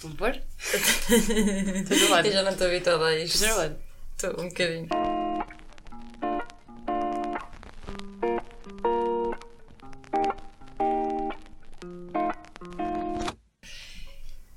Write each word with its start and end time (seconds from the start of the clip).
Por 0.00 0.10
favor? 0.12 0.32
Eu 2.24 2.32
já 2.32 2.42
não 2.42 2.52
estou 2.52 2.66
habituada 2.68 3.04
a 3.04 3.18
isto. 3.18 3.44
Estou 3.44 4.40
um 4.40 4.48
bocadinho. 4.48 4.88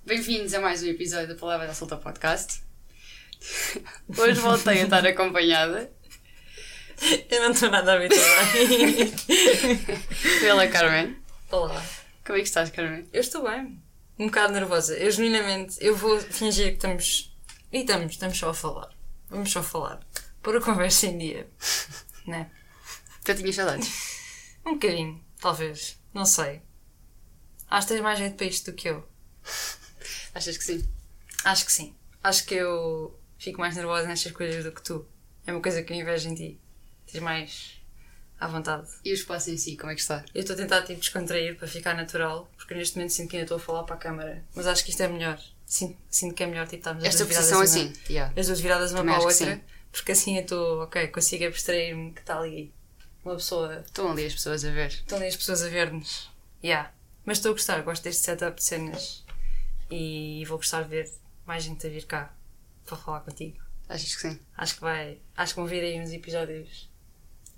Bem-vindos 0.05 0.53
a 0.53 0.61
mais 0.61 0.81
um 0.81 0.87
episódio 0.87 1.27
da 1.27 1.35
Palavra 1.35 1.67
da 1.67 1.73
Solta 1.73 1.97
Podcast. 1.97 2.63
Hoje 4.17 4.39
voltei 4.39 4.79
a 4.79 4.83
estar 4.83 5.05
acompanhada 5.05 5.91
Eu 7.29 7.41
não 7.41 7.51
estou 7.51 7.69
nada 7.69 7.95
habituada. 7.95 8.23
pela 10.39 10.67
Carmen. 10.69 11.17
Olá. 11.51 11.83
Como 12.25 12.37
é 12.37 12.41
que 12.41 12.47
estás, 12.47 12.69
Carmen? 12.69 13.09
Eu 13.11 13.19
estou 13.19 13.43
bem. 13.43 13.82
Um 14.17 14.27
bocado 14.27 14.53
nervosa. 14.53 14.95
Eu 14.95 15.11
genuinamente, 15.11 15.77
eu 15.79 15.95
vou 15.95 16.19
fingir 16.19 16.67
que 16.69 16.75
estamos. 16.75 17.35
E 17.71 17.79
estamos, 17.79 18.11
estamos 18.11 18.37
só 18.37 18.49
a 18.49 18.53
falar. 18.53 18.89
Vamos 19.29 19.51
só 19.51 19.63
falar. 19.63 19.99
Pôr 20.41 20.57
a 20.57 20.61
conversa 20.61 21.07
em 21.07 21.17
dia. 21.17 21.49
Né? 22.25 22.49
Já 23.27 23.35
tinhas 23.35 23.55
saudades? 23.55 23.89
Um 24.65 24.75
bocadinho, 24.75 25.21
talvez. 25.41 25.99
Não 26.13 26.23
sei. 26.25 26.61
Acho 27.69 27.87
que 27.87 27.93
tens 27.93 28.01
mais 28.01 28.17
jeito 28.17 28.37
para 28.37 28.45
isto 28.45 28.71
do 28.71 28.77
que 28.77 28.87
eu. 28.87 29.05
Achas 30.33 30.55
que 30.55 30.63
sim? 30.63 30.87
Acho 31.43 31.65
que 31.65 31.71
sim. 31.71 31.93
Acho 32.23 32.45
que 32.45 32.55
eu 32.55 33.19
fico 33.37 33.59
mais 33.59 33.75
nervosa 33.75 34.07
nestas 34.07 34.31
coisas 34.31 34.63
do 34.63 34.71
que 34.71 34.81
tu. 34.81 35.05
É 35.45 35.51
uma 35.51 35.61
coisa 35.61 35.83
que 35.83 35.91
eu 35.91 35.97
invejo 35.97 36.29
em 36.29 36.35
ti. 36.35 36.61
Tens 37.05 37.21
mais 37.21 37.82
à 38.43 38.47
vontade. 38.47 38.87
E 39.03 39.11
o 39.11 39.13
espaço 39.13 39.49
em 39.51 39.57
si, 39.57 39.75
como 39.77 39.91
é 39.91 39.95
que 39.95 40.01
está? 40.01 40.23
Eu 40.33 40.41
estou 40.41 40.53
a 40.55 40.57
tentar 40.57 40.81
tipo, 40.83 40.99
descontrair 40.99 41.55
para 41.57 41.67
ficar 41.67 41.95
natural, 41.95 42.49
porque 42.57 42.73
neste 42.73 42.95
momento 42.97 43.11
sinto 43.11 43.29
que 43.29 43.37
ainda 43.37 43.45
estou 43.45 43.57
a 43.57 43.59
falar 43.59 43.83
para 43.83 43.95
a 43.95 43.99
câmara. 43.99 44.43
Mas 44.55 44.67
acho 44.67 44.83
que 44.83 44.91
isto 44.91 45.01
é 45.01 45.07
melhor. 45.07 45.39
Sinto, 45.65 45.97
sinto 46.09 46.35
que 46.35 46.43
é 46.43 46.47
melhor 46.47 46.65
tipo, 46.65 46.77
estarmos 46.77 47.03
as 47.03 47.09
Esta 47.09 47.25
duas 47.25 47.29
viradas 47.29 47.49
posição 47.57 47.81
uma- 47.83 47.89
assim, 47.91 48.13
yeah. 48.13 48.33
As 48.39 48.45
duas 48.47 48.59
viradas 48.59 48.91
uma 48.91 48.99
Também 48.99 49.15
para 49.15 49.23
a 49.23 49.27
outra, 49.27 49.61
porque 49.91 50.11
assim 50.11 50.35
eu 50.37 50.41
estou, 50.43 50.81
ok, 50.83 51.07
consigo 51.07 51.45
abstrair-me 51.45 52.11
que 52.11 52.19
está 52.21 52.37
ali 52.39 52.73
uma 53.25 53.35
pessoa. 53.35 53.81
Estão 53.85 54.11
ali 54.11 54.25
as 54.25 54.33
pessoas 54.33 54.65
a 54.65 54.71
ver. 54.71 54.87
Estão 54.89 55.17
ali 55.17 55.27
as 55.27 55.35
pessoas 55.35 55.63
a 55.63 55.69
ver-nos. 55.69 56.29
Yeah. 56.63 56.91
Mas 57.25 57.37
estou 57.37 57.51
a 57.51 57.53
gostar, 57.53 57.81
gosto 57.81 58.03
deste 58.03 58.23
setup 58.23 58.57
de 58.57 58.63
cenas 58.63 59.23
e 59.89 60.43
vou 60.47 60.57
gostar 60.57 60.83
de 60.83 60.89
ver 60.89 61.11
mais 61.45 61.63
gente 61.63 61.85
a 61.87 61.89
vir 61.89 62.05
cá 62.05 62.33
para 62.85 62.97
falar 62.97 63.21
contigo. 63.21 63.57
Achas 63.87 64.15
que 64.15 64.21
sim? 64.21 64.39
Acho 64.57 64.75
que 64.75 64.81
vai. 64.81 65.17
Acho 65.35 65.53
que 65.53 65.59
vão 65.59 65.67
vir 65.67 65.81
aí 65.83 65.99
uns 66.01 66.11
episódios 66.11 66.89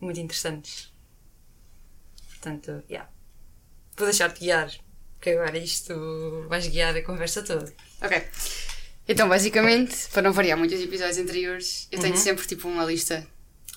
muito 0.05 0.19
interessantes. 0.19 0.91
Portanto, 2.29 2.83
yeah. 2.89 3.09
Vou 3.97 4.07
deixar-te 4.07 4.39
guiar. 4.39 4.71
Porque 5.15 5.31
agora 5.31 5.57
isto 5.57 6.45
vais 6.49 6.67
guiar 6.67 6.95
a 6.95 7.01
conversa 7.01 7.41
toda. 7.43 7.73
Ok. 8.01 8.23
Então, 9.07 9.27
basicamente, 9.29 9.95
para 10.11 10.21
não 10.23 10.31
variar 10.33 10.57
muito 10.57 10.73
os 10.75 10.81
episódios 10.81 11.17
anteriores, 11.17 11.87
eu 11.91 11.99
tenho 11.99 12.13
Uhum. 12.15 12.19
sempre 12.19 12.45
tipo 12.47 12.67
uma 12.67 12.85
lista 12.85 13.25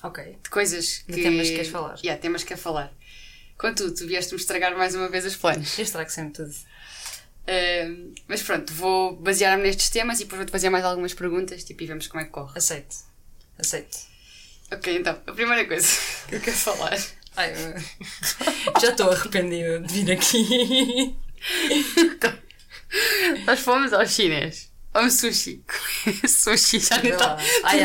Ok. 0.03 0.37
de 0.43 0.49
coisas 0.49 0.99
que. 0.99 1.11
De 1.13 1.21
temas 1.23 1.47
que 1.47 1.55
queres 1.55 1.71
falar. 1.71 1.97
Yeah, 2.03 2.19
temas 2.21 2.43
que 2.43 2.49
quero 2.49 2.59
falar. 2.61 2.93
Contudo, 3.57 3.93
tu 3.93 4.07
vieste-me 4.07 4.39
estragar 4.39 4.75
mais 4.77 4.95
uma 4.95 5.09
vez 5.09 5.25
os 5.25 5.35
planos. 5.35 5.77
Eu 5.77 5.83
estrago 5.83 6.09
sempre 6.09 6.33
tudo. 6.33 6.55
Ahm, 7.47 8.13
mas 8.27 8.41
pronto, 8.43 8.71
vou 8.73 9.15
basear-me 9.15 9.63
nestes 9.63 9.89
temas 9.89 10.19
e 10.19 10.23
depois 10.23 10.37
vou-te 10.39 10.51
fazer 10.51 10.69
mais 10.69 10.85
algumas 10.85 11.13
perguntas 11.13 11.63
tipo, 11.63 11.81
e 11.83 11.87
vemos 11.87 12.07
como 12.07 12.21
é 12.21 12.25
que 12.25 12.31
corre. 12.31 12.57
Aceito. 12.57 12.95
Aceito. 13.57 13.97
Ok, 14.71 14.95
então, 14.95 15.19
a 15.25 15.31
primeira 15.31 15.65
coisa 15.65 15.87
que 16.29 16.35
eu 16.35 16.39
quero 16.41 16.57
falar. 16.57 16.97
Ai, 17.35 17.53
já 18.81 18.89
estou 18.89 19.09
arrependida 19.11 19.79
de 19.81 19.93
vir 19.93 20.11
aqui. 20.11 21.15
Nós 23.45 23.59
fomos 23.59 23.93
ao 23.93 24.05
chinês. 24.05 24.69
Ao 24.93 25.09
sushi. 25.09 25.63
sushi, 26.27 26.79
já 26.79 26.97
Vai 26.97 27.11
está. 27.11 27.37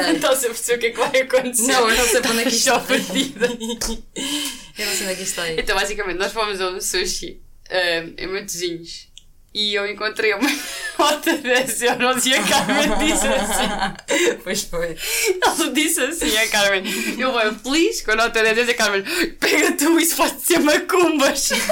Não 0.03 0.13
estás 0.17 0.45
a 0.45 0.49
perceber 0.49 0.75
o 0.77 0.79
que 0.81 0.87
é 0.87 0.91
que 0.91 0.99
vai 0.99 1.21
acontecer. 1.23 1.73
Não, 1.73 1.91
eu 1.91 1.97
não 1.97 2.09
sei 2.09 2.21
para 2.23 2.31
onde 2.31 2.41
é 2.41 2.45
que 2.45 2.49
isto 2.49 2.69
está. 2.71 2.81
perdida. 2.81 3.47
Eu 3.47 4.87
não 4.87 4.93
sei 4.95 5.03
onde 5.03 5.13
é 5.13 5.15
que 5.15 5.23
isto 5.23 5.23
está 5.23 5.43
aí. 5.43 5.61
Então, 5.61 5.77
basicamente, 5.77 6.17
nós 6.17 6.33
fomos 6.33 6.61
ao 6.63 6.81
sushi 6.81 7.43
ahm, 7.71 8.15
em 8.17 8.27
Matosinhos 8.27 9.09
e 9.55 9.73
eu 9.75 9.87
encontrei 9.87 10.35
uma 10.35 10.51
nota 10.99 11.37
de 11.37 11.43
10 11.43 11.83
euros 11.83 12.27
e 12.27 12.35
a 12.35 12.43
Carmen 12.43 12.99
disse 12.99 13.27
assim. 13.29 14.35
Pois 14.43 14.65
foi. 14.65 14.97
Ela 15.41 15.71
disse 15.73 16.01
assim 16.01 16.37
a 16.37 16.49
Carmen. 16.49 16.83
Eu 17.19 17.31
vou 17.33 17.55
feliz 17.55 18.03
com 18.03 18.11
a 18.11 18.17
nota 18.17 18.43
de 18.43 18.53
10 18.53 18.59
euros 18.59 18.69
e 18.69 18.73
a 18.73 18.77
Carmen. 18.77 19.05
Pega 19.39 19.73
tu, 19.73 20.01
isso 20.01 20.17
pode 20.17 20.41
ser 20.41 20.59
macumbas. 20.59 21.51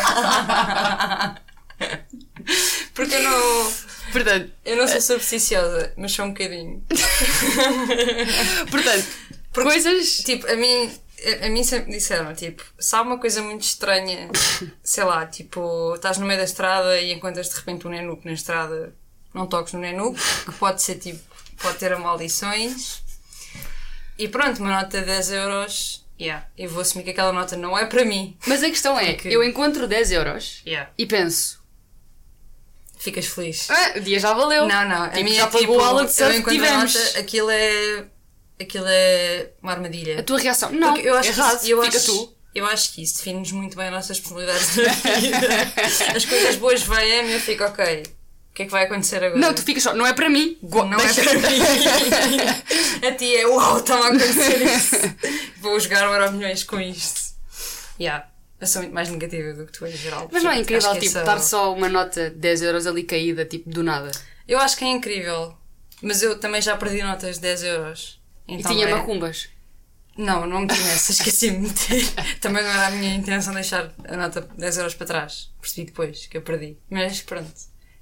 Porque 2.94 3.14
eu 3.14 3.22
não. 3.22 3.72
Portanto, 4.12 4.52
Eu 4.64 4.76
não 4.76 4.86
sou 4.86 5.00
supersticiosa, 5.00 5.92
mas 5.96 6.12
sou 6.12 6.26
um 6.26 6.28
bocadinho. 6.28 6.84
portanto 8.70 9.06
coisas. 9.60 10.18
Tipo, 10.18 10.50
a 10.50 10.56
mim, 10.56 10.90
a, 11.42 11.46
a 11.46 11.48
mim 11.48 11.62
sempre 11.64 11.92
disseram, 11.92 12.34
tipo, 12.34 12.62
se 12.78 12.94
há 12.96 13.02
uma 13.02 13.18
coisa 13.18 13.42
muito 13.42 13.62
estranha, 13.62 14.28
sei 14.82 15.04
lá, 15.04 15.26
tipo, 15.26 15.94
estás 15.94 16.18
no 16.18 16.26
meio 16.26 16.38
da 16.38 16.44
estrada 16.44 17.00
e 17.00 17.12
encontras 17.12 17.48
de 17.48 17.56
repente 17.56 17.86
um 17.86 17.90
nenuco 17.90 18.22
na 18.24 18.32
estrada, 18.32 18.94
não 19.34 19.46
toques 19.46 19.72
no 19.72 19.80
nenuco, 19.80 20.18
que 20.44 20.52
pode 20.52 20.82
ser 20.82 20.96
tipo, 20.96 21.20
pode 21.60 21.78
ter 21.78 21.96
maldições. 21.96 23.02
E 24.18 24.28
pronto, 24.28 24.60
uma 24.60 24.82
nota 24.82 25.00
de 25.00 25.06
10 25.06 25.30
euros, 25.32 26.04
yeah, 26.20 26.46
eu 26.56 26.68
vou 26.68 26.82
assumir 26.82 27.04
que 27.04 27.10
aquela 27.10 27.32
nota 27.32 27.56
não 27.56 27.76
é 27.78 27.86
para 27.86 28.04
mim. 28.04 28.36
Mas 28.46 28.62
a 28.62 28.68
questão 28.68 28.98
é: 28.98 29.14
Porque- 29.14 29.28
eu 29.28 29.42
encontro 29.42 29.88
10 29.88 30.12
euros 30.12 30.62
Yeah. 30.66 30.90
e 30.98 31.06
penso. 31.06 31.60
Ficas 32.98 33.26
feliz. 33.26 33.68
Ah, 33.68 33.94
o 33.96 34.00
dia 34.00 34.20
já 34.20 34.32
valeu. 34.32 34.68
Não, 34.68 34.88
não, 34.88 35.02
a 35.04 35.08
Tipo, 35.08 35.24
minha 35.24 35.36
já 35.36 35.42
é 35.42 35.46
tipo, 35.46 35.58
pagou 35.60 35.80
a 35.82 35.86
aula 35.88 36.04
de 36.04 36.10
eu 36.10 36.14
surf 36.14 36.42
que 36.44 36.50
a 36.50 36.52
tivemos. 36.52 36.94
nota, 36.94 37.18
aquilo 37.18 37.50
é, 37.50 38.04
aquilo 38.60 38.86
é 38.88 39.50
uma 39.62 39.72
armadilha. 39.72 40.20
A 40.20 40.22
tua 40.22 40.38
reação. 40.38 40.70
Não, 40.72 40.94
Porque 40.94 41.08
eu 41.08 41.16
acho 41.16 41.28
errado. 41.30 41.50
que 41.58 41.64
isso, 41.64 41.72
eu 41.72 41.82
Fica 41.84 41.96
acho, 41.98 42.06
tu. 42.06 42.34
Eu 42.54 42.66
acho 42.66 42.92
que 42.92 43.02
isso 43.02 43.16
define-nos 43.18 43.50
muito 43.52 43.76
bem 43.76 43.88
a 43.88 43.90
nossa 43.90 44.12
personalidade 44.14 44.60
na 44.82 44.92
vida. 45.18 45.38
As 46.16 46.24
coisas 46.24 46.56
boas 46.56 46.82
vêm 46.82 47.30
e 47.30 47.32
eu 47.32 47.40
fico, 47.40 47.64
ok, 47.64 48.02
o 48.02 48.54
que 48.54 48.62
é 48.62 48.64
que 48.66 48.70
vai 48.70 48.84
acontecer 48.84 49.24
agora? 49.24 49.38
Não, 49.40 49.54
tu 49.54 49.62
ficas 49.62 49.82
só. 49.82 49.94
Não 49.94 50.06
é 50.06 50.12
para 50.12 50.28
mim. 50.28 50.58
Go- 50.62 50.84
Não 50.84 50.98
é 51.00 51.04
deixa- 51.04 51.22
para 51.24 51.34
mim. 51.40 51.58
a 53.08 53.12
ti 53.12 53.36
é, 53.36 53.46
uau, 53.46 53.78
está-me 53.78 54.02
a 54.02 54.06
acontecer 54.08 54.62
isso. 54.62 54.96
Vou 55.60 55.80
jogar 55.80 56.28
o 56.28 56.32
Milhões 56.32 56.62
com 56.62 56.78
isto. 56.80 57.32
Yeah. 57.98 58.28
Eu 58.60 58.66
sou 58.66 58.82
muito 58.82 58.94
mais 58.94 59.08
negativa 59.08 59.54
do 59.54 59.66
que 59.66 59.72
tu 59.72 59.86
em 59.86 59.96
geral. 59.96 60.28
Mas 60.30 60.42
não 60.42 60.50
é 60.50 60.56
portanto, 60.56 60.62
incrível, 60.76 60.92
que 60.92 60.98
tipo, 61.00 61.10
essa- 61.10 61.20
estar 61.20 61.38
só 61.40 61.72
uma 61.74 61.88
nota 61.88 62.30
de 62.30 62.36
10 62.36 62.62
euros 62.62 62.86
ali 62.86 63.02
caída, 63.02 63.44
tipo, 63.44 63.68
do 63.70 63.82
nada. 63.82 64.12
Eu 64.46 64.58
acho 64.60 64.76
que 64.76 64.84
é 64.84 64.88
incrível. 64.88 65.56
Mas 66.02 66.22
eu 66.22 66.38
também 66.38 66.60
já 66.60 66.76
perdi 66.76 67.02
notas 67.02 67.36
de 67.36 67.42
10 67.42 67.62
euros. 67.64 68.20
Então 68.48 68.72
e 68.72 68.74
tinha 68.74 68.88
é- 68.88 68.90
macumbas. 68.94 69.48
Não, 70.16 70.46
não 70.46 70.60
meti 70.60 70.78
nessa, 70.78 71.10
esqueci-me 71.12 71.68
de 71.68 71.68
meter. 71.68 72.12
Também 72.38 72.62
não 72.62 72.70
era 72.70 72.88
a 72.88 72.90
minha 72.90 73.14
intenção 73.14 73.54
deixar 73.54 73.90
a 74.06 74.16
nota 74.16 74.42
de 74.42 74.48
10 74.58 74.76
euros 74.76 74.94
para 74.94 75.06
trás. 75.06 75.50
Percebi 75.60 75.86
depois 75.86 76.26
que 76.26 76.36
eu 76.36 76.42
perdi. 76.42 76.76
Mas 76.90 77.22
pronto. 77.22 77.50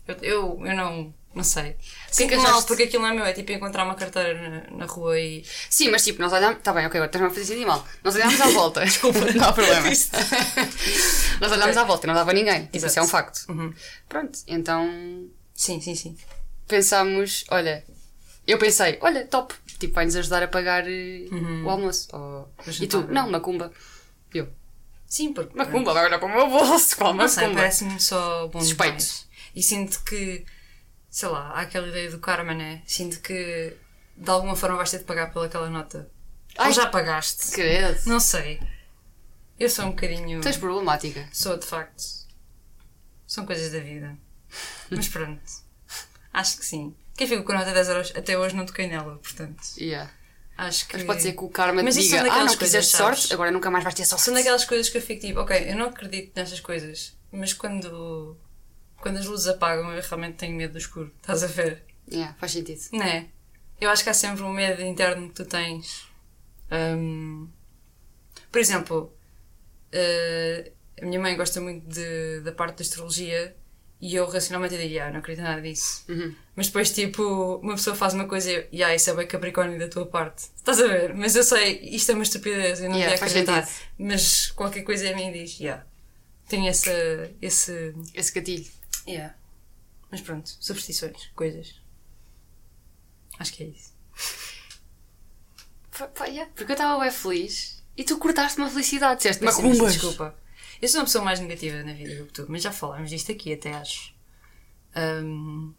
Eu, 0.09 0.17
eu, 0.23 0.67
eu 0.67 0.75
não, 0.77 1.15
não 1.33 1.45
sei. 1.45 1.77
Sinto 2.11 2.31
que 2.31 2.37
mal, 2.37 2.61
porque 2.65 2.83
aquilo 2.83 3.05
não 3.05 3.11
é 3.11 3.15
meu. 3.15 3.25
É 3.25 3.33
tipo 3.33 3.53
encontrar 3.53 3.85
uma 3.85 3.95
carteira 3.95 4.67
na, 4.69 4.77
na 4.79 4.87
rua 4.87 5.21
e. 5.21 5.45
Sim, 5.69 5.91
mas 5.91 6.03
tipo, 6.03 6.21
nós 6.21 6.33
olhámos. 6.33 6.61
Tá 6.65 6.73
bem, 6.73 6.85
ok, 6.85 6.99
agora 6.99 7.07
estás-me 7.07 7.29
a 7.29 7.31
fazer 7.33 7.45
sentir 7.47 7.65
mal. 7.65 7.87
Nós 8.03 8.17
olhámos 8.17 8.41
à 8.41 8.47
volta. 8.51 8.85
Desculpa, 8.85 9.21
não 9.33 9.45
há 9.49 9.53
problema. 9.53 9.87
nós 11.41 11.53
olhámos 11.53 11.77
à 11.77 11.85
volta 11.85 12.07
e 12.07 12.09
não 12.09 12.15
dava 12.15 12.33
ninguém. 12.33 12.67
Tipo, 12.67 12.87
isso 12.87 12.99
é 12.99 13.03
um 13.03 13.07
facto. 13.07 13.45
Uhum. 13.49 13.73
Pronto, 14.09 14.37
então 14.49 15.29
Sim, 15.55 15.81
sim, 15.81 15.95
sim. 15.95 16.17
pensámos, 16.67 17.45
olha, 17.51 17.85
eu 18.47 18.59
pensei, 18.59 18.99
olha, 19.01 19.25
top, 19.27 19.55
tipo, 19.81 19.95
vai-nos 19.95 20.15
ajudar 20.15 20.43
a 20.45 20.49
pagar 20.49 20.85
eh, 20.87 21.27
o 21.65 21.69
almoço. 21.71 22.09
Ou- 22.15 22.53
E 22.81 22.87
tu, 22.87 23.03
não, 23.09 23.29
macumba. 23.31 23.73
Eu, 24.33 24.49
Sim, 25.07 25.33
porque. 25.33 25.57
macumba, 25.57 25.93
vai 25.93 26.07
olhar 26.07 26.21
para 26.21 26.29
o 26.29 26.31
meu 26.33 26.49
bolso, 26.49 26.97
qual 26.97 27.13
Não 27.13 27.27
sei, 27.27 27.45
macumba? 27.45 27.61
parece-me 27.63 27.99
só 27.99 28.47
bom 28.47 28.61
Suspeito. 28.61 28.99
demais. 28.99 29.27
E 29.57 29.63
sinto 29.63 30.03
que. 30.05 30.45
Sei 31.11 31.29
lá, 31.29 31.49
há 31.51 31.63
aquela 31.63 31.89
ideia 31.89 32.09
do 32.11 32.21
karma, 32.21 32.55
né? 32.55 32.83
Sinto 32.87 33.21
que 33.21 33.77
de 34.17 34.31
alguma 34.31 34.55
forma 34.55 34.77
vais 34.77 34.91
ter 34.93 34.99
de 34.99 35.05
pagar 35.05 35.33
pelaquela 35.33 35.69
nota. 35.69 36.09
Ai. 36.57 36.69
Ou 36.69 36.73
já 36.73 36.87
pagaste? 36.87 37.51
Credo. 37.53 37.99
Não 38.07 38.21
sei. 38.21 38.61
Eu 39.59 39.69
sou 39.69 39.87
um 39.87 39.91
bocadinho. 39.91 40.41
Tens 40.41 40.57
problemática. 40.57 41.29
Sou 41.33 41.57
de 41.59 41.67
facto. 41.67 42.01
São 43.27 43.45
coisas 43.45 43.73
da 43.73 43.81
vida. 43.81 44.17
Mas 44.91 45.09
pronto. 45.09 45.41
Acho 46.33 46.59
que 46.59 46.65
sim. 46.65 46.95
Quem 47.21 47.27
fica 47.29 47.43
com 47.43 47.53
a 47.53 47.57
nota 47.57 47.67
de 47.69 47.75
10 47.75 47.89
euros 47.91 48.13
até 48.17 48.39
hoje 48.39 48.57
não 48.57 48.65
toquei 48.65 48.87
nela, 48.89 49.19
portanto. 49.19 49.61
Yeah. 49.77 50.11
Acho 50.57 50.89
que. 50.89 50.97
Mas 50.97 51.05
pode 51.05 51.21
ser 51.21 51.33
que 51.35 51.45
o 51.45 51.51
karma 51.51 51.83
Mas 51.83 51.95
te 51.95 52.01
diga, 52.01 52.23
ah, 52.33 52.45
não 52.47 52.57
quiseste 52.57 52.97
sorte, 52.97 53.31
agora 53.35 53.51
nunca 53.51 53.71
mais 53.71 53.85
vais 53.85 53.95
ter 53.95 54.07
sorte. 54.07 54.25
São 54.25 54.33
daquelas 54.33 54.65
coisas 54.65 54.89
que 54.89 54.97
eu 54.97 55.03
fico 55.03 55.21
tipo, 55.21 55.39
ok, 55.39 55.71
eu 55.71 55.77
não 55.77 55.89
acredito 55.91 56.33
nessas 56.35 56.61
coisas, 56.61 57.15
mas 57.31 57.53
quando. 57.53 58.39
Quando 59.03 59.19
as 59.19 59.27
luzes 59.27 59.49
apagam, 59.49 59.93
eu 59.93 60.01
realmente 60.01 60.37
tenho 60.37 60.57
medo 60.57 60.73
do 60.73 60.79
escuro. 60.79 61.13
Estás 61.21 61.45
a 61.45 61.47
ver? 61.47 61.85
Yeah, 62.11 62.35
faz 62.41 62.53
sentido. 62.53 62.81
Não 62.91 63.03
é? 63.05 63.27
Eu 63.79 63.91
acho 63.91 64.03
que 64.03 64.09
há 64.09 64.15
sempre 64.15 64.43
um 64.43 64.51
medo 64.55 64.81
interno 64.81 65.29
que 65.29 65.35
tu 65.35 65.45
tens. 65.45 66.09
Hum, 66.73 67.51
por 68.51 68.63
exemplo, 68.63 69.15
eh, 69.93 70.73
a 71.03 71.05
minha 71.05 71.21
mãe 71.21 71.37
gosta 71.37 71.61
muito 71.61 71.87
de- 71.87 72.41
da 72.41 72.53
parte 72.53 72.79
da 72.79 72.83
astrologia 72.83 73.55
E 74.01 74.15
eu 74.15 74.27
racionalmente 74.29 74.75
eu 74.75 74.81
digo, 74.81 74.99
ah, 74.99 75.11
não 75.11 75.19
acredito 75.19 75.45
nada 75.45 75.61
disso. 75.61 76.05
Uhum. 76.09 76.35
Mas 76.57 76.69
depois, 76.69 76.91
tipo, 76.91 77.57
uma 77.57 77.75
pessoa 77.75 77.95
faz 77.95 78.15
uma 78.15 78.27
coisa 78.27 78.51
e 78.73 78.81
eu, 78.81 78.87
ah, 78.87 78.95
isso 78.95 79.11
é 79.11 79.15
bem 79.15 79.27
Capricórnio 79.27 79.79
da 79.79 79.89
tua 79.89 80.07
parte. 80.07 80.49
Estás 80.57 80.81
a 80.81 80.87
ver? 80.87 81.15
Mas 81.15 81.37
eu 81.37 81.45
sei, 81.45 81.81
isto 81.83 82.11
é 82.11 82.15
uma 82.15 82.23
estupidez, 82.23 82.81
eu 82.81 82.89
não 82.89 82.97
Yeah, 82.97 83.15
devia 83.15 83.27
acreditar. 83.29 83.67
sentido. 83.67 83.87
Mas 83.99 84.51
qualquer 84.53 84.83
coisa 84.85 85.07
em 85.07 85.15
mim 85.17 85.33
diz, 85.33 85.59
yeah. 85.61 85.85
Tenho 86.49 86.67
essa, 86.67 86.91
esse. 87.43 87.95
Esse 88.15 88.33
gatilho. 88.33 88.67
Yeah. 89.07 89.35
Mas 90.11 90.21
pronto, 90.23 90.51
superstições, 90.59 91.31
coisas. 91.35 91.75
Acho 93.39 93.53
que 93.53 93.63
é 93.63 93.67
isso. 93.67 93.93
Pá, 96.15 96.25
yeah, 96.25 96.51
Porque 96.55 96.73
eu 96.73 96.75
estava 96.75 96.99
bem 97.01 97.11
feliz 97.11 97.83
e 97.97 98.03
tu 98.05 98.17
cortaste 98.19 98.59
uma 98.59 98.71
felicidade, 98.71 99.19
disseste 99.19 99.45
macumbas. 99.45 99.93
Desculpa. 99.93 100.35
Eu 100.81 100.89
sou 100.89 101.01
uma 101.01 101.05
pessoa 101.07 101.25
mais 101.25 101.41
negativa 101.41 101.83
na 101.83 101.93
vida 101.93 102.15
do 102.17 102.27
que 102.27 102.33
tu, 102.33 102.47
mas 102.49 102.63
já 102.63 102.73
falámos 102.73 103.11
disto 103.11 103.31
aqui 103.33 103.53
até 103.53 103.73
acho. 103.75 104.15
Ahm, 104.95 105.73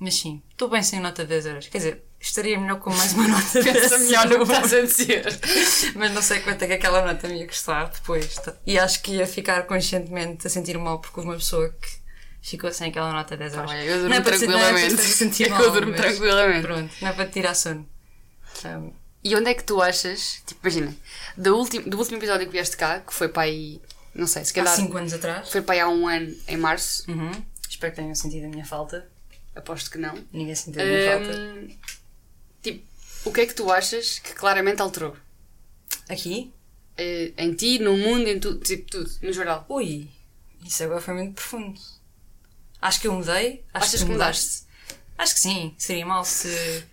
Mas 0.00 0.14
sim, 0.16 0.42
estou 0.50 0.68
bem 0.68 0.82
sem 0.82 1.00
nota 1.00 1.22
de 1.22 1.28
10 1.30 1.46
euros. 1.46 1.68
Quer 1.68 1.78
dizer, 1.78 2.04
estaria 2.20 2.58
melhor 2.58 2.78
com 2.80 2.90
mais 2.90 3.12
uma 3.14 3.26
nota 3.28 3.62
de 3.62 3.72
10 3.72 3.80
Pensa 3.80 3.98
melhor 3.98 4.26
no 4.28 4.36
que 4.46 4.52
estás 4.52 4.72
a 4.74 4.80
dizer. 4.82 5.24
Mas 5.96 6.12
não 6.12 6.22
sei 6.22 6.40
quanto 6.40 6.62
é 6.62 6.66
que 6.66 6.72
aquela 6.74 7.04
nota 7.04 7.28
me 7.28 7.38
ia 7.40 7.46
custar 7.46 7.88
depois. 7.90 8.34
tá? 8.36 8.54
E 8.66 8.78
acho 8.78 9.02
que 9.02 9.12
ia 9.12 9.26
ficar 9.26 9.62
conscientemente 9.66 10.46
a 10.46 10.50
sentir 10.50 10.76
mal 10.78 10.98
porque 11.00 11.18
houve 11.20 11.30
uma 11.30 11.36
pessoa 11.38 11.68
que 11.70 11.88
ficou 12.42 12.72
sem 12.72 12.90
aquela 12.90 13.12
nota 13.12 13.36
de 13.36 13.44
10 13.44 13.54
euros. 13.54 13.70
Olha, 13.70 13.84
eu 13.84 13.94
durmo 13.98 14.08
Não 14.08 14.16
é 14.16 14.20
para 14.20 14.38
não 14.38 14.38
é 14.38 14.46
para 14.46 14.46
te 14.46 14.46
tranquilamente. 14.46 14.96
fazer 14.96 15.08
sentir 15.14 15.50
mal, 15.50 15.62
eu 15.62 15.70
durmo 15.72 15.90
mas 15.92 16.00
tranquilamente. 16.00 16.62
Pronto, 16.66 16.94
não 17.00 17.08
é 17.08 17.12
para 17.12 17.26
te 17.26 17.32
tirar 17.32 17.54
sono. 17.54 17.88
Ahm, 18.64 18.90
E 19.22 19.34
onde 19.36 19.50
é 19.50 19.54
que 19.54 19.64
tu 19.64 19.82
achas, 19.82 20.42
tipo, 20.46 20.60
imagina, 20.66 20.94
do 21.36 21.56
último, 21.56 21.88
do 21.90 21.98
último 21.98 22.18
episódio 22.18 22.46
que 22.46 22.52
vieste 22.52 22.76
cá, 22.76 23.00
que 23.00 23.12
foi 23.12 23.28
para 23.28 23.42
aí, 23.42 23.80
não 24.14 24.26
sei, 24.26 24.44
se 24.44 24.52
há 24.52 24.54
calhar 24.64 24.76
5 24.76 24.96
anos 24.96 25.12
atrás. 25.12 25.50
foi 25.50 25.60
para 25.60 25.74
aí 25.74 25.80
há 25.80 25.88
um 25.88 26.06
ano, 26.06 26.34
em 26.46 26.56
março, 26.56 27.10
Uhum. 27.10 27.30
Espero 27.68 27.92
que 27.92 28.00
tenham 28.00 28.14
sentido 28.14 28.46
a 28.46 28.48
minha 28.48 28.64
falta. 28.64 29.08
aposto 29.54 29.90
que 29.90 29.98
não. 29.98 30.14
Ninguém 30.32 30.54
sentiu 30.54 30.80
a 30.82 30.84
minha 30.84 31.12
falta. 31.12 31.38
Hum, 31.38 31.76
tipo, 32.62 32.84
o 33.24 33.32
que 33.32 33.40
é 33.42 33.46
que 33.46 33.54
tu 33.54 33.70
achas 33.70 34.18
que 34.20 34.32
claramente 34.34 34.80
alterou? 34.82 35.16
Aqui? 36.08 36.52
Eh, 36.96 37.32
em 37.36 37.52
ti, 37.54 37.78
no 37.78 37.96
mundo, 37.96 38.26
em 38.28 38.40
tudo, 38.40 38.58
tipo, 38.60 38.90
tudo, 38.90 39.10
no 39.22 39.32
geral. 39.32 39.64
Ui, 39.68 40.08
isso 40.64 40.82
agora 40.82 41.00
foi 41.00 41.14
muito 41.14 41.34
profundo. 41.34 41.78
Acho 42.80 43.00
que 43.00 43.06
eu 43.08 43.12
mudei. 43.12 43.64
Acho 43.74 43.86
Achas 43.86 44.00
tu 44.00 44.06
que 44.06 44.12
mudaste? 44.12 44.62
Acho 45.16 45.34
que 45.34 45.40
sim. 45.40 45.74
Seria 45.78 46.06
mal 46.06 46.24
se. 46.24 46.48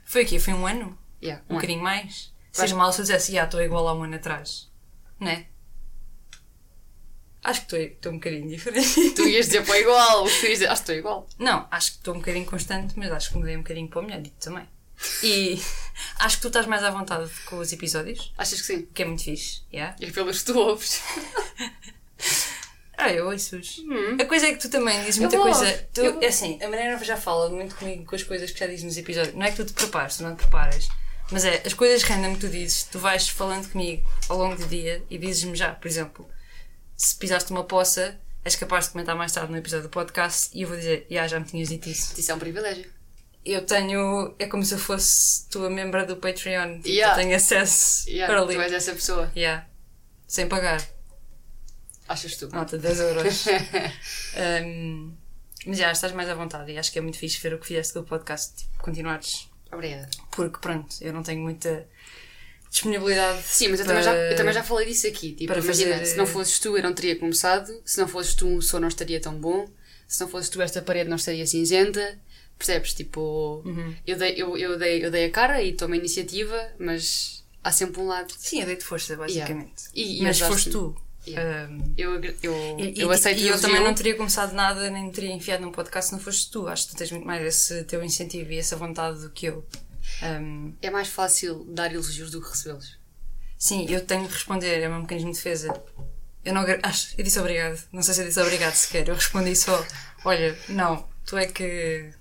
Foi 0.06 0.22
aqui, 0.24 0.40
foi 0.40 0.54
um 0.54 0.68
ano? 0.68 0.98
Yeah, 1.26 1.44
Um 1.50 1.54
um 1.54 1.56
bocadinho 1.58 1.82
mais? 1.84 2.32
Seria 2.52 2.76
mal 2.76 2.92
se 2.94 3.02
eu 3.02 3.04
dissesse, 3.04 3.32
já, 3.34 3.44
estou 3.46 3.62
igual 3.62 3.88
a 3.88 3.94
um 3.94 4.04
ano 4.04 4.16
atrás. 4.16 4.70
Não 5.20 5.28
é? 5.30 5.46
Acho 7.44 7.66
que 7.68 7.76
estou- 7.76 8.12
um 8.12 8.16
bocadinho 8.16 8.48
diferente. 8.50 9.12
Tu 9.12 9.28
ias 9.28 9.46
dizer 9.48 9.64
para 9.66 9.80
igual, 9.80 10.24
o 10.26 10.28
que 10.30 10.40
tu 10.40 10.46
ias 10.48 10.54
dizer, 10.54 10.66
acho 10.68 10.84
que 10.84 10.92
estou 10.92 10.96
igual. 10.96 11.28
Não, 11.38 11.68
acho 11.70 11.92
que 11.92 11.98
estou 11.98 12.16
um 12.16 12.18
bocadinho 12.20 12.46
constante, 12.46 12.94
mas 12.98 13.12
acho 13.12 13.30
que 13.32 13.38
mudei 13.38 13.56
um 13.56 13.60
bocadinho 13.62 13.88
para 13.88 14.00
o 14.00 14.04
melhor, 14.04 14.22
digo 14.22 14.36
também. 14.40 14.68
E 15.22 15.62
acho 16.20 16.38
que 16.38 16.42
tu 16.42 16.48
estás 16.48 16.66
mais 16.66 16.84
à 16.84 16.90
vontade 16.90 17.30
com 17.46 17.58
os 17.58 17.72
episódios, 17.72 18.34
Achas 18.38 18.62
que 18.62 18.68
sim? 18.68 18.88
que 18.94 19.04
é 19.04 19.06
muito 19.06 19.24
fixe, 19.24 19.62
yeah? 19.72 19.96
E 20.00 20.12
pelos 20.12 20.40
que 20.42 20.54
tu 20.54 20.58
ouves. 20.60 21.02
Ah, 22.98 23.12
eu 23.12 23.28
ouço-os. 23.28 23.82
A 24.20 24.26
coisa 24.26 24.48
é 24.48 24.54
que 24.54 24.58
tu 24.60 24.70
também 24.70 24.98
dizes 25.04 25.18
muita 25.20 25.38
coisa. 25.38 25.88
Tu, 25.94 26.00
Eu- 26.02 26.22
É 26.22 26.28
assim, 26.28 26.58
a 26.64 26.70
Mariana 26.70 27.04
já 27.04 27.18
fala 27.18 27.50
muito 27.50 27.76
comigo 27.76 28.06
com 28.06 28.16
as 28.16 28.24
coisas 28.24 28.50
que 28.52 28.58
já 28.58 28.68
dizes 28.68 28.84
nos 28.86 28.98
episódios. 28.98 29.36
Não 29.36 29.44
é 29.46 29.52
que 29.52 29.58
tu 29.58 29.66
te 29.66 29.74
prepares, 29.74 30.16
tu 30.16 30.24
não 30.24 30.34
te 30.34 30.38
preparas. 30.40 30.88
Mas 31.32 31.44
é, 31.44 31.64
as 31.66 31.74
coisas 31.74 32.04
random 32.04 32.36
que 32.36 32.42
tu 32.42 32.50
dizes, 32.50 32.84
tu 32.84 33.00
vais 33.00 33.28
falando 33.28 33.70
comigo 33.72 34.08
ao 34.30 34.38
longo 34.38 34.56
do 34.56 34.68
dia 34.68 35.04
e 35.10 35.18
dizes-me 35.18 35.56
já, 35.56 35.72
por 35.74 35.88
exemplo, 35.88 36.28
se 36.96 37.16
pisaste 37.16 37.52
uma 37.52 37.64
poça, 37.64 38.20
és 38.44 38.56
capaz 38.56 38.86
de 38.86 38.92
comentar 38.92 39.16
mais 39.16 39.32
tarde 39.32 39.52
no 39.52 39.58
episódio 39.58 39.88
do 39.88 39.90
podcast 39.90 40.50
e 40.54 40.62
eu 40.62 40.68
vou 40.68 40.78
dizer, 40.78 41.08
já, 41.10 41.28
já 41.28 41.40
me 41.40 41.46
tinhas 41.46 41.70
dito 41.70 41.90
isso. 41.90 42.20
Isso 42.20 42.32
é 42.32 42.36
um 42.36 42.40
privilégio. 42.40 42.94
Eu 43.44 43.64
tenho. 43.64 44.34
É 44.40 44.48
como 44.48 44.64
se 44.66 44.74
eu 44.74 44.80
fosse 44.80 45.48
tua 45.50 45.70
membra 45.70 46.04
do 46.06 46.16
Patreon. 46.18 46.78
Tipo, 46.78 46.88
Yeah. 46.90 47.14
Eu 47.14 47.24
tenho 47.24 47.36
acesso 47.36 48.10
Yeah, 48.10 48.34
early. 48.34 48.56
tu 48.56 48.62
és 48.62 48.74
essa 48.74 48.92
pessoa. 48.94 49.32
Yeah. 49.36 49.68
Sem 50.28 50.48
pagar. 50.48 50.84
Achas 52.08 52.36
tu? 52.38 52.50
Nota 52.50 52.78
de 52.78 52.84
10 52.88 53.00
euros. 53.00 53.46
Um, 54.66 55.16
mas 55.66 55.78
já, 55.78 55.92
estás 55.92 56.12
mais 56.12 56.28
à 56.30 56.36
vontade 56.36 56.72
e 56.72 56.78
acho 56.78 56.92
que 56.92 57.00
é 57.00 57.02
muito 57.02 57.18
fixe 57.18 57.40
ver 57.40 57.54
o 57.54 57.60
que 57.60 57.66
fizeste 57.68 57.94
com 57.94 58.00
o 58.00 58.04
podcast. 58.04 58.56
Tipo, 58.56 58.84
continuares. 58.84 59.48
Obrigada. 59.76 60.10
Porque, 60.32 60.58
pronto, 60.60 60.96
eu 61.02 61.14
não 61.14 61.22
tenho 61.24 61.42
muita 61.42 61.88
disponibilidade. 62.70 63.42
Sim, 63.44 63.70
mas 63.70 63.80
eu, 63.80 63.86
para- 63.86 63.96
também 64.02 64.04
já, 64.04 64.16
eu 64.16 64.36
também 64.36 64.54
já 64.54 64.64
falei 64.64 64.88
disso 64.88 65.08
aqui. 65.08 65.32
Tipo, 65.34 65.54
para 65.54 65.62
imagina, 65.62 65.94
fazer- 65.94 66.06
se 66.06 66.18
não 66.18 66.26
fosses 66.26 66.60
tu, 66.60 66.76
eu 66.78 66.84
não 66.84 66.94
teria 66.94 67.16
começado. 67.18 67.72
Se 67.86 67.98
não 68.00 68.08
fosses 68.08 68.34
tu, 68.34 68.58
o 68.58 68.62
som 68.62 68.80
não 68.80 68.88
estaria 68.88 69.20
tão 69.20 69.34
bom. 69.40 69.68
Se 70.08 70.20
não 70.22 70.28
fosses 70.28 70.50
tu, 70.50 70.62
esta 70.62 70.82
parede 70.82 71.10
não 71.10 71.16
estaria 71.18 71.46
cinzenta. 71.48 72.20
Percebes? 72.58 72.94
Tipo, 72.94 73.62
Uhum. 73.66 73.96
eu, 74.08 74.18
dei, 74.18 74.34
eu, 74.42 74.58
eu, 74.58 74.78
dei, 74.78 75.06
eu 75.06 75.12
dei 75.12 75.26
a 75.26 75.32
cara 75.32 75.62
e 75.62 75.74
tomei 75.74 76.00
a 76.00 76.04
iniciativa, 76.04 76.70
mas 76.80 77.44
há 77.64 77.72
sempre 77.72 78.02
um 78.02 78.08
lado. 78.08 78.34
Sim, 78.38 78.62
eu 78.62 78.66
dei-te 78.66 78.84
força, 78.84 79.16
basicamente. 79.16 79.84
E, 79.94 80.20
e 80.20 80.24
Mas 80.24 80.40
foste 80.40 80.70
tu. 80.70 80.96
Yeah. 81.28 81.72
Um, 81.72 81.94
Eu, 81.98 82.22
eu, 82.22 82.80
e, 82.80 82.94
eu 83.02 83.12
e- 83.12 83.14
aceito 83.14 83.40
e 83.42 83.48
eu 83.48 83.60
também 83.60 83.84
não 83.84 83.94
teria 83.94 84.16
começado 84.16 84.54
nada, 84.54 84.90
nem 84.90 85.10
teria 85.12 85.32
enfiado 85.34 85.62
num 85.64 85.72
podcast 85.72 86.10
se 86.10 86.14
não 86.16 86.20
foste 86.20 86.52
tu. 86.52 86.68
Acho 86.68 86.86
que 86.88 86.94
tu 86.94 86.98
tens 86.98 87.12
muito 87.12 87.26
mais 87.26 87.44
esse 87.46 87.84
teu 87.86 88.04
incentivo 88.04 88.52
e 88.52 88.58
essa 88.60 88.76
vontade 88.76 89.20
do 89.22 89.30
que 89.32 89.48
eu. 89.48 89.66
Um, 90.24 90.74
É 90.82 90.90
mais 90.90 91.08
fácil 91.08 91.66
dar 91.70 91.92
elogios 91.94 92.32
do 92.32 92.42
que 92.42 92.50
recebê-los. 92.50 92.98
Sim, 93.58 93.86
eu 93.90 94.06
tenho 94.06 94.28
de 94.28 94.34
responder, 94.34 94.82
é 94.82 94.88
o 94.88 94.92
meu 94.92 95.02
mecanismo 95.02 95.32
de 95.32 95.38
defesa. 95.38 95.74
Eu 96.44 96.54
não 96.54 96.64
acho, 96.84 97.16
eu 97.18 97.24
disse 97.24 97.40
obrigado. 97.40 97.82
Não 97.92 98.04
sei 98.04 98.14
se 98.14 98.22
eu 98.22 98.26
disse 98.28 98.40
obrigado 98.40 98.76
sequer. 98.76 99.08
Eu 99.08 99.16
respondi 99.16 99.56
só, 99.56 99.84
olha, 100.24 100.56
não, 100.70 101.08
tu 101.26 101.38
é 101.38 101.48
que. 101.48 102.12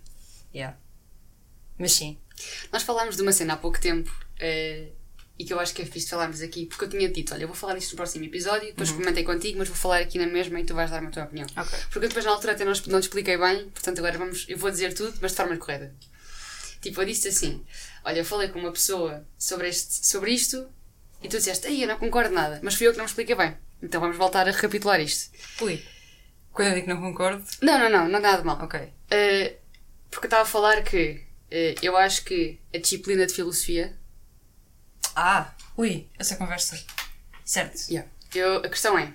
Yeah. 0.54 0.78
Mas 1.78 1.92
sim. 1.92 2.16
Nós 2.72 2.82
falámos 2.82 3.16
de 3.16 3.22
uma 3.22 3.32
cena 3.32 3.52
há 3.54 3.56
pouco 3.56 3.78
tempo 3.80 4.10
eh, 4.40 4.88
e 5.38 5.44
que 5.44 5.52
eu 5.52 5.58
acho 5.58 5.74
que 5.74 5.82
é 5.82 5.84
fixe 5.84 6.08
falarmos 6.08 6.40
aqui, 6.40 6.66
porque 6.66 6.84
eu 6.84 6.88
tinha 6.88 7.08
dito: 7.08 7.34
olha, 7.34 7.42
eu 7.42 7.48
vou 7.48 7.56
falar 7.56 7.74
disto 7.74 7.92
no 7.92 7.96
próximo 7.96 8.24
episódio, 8.24 8.68
depois 8.68 8.90
comentei 8.90 9.24
contigo, 9.24 9.58
mas 9.58 9.68
vou 9.68 9.76
falar 9.76 9.98
aqui 9.98 10.18
na 10.18 10.26
mesma 10.26 10.60
e 10.60 10.64
tu 10.64 10.74
vais 10.74 10.90
dar-me 10.90 11.08
a 11.08 11.10
tua 11.10 11.24
opinião. 11.24 11.46
Ok. 11.56 11.78
Porque 11.90 11.98
eu 11.98 12.08
depois 12.08 12.24
na 12.24 12.30
altura 12.30 12.52
até 12.52 12.64
não, 12.64 12.72
não 12.72 13.00
te 13.00 13.04
expliquei 13.04 13.36
bem, 13.36 13.68
portanto 13.70 13.98
agora 13.98 14.18
vamos, 14.18 14.46
eu 14.48 14.56
vou 14.56 14.70
dizer 14.70 14.94
tudo, 14.94 15.16
mas 15.20 15.32
de 15.32 15.36
forma 15.36 15.56
correta. 15.56 15.94
Tipo, 16.80 17.00
eu 17.00 17.06
disse 17.06 17.28
assim: 17.28 17.64
olha, 18.04 18.18
eu 18.18 18.24
falei 18.24 18.48
com 18.48 18.58
uma 18.58 18.72
pessoa 18.72 19.26
sobre, 19.38 19.68
este, 19.68 20.06
sobre 20.06 20.32
isto 20.32 20.68
e 21.22 21.28
tu 21.28 21.38
disseste: 21.38 21.66
ei, 21.66 21.82
eu 21.82 21.88
não 21.88 21.98
concordo 21.98 22.34
nada, 22.34 22.60
mas 22.62 22.74
fui 22.74 22.86
eu 22.86 22.92
que 22.92 22.98
não 22.98 23.04
me 23.04 23.10
expliquei 23.10 23.34
bem. 23.34 23.56
Então 23.82 24.00
vamos 24.00 24.16
voltar 24.16 24.46
a 24.46 24.50
recapitular 24.50 25.00
isto. 25.00 25.30
Ui. 25.62 25.82
Quando 26.52 26.68
eu 26.68 26.74
digo 26.74 26.86
que 26.86 26.92
não 26.92 27.00
concordo. 27.00 27.44
Não, 27.60 27.78
não, 27.78 27.90
não, 27.90 28.08
não 28.08 28.20
nada 28.20 28.38
de 28.38 28.44
mal. 28.44 28.58
Ok. 28.62 28.80
Uh, 28.80 29.56
porque 30.10 30.26
eu 30.26 30.28
estava 30.28 30.42
a 30.42 30.46
falar 30.46 30.82
que 30.82 31.24
uh, 31.50 31.80
eu 31.82 31.96
acho 31.96 32.24
que 32.24 32.60
a 32.72 32.78
disciplina 32.78 33.26
de 33.26 33.34
filosofia. 33.34 33.96
Ah, 35.16 35.52
ui, 35.76 36.06
essa 36.18 36.36
conversa. 36.36 36.78
Certo. 37.44 37.78
Eu, 38.34 38.56
a 38.58 38.68
questão 38.68 38.98
é: 38.98 39.12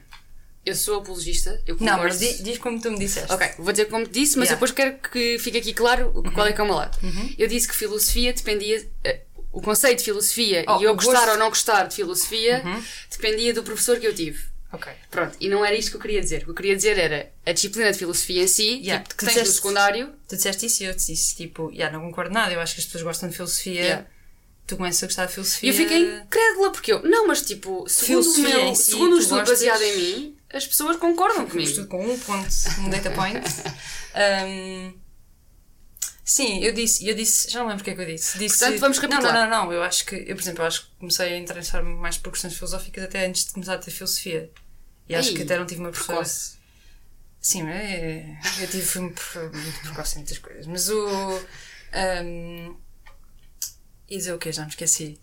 eu 0.65 0.75
sou 0.75 0.99
apologista, 0.99 1.61
eu 1.65 1.75
Não, 1.79 1.97
mas 1.97 2.19
di- 2.19 2.43
diz 2.43 2.57
como 2.57 2.79
tu 2.81 2.91
me 2.91 2.99
disseste. 2.99 3.31
Ok, 3.31 3.47
vou 3.57 3.71
dizer 3.71 3.85
como 3.85 4.05
te 4.05 4.11
disse, 4.11 4.37
mas 4.37 4.49
Yeah. 4.49 4.55
depois 4.55 4.71
quero 4.71 4.97
que 5.09 5.37
fique 5.39 5.57
aqui 5.57 5.73
claro 5.73 6.11
qual 6.33 6.47
é 6.47 6.53
que 6.53 6.61
é 6.61 6.63
o 6.63 6.67
meu 6.67 6.75
lado. 6.75 6.97
Eu 7.37 7.47
disse 7.47 7.67
que 7.67 7.75
filosofia 7.75 8.33
dependia. 8.33 8.87
eh, 9.03 9.21
o 9.51 9.61
conceito 9.61 9.97
de 9.99 10.03
filosofia 10.05 10.63
Oh, 10.67 10.79
e 10.79 10.83
eu 10.83 10.91
o 10.91 10.95
gostar 10.95 11.11
gosto- 11.13 11.29
ou 11.31 11.37
não 11.37 11.49
gostar 11.49 11.83
de 11.87 11.95
filosofia 11.95 12.63
dependia 13.09 13.51
do 13.53 13.63
professor 13.63 13.99
que 13.99 14.05
eu 14.05 14.13
tive. 14.13 14.43
Ok. 14.71 14.91
Pronto, 15.09 15.35
e 15.41 15.49
não 15.49 15.65
era 15.65 15.75
isto 15.75 15.89
que 15.89 15.97
eu 15.97 16.01
queria 16.01 16.21
dizer. 16.21 16.41
O 16.41 16.45
que 16.45 16.49
eu 16.51 16.55
queria 16.55 16.75
dizer 16.75 16.99
era 16.99 17.31
a 17.43 17.51
disciplina 17.51 17.91
de 17.91 17.97
filosofia 17.97 18.43
em 18.43 18.47
si, 18.47 18.77
Yeah, 18.83 19.01
tipo, 19.03 19.09
que 19.09 19.15
tu 19.15 19.25
tens 19.25 19.35
no 19.37 19.41
disseste- 19.41 19.55
secundário. 19.55 20.13
Tu 20.27 20.35
disseste 20.35 20.65
isso 20.67 20.83
e 20.83 20.85
eu 20.85 20.95
te 20.95 21.05
disse, 21.07 21.35
tipo, 21.35 21.71
yeah, 21.71 21.91
não 21.97 22.05
concordo 22.05 22.31
nada, 22.31 22.53
eu 22.53 22.59
acho 22.59 22.75
que 22.75 22.81
as 22.81 22.85
pessoas 22.85 23.03
gostam 23.03 23.27
de 23.29 23.35
filosofia. 23.35 23.81
Yeah. 23.81 24.05
Tu 24.69 24.77
começas 24.77 25.01
a 25.03 25.07
gostar 25.07 25.25
de 25.25 25.31
E 25.31 25.33
filosofia. 25.33 25.69
eu 25.71 25.73
fiquei 25.75 25.97
incrédula, 26.21 26.71
porque 26.71 26.93
eu. 26.93 27.01
Não, 27.03 27.25
mas 27.27 27.41
tipo, 27.41 27.85
segundo 27.89 28.23
Filosofia 28.23 28.65
meu. 28.65 28.75
si, 28.75 28.91
segundo 28.91 29.13
o 29.13 29.15
tu 29.17 29.21
estudo 29.21 29.39
gostas- 29.39 29.57
baseado 29.59 29.81
em 29.81 29.97
mim, 29.97 30.37
as 30.53 30.67
pessoas 30.67 30.97
concordam 30.97 31.47
comigo. 31.47 31.67
Estudo 31.67 31.87
com 31.87 32.05
um 32.05 32.19
ponto, 32.19 32.47
um 32.79 32.89
data 32.89 33.09
point. 33.11 33.39
Um, 34.11 34.93
sim, 36.25 36.63
eu 36.63 36.73
disse, 36.73 37.07
eu 37.07 37.13
disse, 37.15 37.49
já 37.49 37.59
não 37.59 37.67
lembro 37.67 37.81
o 37.81 37.83
que 37.85 37.91
é 37.91 37.95
que 37.95 38.01
eu 38.01 38.05
disse. 38.05 38.37
disse 38.39 38.57
Portanto, 38.59 38.79
vamos 38.79 38.97
recapitular. 38.97 39.33
não, 39.33 39.49
não, 39.49 39.65
não, 39.67 39.73
eu 39.73 39.83
acho 39.83 40.03
que, 40.05 40.15
eu 40.15 40.35
por 40.35 40.41
exemplo, 40.41 40.63
eu 40.63 40.67
acho 40.67 40.81
que 40.87 40.95
comecei 40.99 41.33
a 41.33 41.37
interessar-me 41.37 41.93
mais 41.95 42.17
por 42.17 42.31
questões 42.31 42.53
filosóficas 42.55 43.03
até 43.03 43.25
antes 43.25 43.45
de 43.45 43.51
começar 43.53 43.75
a 43.75 43.77
ter 43.77 43.91
filosofia. 43.91 44.51
E 45.07 45.15
acho 45.15 45.29
Ei, 45.29 45.35
que 45.35 45.43
até 45.43 45.57
não 45.59 45.65
tive 45.65 45.79
uma 45.81 45.91
professora. 45.91 46.17
precoce. 46.19 46.57
Sim, 47.39 47.67
é, 47.69 48.37
eu 48.59 48.67
tive 48.67 48.99
muito 48.99 49.21
precoce 49.83 50.15
em 50.15 50.17
muitas 50.19 50.37
coisas. 50.39 50.65
Mas 50.67 50.89
o. 50.89 51.07
Um, 52.25 52.75
e 54.09 54.17
dizer 54.17 54.33
o 54.33 54.37
quê? 54.39 54.51
Já 54.51 54.63
me 54.63 54.69
esqueci. 54.69 55.19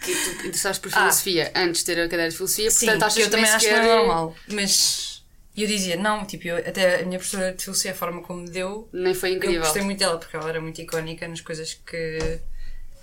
Que 0.00 0.14
tu 0.14 0.30
interessaste 0.46 0.80
por 0.82 0.90
Ah. 0.94 1.00
filosofia 1.00 1.52
antes 1.54 1.80
de 1.80 1.86
ter 1.86 2.00
a 2.00 2.08
cadeira 2.08 2.30
de 2.30 2.36
filosofia, 2.36 2.70
Sim, 2.70 2.86
portanto 2.86 3.02
achas 3.04 3.14
que 3.18 3.22
eu 3.22 3.30
também 3.30 3.50
acho 3.50 3.66
que 3.66 3.72
não 3.72 3.78
é 3.80 3.96
normal. 3.96 4.36
Mas 4.48 5.24
eu 5.56 5.66
dizia, 5.66 5.96
não, 5.96 6.24
tipo, 6.24 6.46
eu, 6.48 6.56
até 6.58 7.00
a 7.02 7.06
minha 7.06 7.18
professora 7.18 7.52
de 7.52 7.62
filosofia, 7.62 7.92
a 7.92 7.94
forma 7.94 8.22
como 8.22 8.40
me 8.42 8.50
deu, 8.50 8.88
Nem 8.92 9.14
foi 9.14 9.32
eu 9.32 9.36
incrível. 9.36 9.60
gostei 9.62 9.82
muito 9.82 9.98
dela, 9.98 10.18
porque 10.18 10.36
ela 10.36 10.48
era 10.48 10.60
muito 10.60 10.80
icónica 10.80 11.26
nas 11.28 11.40
coisas 11.40 11.74
que. 11.74 12.40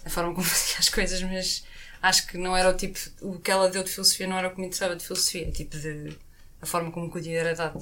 a 0.06 0.10
forma 0.10 0.34
como 0.34 0.44
fazia 0.48 0.76
as 0.80 0.90
coisas, 0.90 1.22
mas 1.24 1.64
acho 2.02 2.28
que 2.28 2.38
não 2.38 2.56
era 2.56 2.70
o 2.70 2.74
tipo. 2.74 2.98
o 3.22 3.40
que 3.40 3.52
ela 3.52 3.70
deu 3.70 3.84
de 3.84 3.90
filosofia 3.92 4.28
não 4.28 4.38
era 4.38 4.48
o 4.48 4.52
que 4.52 4.60
me 4.60 4.66
interessava 4.68 4.96
de 4.96 5.04
filosofia, 5.04 5.52
tipo, 5.52 5.78
de. 5.78 6.18
a 6.62 6.66
forma 6.66 6.92
como 6.92 7.08
o 7.08 7.10
conteúdo 7.10 7.36
era 7.38 7.54
dado. 7.56 7.82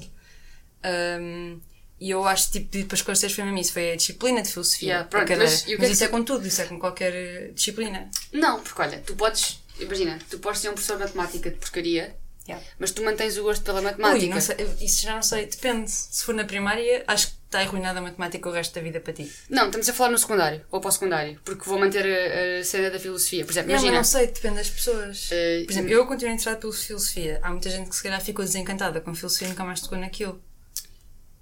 Ahm, 0.82 1.60
E 2.00 2.10
eu 2.10 2.24
acho 2.26 2.50
tipo, 2.50 2.86
para 2.86 2.96
esclarecer 2.96 3.30
foi 3.34 3.44
mesmo 3.44 3.58
isso, 3.58 3.72
foi 3.74 3.92
a 3.92 3.96
disciplina 3.96 4.40
de 4.42 4.48
filosofia. 4.50 4.88
Yeah, 4.88 5.08
pronto, 5.08 5.22
a 5.24 5.26
cadeira. 5.26 5.50
mas 5.50 5.62
que 5.62 5.72
Mas 5.76 5.82
é 5.84 5.86
que 5.86 5.92
isso 5.92 6.04
é 6.04 6.08
com 6.08 6.24
tudo, 6.24 6.46
isso 6.46 6.62
é 6.62 6.64
com 6.64 6.78
qualquer 6.80 7.12
eh, 7.14 7.50
disciplina. 7.54 8.10
Não, 8.32 8.60
porque 8.60 8.80
olha, 8.80 8.98
tu 9.06 9.14
podes. 9.14 9.60
Imagina, 9.78 10.18
tu 10.30 10.38
podes 10.38 10.60
ser 10.60 10.68
um 10.70 10.72
professor 10.72 10.96
de 10.96 11.04
matemática 11.04 11.50
de 11.50 11.56
porcaria, 11.56 12.16
Yeah. 12.48 12.66
mas 12.80 12.90
tu 12.90 13.04
mantens 13.04 13.36
o 13.36 13.42
gosto 13.44 13.62
pela 13.62 13.78
Ui, 13.78 13.84
matemática. 13.84 14.34
não 14.34 14.40
sei, 14.40 14.56
isso 14.80 15.02
já 15.02 15.14
não 15.14 15.22
sei, 15.22 15.46
depende. 15.46 15.88
Se 15.90 16.24
for 16.24 16.34
na 16.34 16.42
primária, 16.44 17.04
acho 17.06 17.28
que 17.28 17.34
está 17.46 17.60
arruinada 17.60 17.98
a 18.00 18.02
matemática 18.02 18.48
o 18.48 18.52
resto 18.52 18.74
da 18.74 18.80
vida 18.80 18.98
para 18.98 19.12
ti. 19.12 19.30
Não, 19.48 19.66
estamos 19.66 19.88
a 19.88 19.92
falar 19.92 20.10
no 20.10 20.18
secundário, 20.18 20.64
ou 20.70 20.80
para 20.80 20.88
o 20.88 20.92
secundário, 20.92 21.38
porque 21.44 21.64
vou 21.68 21.78
manter 21.78 22.04
a, 22.04 22.60
a 22.60 22.64
cena 22.64 22.90
da 22.90 22.98
filosofia. 22.98 23.44
Por 23.44 23.52
exemplo, 23.52 23.68
Não, 23.68 23.74
mas 23.74 23.82
imagina. 23.84 23.98
não 23.98 24.04
sei, 24.04 24.26
depende 24.28 24.54
das 24.56 24.70
pessoas. 24.70 25.28
Eh, 25.30 25.62
Por 25.64 25.70
exemplo, 25.72 25.90
eu 25.90 26.06
continuo 26.06 26.32
interessado 26.32 26.58
pela 26.60 26.72
filosofia. 26.72 27.38
Há 27.42 27.50
muita 27.50 27.70
gente 27.70 27.88
que 27.90 27.94
se 27.94 28.02
calhar 28.02 28.20
ficou 28.20 28.44
desencantada 28.44 29.00
com 29.00 29.14
filosofia 29.14 29.46
e 29.46 29.50
nunca 29.50 29.62
mais 29.64 29.80
tocou 29.80 29.98
naquilo. 29.98 30.42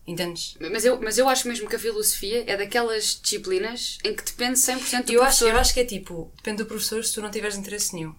Entendes? 0.08 0.56
Mas 0.58 0.86
eu, 0.86 0.98
mas 1.02 1.18
eu 1.18 1.28
acho 1.28 1.46
mesmo 1.46 1.68
que 1.68 1.76
a 1.76 1.78
filosofia 1.78 2.42
é 2.46 2.56
daquelas 2.56 3.20
disciplinas 3.22 3.98
em 4.02 4.14
que 4.14 4.24
depende 4.24 4.58
100% 4.58 5.04
do 5.04 5.12
Eu 5.12 5.22
acho, 5.22 5.38
professor. 5.38 5.48
eu 5.50 5.58
acho 5.60 5.74
que 5.74 5.80
é 5.80 5.84
tipo, 5.84 6.32
depende 6.36 6.56
do 6.62 6.66
professor 6.66 7.04
se 7.04 7.12
tu 7.12 7.20
não 7.20 7.30
tiveres 7.30 7.56
interesse 7.58 7.94
nenhum. 7.94 8.14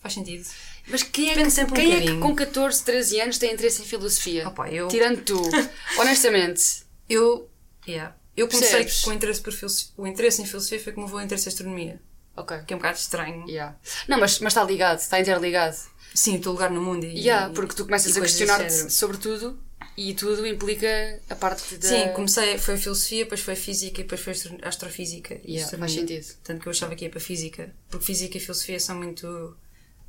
Faz 0.00 0.14
sentido? 0.14 0.44
Mas 0.88 1.04
quem, 1.04 1.30
é 1.30 1.34
que, 1.34 1.40
um 1.62 1.66
quem 1.68 1.94
é 1.94 2.00
que 2.00 2.18
com 2.18 2.34
14, 2.34 2.82
13 2.82 3.20
anos 3.20 3.38
tem 3.38 3.52
interesse 3.54 3.80
em 3.82 3.84
filosofia? 3.84 4.48
Opa, 4.48 4.68
eu- 4.68 4.88
Tirando 4.88 5.22
tu. 5.22 5.40
Honestamente. 5.96 6.82
Eu, 7.08 7.48
yeah. 7.86 8.16
eu 8.36 8.48
comecei 8.48 8.70
Percebes? 8.80 9.02
com 9.04 9.10
o 9.10 9.12
interesse, 9.12 9.40
por 9.40 9.52
filosofia, 9.52 9.92
o 9.96 10.06
interesse 10.08 10.42
em 10.42 10.46
filosofia 10.46 10.80
foi 10.80 10.92
como 10.92 11.06
o 11.06 11.20
interesse 11.20 11.48
em 11.48 11.52
astronomia. 11.52 12.00
Ok. 12.36 12.58
Que 12.66 12.72
é 12.72 12.76
um 12.76 12.80
bocado 12.80 12.98
estranho. 12.98 13.48
Yeah. 13.48 13.76
Não, 14.08 14.18
mas, 14.18 14.40
mas 14.40 14.52
está 14.54 14.64
ligado, 14.64 14.98
está 14.98 15.20
interligado. 15.20 15.76
Sim, 16.14 16.38
o 16.38 16.40
teu 16.40 16.50
lugar 16.52 16.70
no 16.70 16.82
mundo. 16.82 17.04
E, 17.06 17.20
Yeah, 17.20 17.52
porque 17.54 17.74
tu 17.76 17.84
começas 17.84 18.16
a 18.16 18.20
questionar-te 18.20 18.92
sobre 18.92 19.18
tudo 19.18 19.58
e 19.96 20.14
tudo 20.14 20.46
implica 20.46 21.20
a 21.28 21.34
parte 21.34 21.76
da. 21.76 21.88
Sim, 21.88 22.08
comecei, 22.14 22.58
foi 22.58 22.76
filosofia, 22.76 23.24
depois 23.24 23.40
foi 23.40 23.54
física 23.56 24.00
e 24.00 24.04
depois 24.04 24.20
foi 24.20 24.32
astro- 24.32 24.58
astrofísica. 24.62 25.34
e 25.44 25.56
Yeah, 25.56 25.78
faz 25.78 25.92
sentido. 25.92 26.26
Tanto 26.44 26.60
que 26.62 26.68
eu 26.68 26.70
achava 26.70 26.94
que 26.94 27.04
ia 27.04 27.10
para 27.10 27.20
física. 27.20 27.74
Porque 27.90 28.06
física 28.06 28.36
e 28.36 28.40
filosofia 28.40 28.80
são 28.80 28.96
muito 28.96 29.56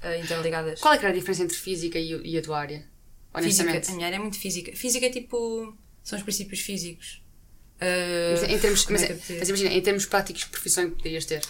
eh, 0.01 0.19
interligadas. 0.19 0.79
Qual 0.79 0.93
é 0.93 0.97
que 0.97 1.05
era 1.05 1.13
a 1.13 1.17
diferença 1.17 1.43
entre 1.43 1.57
física 1.57 1.99
e, 1.99 2.11
e 2.23 2.37
a 2.37 2.41
tua 2.41 2.59
área? 2.59 2.77
Física, 2.79 3.63
Honestamente. 3.63 3.89
a 3.89 3.93
minha 3.95 4.05
área 4.07 4.15
é 4.17 4.19
muito 4.19 4.39
física. 4.39 4.71
Física 4.75 5.05
é 5.05 5.09
tipo. 5.09 5.75
são 6.03 6.17
os 6.17 6.23
princípios 6.23 6.59
físicos. 6.61 7.21
Eh, 7.81 8.29
Mas, 8.39 8.43
em 8.49 8.59
termos, 8.59 8.85
como 8.85 8.99
mas, 8.99 9.09
é 9.09 9.17
mas 9.39 9.49
imagina, 9.49 9.73
em 9.73 9.81
termos 9.81 10.05
práticos, 10.05 10.43
que 10.45 10.51
profissão 10.51 10.89
que 10.89 10.95
poderias 10.97 11.25
ter? 11.25 11.41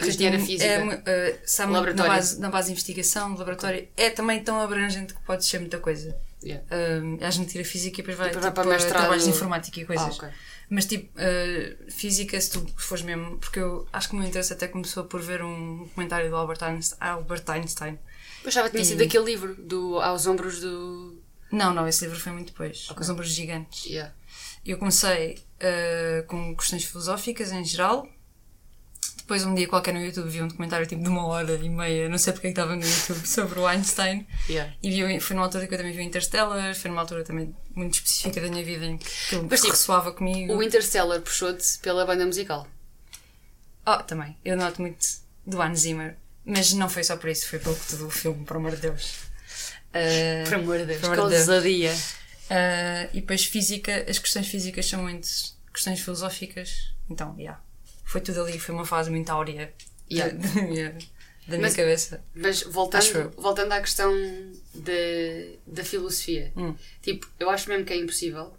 Engenheira 0.00 0.38
física. 0.38 0.64
É, 0.64 1.02
eh, 1.06 1.40
sabe, 1.44 1.72
na, 1.72 1.78
Laboratório. 1.80 2.12
base, 2.12 2.40
na 2.40 2.48
base 2.50 2.66
de 2.66 2.72
investigação, 2.72 3.34
laboratório, 3.34 3.88
é 3.96 4.08
também 4.10 4.42
tão 4.44 4.60
abrangente 4.60 5.12
que 5.12 5.20
pode 5.22 5.44
ser 5.44 5.58
muita 5.58 5.78
coisa. 5.80 6.16
Yeah. 6.42 6.64
Um, 7.02 7.18
a 7.20 7.30
gente 7.30 7.50
tira 7.50 7.64
física 7.64 8.00
e 8.00 8.02
depois 8.02 8.16
vai, 8.16 8.28
depois 8.28 8.44
vai 8.44 8.52
tipo, 8.52 8.62
para 8.62 8.70
a 8.70 8.72
mestrado. 8.74 9.00
trabalhos 9.00 9.24
de 9.24 9.30
informática 9.30 9.80
e 9.80 9.84
coisas. 9.84 10.06
Ah, 10.06 10.26
ok. 10.26 10.28
Mas 10.70 10.86
tipo, 10.86 11.10
uh, 11.18 11.90
física, 11.90 12.40
se 12.40 12.50
tu 12.50 12.66
fores 12.76 13.02
mesmo, 13.02 13.38
porque 13.38 13.58
eu 13.58 13.86
acho 13.92 14.08
que 14.08 14.14
o 14.14 14.18
meu 14.18 14.28
interesse 14.28 14.52
até 14.52 14.68
começou 14.68 15.04
por 15.04 15.20
ver 15.20 15.42
um 15.42 15.88
comentário 15.94 16.28
do 16.28 16.36
Albert 16.36 16.62
Einstein. 16.62 16.98
Albert 17.00 17.44
Einstein. 17.48 17.98
Eu 18.42 18.48
achava 18.48 18.68
que 18.68 18.74
tinha 18.74 18.84
sido 18.84 19.02
aquele 19.02 19.24
livro 19.24 19.54
do 19.54 19.98
Aos 20.00 20.26
Ombros 20.26 20.60
do. 20.60 21.20
Não, 21.50 21.72
não, 21.72 21.88
esse 21.88 22.04
livro 22.04 22.20
foi 22.20 22.32
muito 22.32 22.48
depois. 22.48 22.88
Os 22.96 23.08
Ombros 23.08 23.30
Gigantes. 23.30 23.86
Yeah. 23.86 24.14
Eu 24.64 24.76
comecei 24.78 25.42
uh, 25.60 26.26
com 26.26 26.54
questões 26.54 26.84
filosóficas 26.84 27.50
em 27.50 27.64
geral. 27.64 28.06
Depois, 29.28 29.44
um 29.44 29.54
dia 29.54 29.68
qualquer 29.68 29.92
no 29.92 30.00
YouTube, 30.02 30.26
vi 30.30 30.40
um 30.40 30.48
documentário 30.48 30.86
tipo 30.86 31.02
de 31.02 31.08
uma 31.10 31.26
hora 31.26 31.52
e 31.52 31.68
meia, 31.68 32.08
não 32.08 32.16
sei 32.16 32.32
porque 32.32 32.46
é 32.46 32.50
que 32.50 32.58
estava 32.58 32.74
no 32.74 32.82
YouTube, 32.82 33.20
sobre 33.28 33.58
o 33.58 33.66
Einstein. 33.66 34.26
Yeah. 34.48 34.72
E 34.82 34.90
vi, 34.90 35.20
foi 35.20 35.36
numa 35.36 35.44
altura 35.44 35.66
que 35.66 35.74
eu 35.74 35.76
também 35.76 35.92
vi 35.92 35.98
o 35.98 36.02
Interstellar, 36.02 36.74
foi 36.74 36.90
numa 36.90 37.02
altura 37.02 37.22
também 37.22 37.54
muito 37.74 37.92
específica 37.92 38.40
da 38.40 38.48
minha 38.48 38.64
vida 38.64 38.86
em 38.86 38.96
que 38.96 39.06
aquilo 39.26 39.46
Mas, 39.50 39.60
tipo, 39.60 39.72
ressoava 39.72 40.12
comigo. 40.12 40.54
O 40.54 40.62
Interstellar 40.62 41.20
puxou-te 41.20 41.78
pela 41.80 42.06
banda 42.06 42.24
musical. 42.24 42.66
Oh, 43.86 44.02
também. 44.02 44.34
Eu 44.42 44.56
noto 44.56 44.80
muito 44.80 45.06
do 45.46 45.60
Hans 45.60 45.80
Zimmer. 45.80 46.16
Mas 46.42 46.72
não 46.72 46.88
foi 46.88 47.04
só 47.04 47.14
por 47.18 47.28
isso, 47.28 47.46
foi 47.48 47.58
pelo 47.58 47.76
que 47.76 47.86
todo 47.86 48.06
o 48.06 48.10
filme, 48.10 48.46
por 48.46 48.56
amor 48.56 48.76
de 48.76 48.80
Deus. 48.80 49.12
Uh, 49.90 50.44
Por 50.46 50.54
amor 50.54 50.78
de 50.78 50.86
Deus, 50.86 51.00
por 51.02 51.14
que 51.14 51.20
ousadia. 51.20 51.92
Uh, 51.92 53.10
e 53.12 53.20
depois 53.20 53.44
física, 53.44 54.06
as 54.08 54.18
questões 54.18 54.48
físicas 54.48 54.86
são 54.88 55.02
muito 55.02 55.28
questões 55.70 56.00
filosóficas. 56.00 56.94
Então, 57.10 57.34
yeah. 57.38 57.60
Foi 58.10 58.20
tudo 58.20 58.40
ali, 58.42 58.58
foi 58.58 58.74
uma 58.74 58.84
fase 58.86 59.10
muito 59.10 59.28
áurea 59.30 59.72
Yeah. 60.10 60.34
da, 60.34 60.48
da 60.48 60.62
minha, 60.62 60.90
da 60.92 61.56
minha 61.56 61.60
Mas- 61.60 61.76
cabeça. 61.76 62.24
Mas 62.34 62.62
voltando, 62.62 63.30
voltando 63.36 63.72
à 63.72 63.80
questão 63.82 64.10
de, 64.74 65.58
da 65.66 65.84
filosofia, 65.84 66.50
Hum. 66.56 66.74
tipo, 67.02 67.28
eu 67.38 67.50
acho 67.50 67.68
mesmo 67.68 67.84
que 67.84 67.92
é 67.92 67.96
impossível 67.96 68.54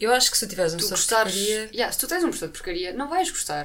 Eu 0.00 0.12
acho 0.12 0.30
que 0.30 0.36
se 0.38 0.46
tu 0.46 0.50
tiveres 0.50 0.72
um 0.74 0.76
professor 0.78 0.94
de 0.96 1.00
gostares. 1.00 1.34
porcaria- 1.34 1.70
Yeah, 1.72 1.92
se 1.92 1.98
tu 1.98 2.06
tens 2.08 2.18
um 2.24 2.28
professor 2.28 2.46
de 2.48 2.52
porcaria, 2.52 2.92
não 2.92 3.08
vais 3.08 3.30
gostar. 3.30 3.64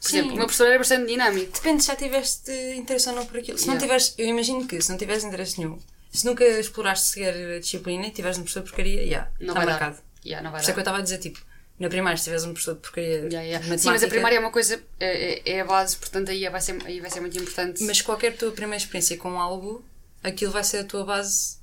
Por 0.00 0.08
Sim. 0.10 0.16
exemplo, 0.18 0.32
o 0.34 0.36
meu 0.36 0.46
professor 0.46 0.66
era 0.68 0.78
bastante 0.78 1.06
dinâmico. 1.06 1.52
Depende 1.52 1.82
se 1.82 1.88
já 1.88 1.96
tiveste 1.96 2.50
interesse 2.76 3.08
ou 3.08 3.14
não 3.14 3.26
por 3.26 3.38
aquilo. 3.38 3.58
Se 3.58 3.66
não 3.66 3.74
Yeah. 3.74 3.86
tiveres, 3.86 4.14
eu 4.18 4.26
imagino 4.26 4.66
que 4.66 4.80
se 4.80 4.90
não 4.90 4.96
tiveres 4.98 5.24
interesse 5.24 5.58
nenhum, 5.58 5.78
se 6.12 6.24
nunca 6.26 6.44
exploraste 6.44 7.08
sequer 7.08 7.56
a 7.56 7.60
disciplina 7.60 8.06
e 8.06 8.10
tiveres 8.10 8.36
um 8.38 8.42
professor 8.42 8.60
de 8.62 8.68
porcaria, 8.68 9.02
yeah, 9.02 9.30
Não 9.40 9.48
está 9.48 9.60
vai 9.60 9.66
marcado. 9.66 9.96
dar. 9.96 10.02
Yeah, 10.24 10.42
não 10.42 10.50
Por 10.50 10.52
vai 10.52 10.60
isso 10.62 10.70
é 10.70 10.72
que 10.74 10.78
eu 10.78 10.82
estava 10.82 10.98
a 10.98 11.02
dizer, 11.02 11.18
tipo, 11.18 11.40
na 11.78 11.88
primária, 11.88 12.16
se 12.16 12.24
tiveres 12.24 12.44
um 12.44 12.52
professor 12.52 12.74
de 12.74 12.80
porcaria 12.80 13.10
Yeah, 13.28 13.40
yeah. 13.42 13.68
de 13.76 13.80
Sim, 13.80 13.88
mas 13.90 14.02
a 14.02 14.08
primária 14.08 14.36
é 14.36 14.40
uma 14.40 14.50
coisa, 14.50 14.82
é, 14.98 15.34
é- 15.50 15.56
é 15.56 15.60
a 15.60 15.64
base, 15.64 15.96
portanto 15.96 16.30
aí 16.30 16.48
vai 16.48 16.60
ser, 16.60 16.78
aí 16.86 17.00
vai 17.00 17.10
ser 17.10 17.20
muito 17.20 17.36
importante. 17.38 17.82
Mas 17.84 18.00
qualquer 18.00 18.36
tua 18.36 18.50
primeira 18.52 18.76
experiência 18.82 19.16
com 19.18 19.38
algo, 19.40 19.84
aquilo 20.22 20.52
vai 20.52 20.64
ser 20.64 20.78
a 20.78 20.84
tua 20.84 21.04
base. 21.04 21.58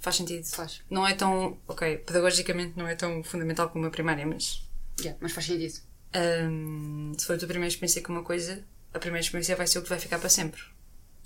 Faz 0.00 0.14
sentido. 0.16 0.44
Faz. 0.46 0.80
Não 0.88 1.04
é 1.06 1.12
tão. 1.14 1.58
Ok, 1.66 1.98
pedagogicamente 1.98 2.74
não 2.76 2.86
é 2.86 2.94
tão 2.94 3.22
fundamental 3.24 3.68
como 3.70 3.84
a 3.86 3.90
primária, 3.90 4.24
mas. 4.24 4.62
Yeah, 5.00 5.18
mas 5.20 5.32
faz 5.32 5.46
sentido. 5.46 5.80
hum, 6.50 7.12
se 7.18 7.26
for 7.26 7.34
a 7.34 7.38
tua 7.38 7.48
primeira 7.48 7.68
experiência 7.68 8.00
com 8.02 8.12
uma 8.12 8.22
coisa, 8.22 8.64
a 8.94 8.98
primeira 8.98 9.24
experiência 9.24 9.54
vai 9.56 9.66
ser 9.66 9.80
o 9.80 9.82
que 9.82 9.88
vai 9.88 9.98
ficar 9.98 10.18
para 10.18 10.28
sempre. 10.28 10.62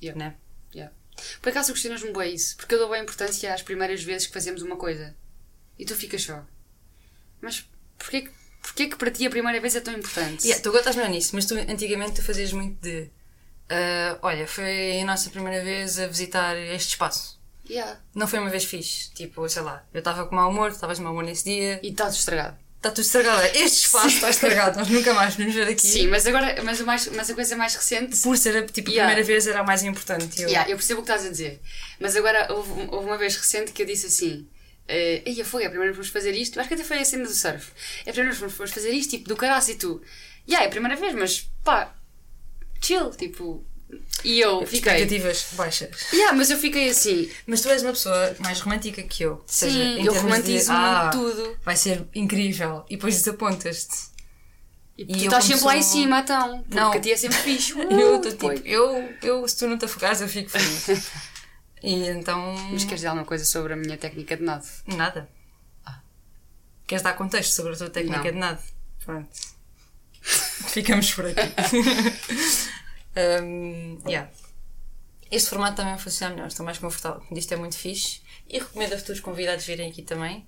Yeah. 0.02 0.18
Né? 0.18 0.34
Yeah. 0.74 0.92
Por 1.42 1.50
acaso 1.50 1.72
questionas-me 1.72 2.12
bem 2.12 2.34
isso, 2.34 2.56
porque 2.56 2.74
eu 2.74 2.78
dou 2.78 2.88
bem 2.90 3.02
importância 3.02 3.52
às 3.52 3.62
primeiras 3.62 4.02
vezes 4.02 4.26
que 4.26 4.32
fazemos 4.32 4.62
uma 4.62 4.76
coisa. 4.76 5.14
E 5.78 5.84
tu 5.84 5.94
ficas 5.94 6.22
só. 6.22 6.44
Mas 7.40 7.68
porquê, 8.02 8.22
que- 8.22 8.30
porquê 8.62 8.86
que 8.88 8.96
para 8.96 9.10
ti 9.10 9.26
a 9.26 9.30
primeira 9.30 9.60
vez 9.60 9.74
é 9.76 9.80
tão 9.80 9.94
importante? 9.94 10.44
Yeah, 10.44 10.62
tu 10.62 10.68
agora 10.68 10.80
estás 10.82 10.96
melhor 10.96 11.10
nisso, 11.10 11.30
mas 11.34 11.46
tu 11.46 11.54
antigamente 11.54 12.14
tu 12.14 12.22
fazias 12.22 12.52
muito 12.52 12.80
de. 12.82 13.08
ah, 13.70 14.18
olha, 14.22 14.46
foi 14.46 15.00
a 15.00 15.04
nossa 15.04 15.30
primeira 15.30 15.62
vez 15.64 15.98
a 15.98 16.06
visitar 16.06 16.56
este 16.56 16.90
espaço. 16.90 17.40
Yeah. 17.68 17.98
Não 18.14 18.26
foi 18.26 18.38
uma 18.40 18.50
vez 18.50 18.64
fixe. 18.64 19.10
Tipo, 19.14 19.48
sei 19.48 19.62
lá, 19.62 19.84
eu 19.94 20.00
estava 20.00 20.26
com 20.26 20.34
mau 20.34 20.50
humor, 20.50 20.70
tu 20.70 20.74
estavas 20.74 20.98
de 20.98 21.02
mau 21.04 21.12
humor 21.12 21.24
nesse 21.24 21.44
dia. 21.44 21.80
E 21.82 21.88
está 21.90 22.04
tudo 22.06 22.16
estragado. 22.16 22.56
Está 22.76 22.90
tudo 22.90 23.04
estragado. 23.04 23.42
Este 23.56 23.86
espaço 23.86 24.08
está 24.08 24.28
estragado, 24.28 24.76
nós 24.78 24.88
nunca 24.88 25.14
mais 25.14 25.36
vamos 25.36 25.54
ver 25.54 25.68
aqui. 25.68 25.86
Sim, 25.86 26.08
mas 26.08 26.26
agora, 26.26 26.60
mas, 26.64 26.80
o 26.80 26.84
mais, 26.84 27.06
mas 27.14 27.30
a 27.30 27.34
coisa 27.34 27.54
mais 27.56 27.74
recente. 27.76 28.16
Por 28.20 28.36
ser 28.36 28.68
tipo, 28.70 28.90
a 28.90 28.92
Yeah. 28.92 29.14
primeira 29.14 29.24
vez 29.26 29.46
era 29.46 29.60
a 29.60 29.62
mais 29.62 29.84
importante. 29.84 30.42
Eu, 30.42 30.48
Yeah, 30.48 30.68
eu 30.68 30.76
percebo 30.76 31.00
o 31.00 31.04
que 31.04 31.10
estás 31.12 31.24
a 31.24 31.30
dizer. 31.30 31.60
Mas 32.00 32.16
agora 32.16 32.52
houve, 32.52 32.72
houve 32.90 33.06
uma 33.06 33.16
vez 33.16 33.36
recente 33.36 33.70
que 33.70 33.82
eu 33.82 33.86
disse 33.86 34.06
assim. 34.06 34.48
Uh, 34.88 35.22
Ei, 35.24 35.44
foi 35.44 35.64
a 35.64 35.70
primeira 35.70 35.92
vez 35.92 36.06
que 36.08 36.12
vamos 36.12 36.24
fazer 36.24 36.36
isto. 36.38 36.58
Acho 36.58 36.68
que 36.68 36.74
até 36.74 36.84
foi 36.84 36.98
a 36.98 37.04
cena 37.04 37.24
do 37.24 37.32
surf. 37.32 37.70
É 38.04 38.10
a 38.10 38.12
primeira 38.12 38.36
vez 38.36 38.52
que 38.52 38.56
vamos 38.58 38.72
fazer 38.72 38.90
isto, 38.90 39.10
tipo, 39.10 39.28
do 39.28 39.36
caraço 39.36 39.70
e 39.70 39.74
tu. 39.76 40.02
Yeah, 40.48 40.64
é 40.64 40.68
a 40.68 40.70
primeira 40.70 40.96
vez, 40.96 41.14
mas 41.14 41.50
pá, 41.64 41.94
chill, 42.80 43.10
tipo. 43.10 43.64
E 44.24 44.40
eu 44.40 44.60
fiquei. 44.66 44.92
Expectativas 44.92 45.46
baixas. 45.52 45.90
Yeah, 46.12 46.36
mas 46.36 46.50
eu 46.50 46.58
fiquei 46.58 46.88
assim. 46.88 47.30
Mas 47.46 47.60
tu 47.60 47.68
és 47.68 47.82
uma 47.82 47.92
pessoa 47.92 48.34
mais 48.40 48.60
romântica 48.60 49.02
que 49.02 49.22
eu. 49.22 49.42
Seja, 49.46 49.78
Sim, 49.78 50.00
em 50.00 50.06
eu 50.06 50.14
romantizo 50.14 50.66
de, 50.66 50.72
ah, 50.72 51.10
tudo. 51.12 51.56
Vai 51.62 51.76
ser 51.76 52.06
incrível. 52.14 52.84
E 52.88 52.96
depois 52.96 53.16
desapontas-te. 53.16 54.10
E, 54.98 55.02
E 55.02 55.06
tu 55.06 55.24
estás 55.24 55.44
sempre 55.44 55.64
lá 55.64 55.76
em 55.76 55.82
cima, 55.82 56.20
então. 56.20 56.58
Porque 56.62 56.74
Não. 56.74 56.92
a 56.92 57.00
ti 57.00 57.12
é 57.12 57.16
sempre 57.16 57.38
fixe. 57.38 57.72
Eu 57.90 58.16
Uh, 58.16 58.20
depois. 58.20 58.58
tipo, 58.58 58.68
eu, 58.68 59.14
eu, 59.22 59.48
se 59.48 59.56
tu 59.58 59.66
não 59.66 59.78
te 59.78 59.84
afogares, 59.84 60.20
eu 60.20 60.28
fico 60.28 60.50
feliz. 60.50 61.06
e 61.82 62.08
então. 62.08 62.54
Mas 62.70 62.84
queres 62.84 63.00
dizer 63.00 63.08
alguma 63.08 63.26
coisa 63.26 63.44
sobre 63.44 63.72
a 63.72 63.76
minha 63.76 63.96
técnica 63.96 64.36
de 64.36 64.42
nada? 64.42 64.64
Nada. 64.86 65.28
Queres 66.86 67.02
dar 67.02 67.14
contexto 67.14 67.52
sobre 67.52 67.72
a 67.72 67.76
tua 67.76 67.90
técnica 67.90 68.20
Ah. 68.20 68.24
Não. 68.24 68.30
de 68.32 68.38
nada? 68.38 68.62
Pronto. 69.04 69.30
Ficamos 70.22 71.12
por 71.14 71.26
aqui. 71.26 71.40
um, 73.42 73.98
yeah. 74.06 74.30
Este 75.30 75.48
formato 75.48 75.76
também 75.76 75.96
funciona 75.98 76.34
melhor, 76.34 76.48
estou 76.48 76.64
mais 76.64 76.78
confortável. 76.78 77.22
Isto 77.32 77.54
é 77.54 77.56
muito 77.56 77.76
fixe 77.76 78.20
e 78.48 78.58
recomendo 78.58 78.92
a 78.92 78.98
futuros 78.98 79.20
convidados 79.20 79.64
virem 79.64 79.90
aqui 79.90 80.02
também. 80.02 80.46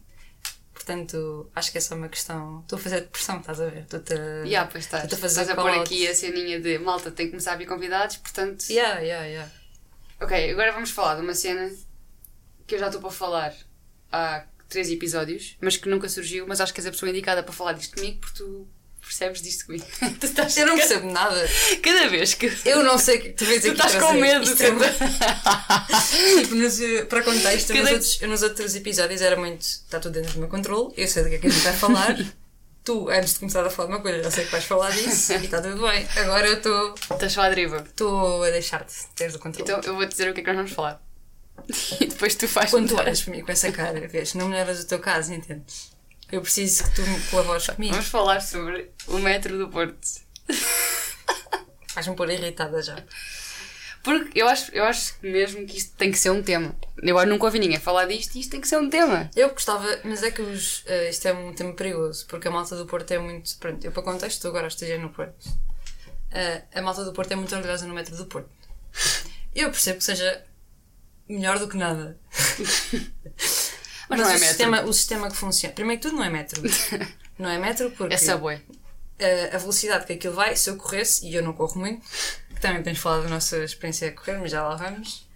Portanto, 0.75 1.51
acho 1.55 1.73
que 1.73 1.79
é 1.79 1.81
só 1.81 1.95
uma 1.95 2.09
questão. 2.09 2.61
Estou 2.61 2.79
a 2.79 2.83
fazer 2.83 3.03
pressão, 3.09 3.41
estás 3.41 3.61
a 3.61 3.67
ver? 3.67 3.83
Estou-te 3.85 4.13
a. 4.13 4.45
Yeah, 4.45 4.71
pois 4.71 4.85
estás. 4.85 5.05
Estou 5.05 5.17
a 5.17 5.21
fazer 5.23 5.41
estás 5.41 5.59
a 5.59 5.63
pôr 5.63 5.71
aqui 5.71 6.07
a 6.07 6.15
ceninha 6.15 6.61
de 6.61 6.79
malta, 6.79 7.11
tem 7.11 7.27
que 7.27 7.31
começar 7.31 7.53
a 7.53 7.57
vir 7.57 7.67
convidados, 7.67 8.17
portanto. 8.19 8.67
Yeah, 8.69 9.01
yeah, 9.01 9.25
yeah. 9.27 9.51
Ok, 10.21 10.51
agora 10.51 10.73
vamos 10.73 10.91
falar 10.91 11.17
de 11.17 11.23
uma 11.23 11.35
cena 11.35 11.71
que 12.67 12.75
eu 12.75 12.79
já 12.79 12.87
estou 12.87 13.01
para 13.01 13.11
falar 13.11 13.55
há 14.13 14.45
três 14.69 14.91
episódios, 14.91 15.57
mas 15.61 15.77
que 15.77 15.89
nunca 15.89 16.09
surgiu, 16.09 16.47
mas 16.47 16.61
acho 16.61 16.73
que 16.73 16.81
és 16.81 16.87
a 16.87 16.91
pessoa 16.91 17.11
indicada 17.11 17.43
para 17.43 17.53
falar 17.53 17.73
disto 17.75 17.97
comigo 17.97 18.19
porque 18.21 18.39
tu 18.39 18.67
percebes 19.01 19.43
disto 19.43 19.67
comigo. 19.67 19.85
tu 20.19 20.27
estás 20.27 20.57
Eu 20.57 20.67
não 20.67 20.77
percebo 20.77 21.11
nada. 21.11 21.47
Cada 21.83 22.09
vez 22.09 22.33
que. 22.35 22.51
Eu 22.65 22.83
não 22.83 22.97
sei 22.99 23.19
que 23.19 23.31
tu 23.31 23.45
vês 23.45 23.61
Tu 23.63 23.69
aqui 23.73 23.77
estás 23.77 23.95
com 24.03 24.13
medo. 24.15 24.45
Isto 24.45 24.63
é 24.63 24.71
uma- 24.71 24.87
tipo, 26.41 26.55
nos, 26.55 26.81
eh, 26.81 27.05
para 27.05 27.23
contexto, 27.23 27.69
Cada- 27.69 27.81
nos, 27.83 27.91
outros, 27.93 28.23
eu 28.23 28.29
nos 28.29 28.43
outros 28.43 28.75
episódios 28.75 29.21
era 29.21 29.37
muito. 29.37 29.61
Está 29.61 30.01
tudo 30.01 30.13
dentro 30.15 30.33
do 30.33 30.39
meu 30.41 30.49
controle, 30.49 30.95
eu 30.97 31.07
sei 31.07 31.23
do 31.25 31.29
que 31.29 31.35
é 31.35 31.39
que 31.39 31.47
a 31.49 31.51
gente 31.51 31.63
vai 31.63 31.75
falar. 31.75 32.17
tu, 32.85 33.09
antes 33.09 33.35
de 33.35 33.39
começar 33.41 33.65
a 33.67 33.71
falar 33.71 33.89
de 33.89 33.95
uma 33.95 34.01
coisa, 34.03 34.23
já 34.23 34.31
sei 34.31 34.45
que 34.45 34.53
vais 34.53 34.65
falar 34.65 34.91
disso 34.91 35.33
e 35.33 35.37
está 35.45 35.61
tudo 35.63 35.81
bem. 35.83 36.07
Agora 36.17 36.47
eu 36.47 36.55
estou 36.55 36.95
Estás 36.95 37.33
só 37.33 37.43
à 37.43 37.49
deriva. 37.49 37.79
estou 37.79 38.43
a 38.43 38.51
deixar-te 38.51 38.95
ter 39.15 39.35
o 39.35 39.39
controle. 39.39 39.63
Então 39.71 39.81
eu 39.85 39.95
vou 39.97 40.05
dizer 40.07 40.31
o 40.31 40.35
que 40.35 40.41
é 40.41 40.45
que 40.45 40.49
nós 40.51 40.57
vamos 40.57 40.73
falar. 40.73 41.01
E 42.01 42.07
depois 42.07 42.35
tu 42.35 42.47
fazes. 42.49 42.71
Quando 42.71 42.89
tu 42.89 42.97
olhas 42.97 43.23
para 43.23 43.33
mim 43.35 43.43
com 43.45 43.53
essa 43.53 43.71
cara, 43.73 44.07
vês, 44.09 44.35
não 44.35 44.49
melhoras 44.49 44.81
o 44.83 44.87
teu 44.87 44.99
caso, 44.99 45.33
entendes? 45.33 45.93
Eu 46.31 46.41
preciso 46.43 46.85
que 46.85 46.97
tu 46.97 47.03
me 47.03 47.21
colabores 47.31 47.67
comigo. 47.69 47.93
Vamos 47.95 48.09
falar 48.09 48.41
sobre 48.41 48.91
o 49.07 49.19
metro 49.19 49.57
do 49.57 49.69
Porto. 49.69 49.97
Vais-me 51.95 52.17
pôr 52.17 52.29
irritada 52.31 52.83
já. 52.83 52.97
Porque 54.05 54.39
eu 54.41 54.47
acho, 54.47 54.71
eu 54.73 54.85
acho 54.85 55.15
mesmo 55.23 55.67
que 55.67 55.79
isto 55.79 55.97
tem 55.97 56.11
que 56.11 56.19
ser 56.19 56.31
um 56.31 56.43
tema. 56.43 56.77
Eu 57.03 57.27
nunca 57.27 57.47
ouvi 57.47 57.59
ninguém 57.59 57.81
falar 57.81 58.05
disto 58.07 58.35
e 58.37 58.41
isto 58.41 58.51
tem 58.51 58.61
que 58.61 58.69
ser 58.69 58.77
um 58.77 58.89
tema. 58.91 59.31
Eu 59.35 59.49
gostava, 59.51 59.87
mas 60.05 60.23
é 60.23 60.31
que 60.31 60.43
os, 60.43 60.83
eh, 60.87 61.09
isto 61.09 61.27
é 61.27 61.33
um 61.33 61.55
tema 61.55 61.73
perigoso, 61.73 62.27
porque 62.27 62.47
a 62.47 62.51
malta 62.51 62.77
do 62.77 62.85
Porto 62.87 63.11
é 63.13 63.19
muito. 63.19 63.57
Pronto, 63.59 63.83
eu 63.85 63.91
para 63.91 64.03
contexto, 64.03 64.47
agora 64.47 64.67
esteja 64.69 64.99
no 64.99 65.09
Porto. 65.09 65.49
Eh, 66.31 66.63
a 66.75 66.83
malta 66.83 67.03
do 67.03 67.13
Porto 67.15 67.33
é 67.33 67.37
muito 67.37 67.55
orgulhosa 67.55 67.87
no 67.87 67.95
metro 67.95 68.15
do 68.15 68.27
Porto. 68.27 68.51
Eu 69.55 69.71
percebo 69.71 69.99
que 69.99 70.05
seja 70.05 70.45
melhor 71.29 71.59
do 71.59 71.67
que 71.67 71.77
nada. 71.79 72.19
Mas, 74.09 74.21
não 74.21 74.27
o, 74.27 74.29
é 74.29 74.33
metro. 74.35 74.49
sistema, 74.49 74.83
o 74.83 74.93
sistema 74.93 75.31
que 75.31 75.37
funciona. 75.37 75.75
Primeiro 75.75 76.01
que 76.03 76.09
tudo, 76.09 76.19
não 76.19 76.25
é 76.25 76.31
metro. 76.31 76.61
Não 77.37 77.51
é 77.51 77.59
metro 77.59 77.91
porque 77.91 78.15
É 78.15 78.17
subway. 78.17 78.63
a, 79.19 79.57
a 79.57 79.59
velocidade 79.59 80.07
que 80.07 80.13
aquilo 80.13 80.35
vai, 80.35 80.55
se 80.55 80.71
eu 80.71 80.77
corresse, 80.77 81.27
e 81.27 81.35
eu 81.35 81.43
não 81.43 81.53
corro 81.53 81.81
muito, 81.81 82.07
também 82.69 82.83
temos 82.83 82.99
falado 82.99 83.25
da 83.25 83.29
nossa 83.29 83.59
experiência 83.65 84.09
a 84.09 84.13
correr, 84.13 84.39
mas 84.39 84.51
já 84.51 84.67
lá 84.67 84.75
vamos. 84.77 85.27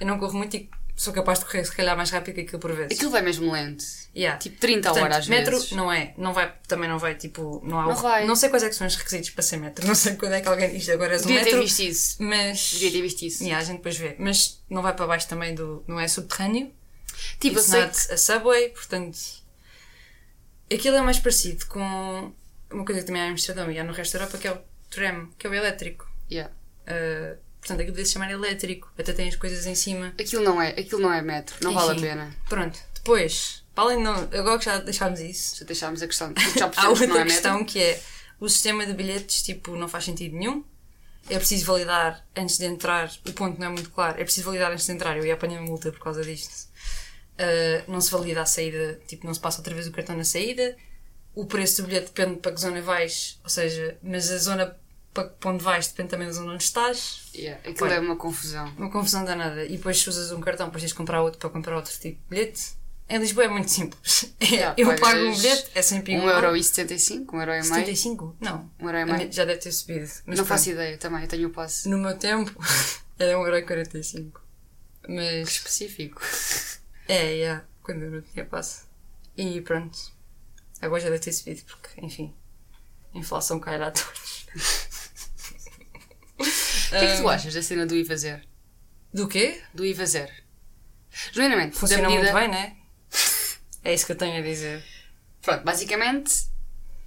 Eu 0.00 0.06
não 0.06 0.18
corro 0.18 0.34
muito 0.36 0.56
e 0.56 0.68
sou 0.94 1.12
capaz 1.12 1.38
de 1.40 1.44
correr, 1.44 1.64
se 1.64 1.72
calhar, 1.74 1.96
mais 1.96 2.10
rápido 2.10 2.34
que 2.36 2.40
aquilo 2.42 2.58
por 2.58 2.72
vezes. 2.74 2.96
Aquilo 2.96 3.10
vai 3.10 3.20
mesmo 3.22 3.50
lento. 3.52 3.84
Yeah. 4.14 4.38
Tipo 4.38 4.58
30 4.60 4.88
Portanto, 4.88 5.04
horas 5.04 5.16
às 5.18 5.28
metro 5.28 5.52
vezes. 5.56 5.72
não 5.72 5.92
é, 5.92 6.14
não 6.16 6.32
vai, 6.32 6.54
também 6.66 6.88
não 6.88 6.98
vai, 6.98 7.14
tipo, 7.14 7.60
não 7.64 7.80
há 7.80 7.84
Não 7.84 7.92
o- 7.92 7.96
vai. 7.96 8.24
não 8.26 8.34
sei 8.36 8.48
quais 8.48 8.62
é 8.62 8.68
que 8.70 8.74
são 8.74 8.86
os 8.86 8.94
requisitos 8.96 9.28
para 9.30 9.42
ser 9.42 9.58
metro, 9.58 9.84
não 9.86 9.94
sei 9.94 10.16
quando 10.16 10.32
é 10.32 10.40
que 10.40 10.48
alguém 10.48 10.70
diz 10.70 10.88
agora 10.88 11.12
és 11.14 11.22
um 11.22 11.26
Devia 11.26 11.40
ter 11.44 11.50
metro, 11.50 11.62
visto 11.62 11.80
isso. 11.80 12.16
mas 12.22 12.70
Devia 12.72 12.92
ter 12.92 13.02
visto 13.02 13.22
isso. 13.22 13.42
Yeah, 13.42 13.62
a 13.62 13.64
gente 13.66 13.76
depois 13.78 13.96
vê, 13.98 14.16
mas 14.18 14.62
não 14.70 14.80
vai 14.80 14.94
para 14.94 15.06
baixo 15.06 15.28
também 15.28 15.54
do, 15.54 15.84
não 15.86 16.00
é 16.00 16.08
subterrâneo, 16.08 16.72
Tipo, 17.40 17.56
it's 17.58 17.70
sei 17.70 17.80
not 17.82 18.12
a 18.12 18.16
subway, 18.16 18.68
portanto, 18.70 19.18
aquilo 20.72 20.96
é 20.96 21.02
mais 21.02 21.18
parecido 21.18 21.66
com 21.66 22.32
uma 22.70 22.84
coisa 22.84 23.00
que 23.00 23.06
também 23.06 23.22
há 23.22 23.26
em 23.26 23.30
Amsterdão 23.32 23.70
e 23.70 23.78
há 23.78 23.84
no 23.84 23.92
resto 23.92 24.12
da 24.14 24.20
Europa 24.24 24.38
que 24.38 24.48
é 24.48 24.52
o 24.52 24.58
tram, 24.90 25.28
que 25.38 25.46
é 25.46 25.50
o 25.50 25.54
elétrico. 25.54 26.06
que. 26.28 26.34
Yeah. 26.34 26.52
Uh, 26.86 27.36
portanto, 27.60 27.80
aquilo 27.80 27.96
deve 27.96 28.06
se 28.06 28.12
chamar 28.14 28.30
elétrico, 28.30 28.90
até 28.98 29.12
tem 29.12 29.28
as 29.28 29.36
coisas 29.36 29.66
em 29.66 29.74
cima. 29.74 30.12
Aquilo, 30.18 30.44
não 30.44 30.60
é, 30.60 30.68
aquilo 30.70 31.00
não 31.00 31.12
é 31.12 31.20
metro. 31.22 31.56
Não 31.62 31.72
vale 31.72 31.90
a 31.90 31.94
Enfim. 31.94 32.02
pena. 32.06 32.34
Pronto, 32.48 32.78
depois, 32.94 33.64
para 33.74 33.84
além 33.84 33.98
de 33.98 34.04
não, 34.04 34.14
agora 34.14 34.58
que 34.58 34.64
já 34.64 34.78
deixámos 34.78 35.20
isso, 35.20 35.56
Já 35.58 35.64
deixámos 35.64 36.02
a 36.02 36.06
questão. 36.06 36.32
Já 36.56 36.66
Há 36.66 36.68
percebemos 36.68 36.98
que 36.98 37.04
outra 37.04 37.06
não 37.06 37.16
é 37.16 37.18
metro. 37.24 37.32
questão 37.32 37.64
que 37.64 37.80
é 37.80 38.00
o 38.40 38.48
sistema 38.48 38.86
de 38.86 38.92
bilhetes, 38.94 39.42
tipo, 39.42 39.76
não 39.76 39.88
faz 39.88 40.04
sentido 40.04 40.36
nenhum. 40.36 40.64
É 41.28 41.38
preciso 41.38 41.66
validar 41.66 42.24
antes 42.36 42.56
de 42.56 42.66
entrar. 42.66 43.10
O 43.26 43.32
ponto 43.32 43.58
não 43.58 43.66
é 43.66 43.70
muito 43.70 43.90
claro. 43.90 44.20
É 44.20 44.22
preciso 44.22 44.46
validar 44.46 44.70
antes 44.70 44.86
de 44.86 44.92
entrar. 44.92 45.16
Eu 45.16 45.26
ia 45.26 45.34
apanhar 45.34 45.58
uma 45.60 45.66
multa 45.66 45.90
por 45.90 45.98
causa 46.00 46.22
disto. 46.22 46.68
Uh, 47.34 47.90
não 47.90 48.00
se 48.00 48.10
valida 48.12 48.42
a 48.42 48.46
saída, 48.46 49.00
tipo, 49.08 49.26
não 49.26 49.34
se 49.34 49.40
passa 49.40 49.58
outra 49.58 49.74
vez 49.74 49.86
o 49.88 49.92
cartão 49.92 50.16
na 50.16 50.22
saída. 50.24 50.76
O 51.34 51.44
preço 51.46 51.82
do 51.82 51.88
bilhete 51.88 52.12
depende 52.14 52.38
para 52.38 52.52
que 52.52 52.60
zona 52.60 52.80
vais, 52.80 53.38
ou 53.42 53.50
seja, 53.50 53.98
mas 54.02 54.30
a 54.30 54.38
zona 54.38 54.76
para 55.24 55.50
onde 55.50 55.62
vais 55.64 55.88
depende 55.88 56.10
também 56.10 56.26
da 56.26 56.32
zona 56.32 56.52
onde 56.52 56.62
estás. 56.64 57.30
Yeah. 57.34 57.60
Aquilo 57.68 57.90
é 57.90 58.00
uma 58.00 58.16
confusão. 58.16 58.72
Uma 58.76 58.90
confusão 58.90 59.24
danada. 59.24 59.64
E 59.64 59.76
depois 59.76 59.98
se 59.98 60.08
usas 60.08 60.32
um 60.32 60.40
cartão, 60.40 60.66
depois 60.66 60.82
tens 60.82 60.90
de 60.90 60.94
comprar 60.94 61.22
outro 61.22 61.38
para 61.38 61.50
comprar 61.50 61.76
outro 61.76 61.92
tipo 61.92 62.20
de 62.22 62.28
bilhete. 62.28 62.74
Em 63.08 63.18
Lisboa 63.18 63.44
é 63.46 63.48
muito 63.48 63.70
simples. 63.70 64.34
Yeah, 64.42 64.74
eu 64.76 64.94
pago 64.96 65.18
um 65.18 65.34
bilhete, 65.34 65.70
é 65.74 65.82
sempre 65.82 66.14
igual. 66.14 66.40
1,75€, 66.42 67.26
1,5€, 67.26 67.62
75? 67.62 68.36
Não. 68.40 68.70
1,5€. 68.80 69.32
Já 69.32 69.44
deve 69.44 69.60
ter 69.60 69.72
subido. 69.72 70.00
Mas 70.00 70.16
Não 70.26 70.34
pronto. 70.34 70.46
faço 70.46 70.70
ideia 70.70 70.98
também, 70.98 71.22
eu 71.22 71.28
tenho 71.28 71.48
o 71.48 71.50
passe. 71.52 71.88
No 71.88 71.98
meu 71.98 72.16
tempo 72.16 72.52
era 73.18 73.34
1,45€. 73.38 74.32
Mas 75.08 75.48
Específico. 75.48 76.20
é, 77.08 77.40
é, 77.40 77.62
quando 77.82 78.02
eu 78.02 78.10
não 78.10 78.22
tinha 78.22 78.44
passe. 78.44 78.82
E 79.36 79.60
pronto. 79.60 79.98
Agora 80.80 81.00
já 81.00 81.08
deve 81.08 81.22
ter 81.22 81.32
subido, 81.32 81.62
porque, 81.66 82.04
enfim, 82.04 82.34
a 83.14 83.18
inflação 83.18 83.58
cai 83.58 83.80
a 83.80 83.90
todos. 83.90 84.46
O 86.86 86.90
que 86.90 86.96
é 86.96 87.16
que 87.16 87.22
tu 87.22 87.28
achas 87.28 87.54
da 87.54 87.62
cena 87.62 87.86
do 87.86 87.96
IVA 87.96 88.16
zero? 88.16 88.42
Do 89.12 89.28
quê? 89.28 89.62
Do 89.74 89.84
IVA 89.84 90.06
zero? 90.06 90.32
Genuinamente, 91.32 91.76
Funciona 91.76 92.02
da 92.02 92.08
medida... 92.08 92.32
muito 92.32 92.40
bem, 92.40 92.48
né? 92.48 92.76
É 93.82 93.94
isso 93.94 94.04
que 94.04 94.12
eu 94.12 94.16
tenho 94.16 94.38
a 94.38 94.42
dizer. 94.42 94.84
Pronto, 95.40 95.64
basicamente, 95.64 96.46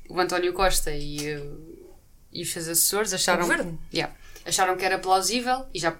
o 0.09 0.19
António 0.19 0.53
Costa 0.53 0.91
e, 0.91 1.35
uh, 1.35 1.89
e 2.31 2.41
os 2.41 2.51
seus 2.51 2.67
assessores 2.67 3.13
acharam... 3.13 3.43
O 3.43 3.47
governo? 3.47 3.79
Yeah, 3.93 4.15
acharam 4.45 4.77
que 4.77 4.85
era 4.85 4.97
plausível 4.97 5.67
e 5.73 5.79
já, 5.79 5.99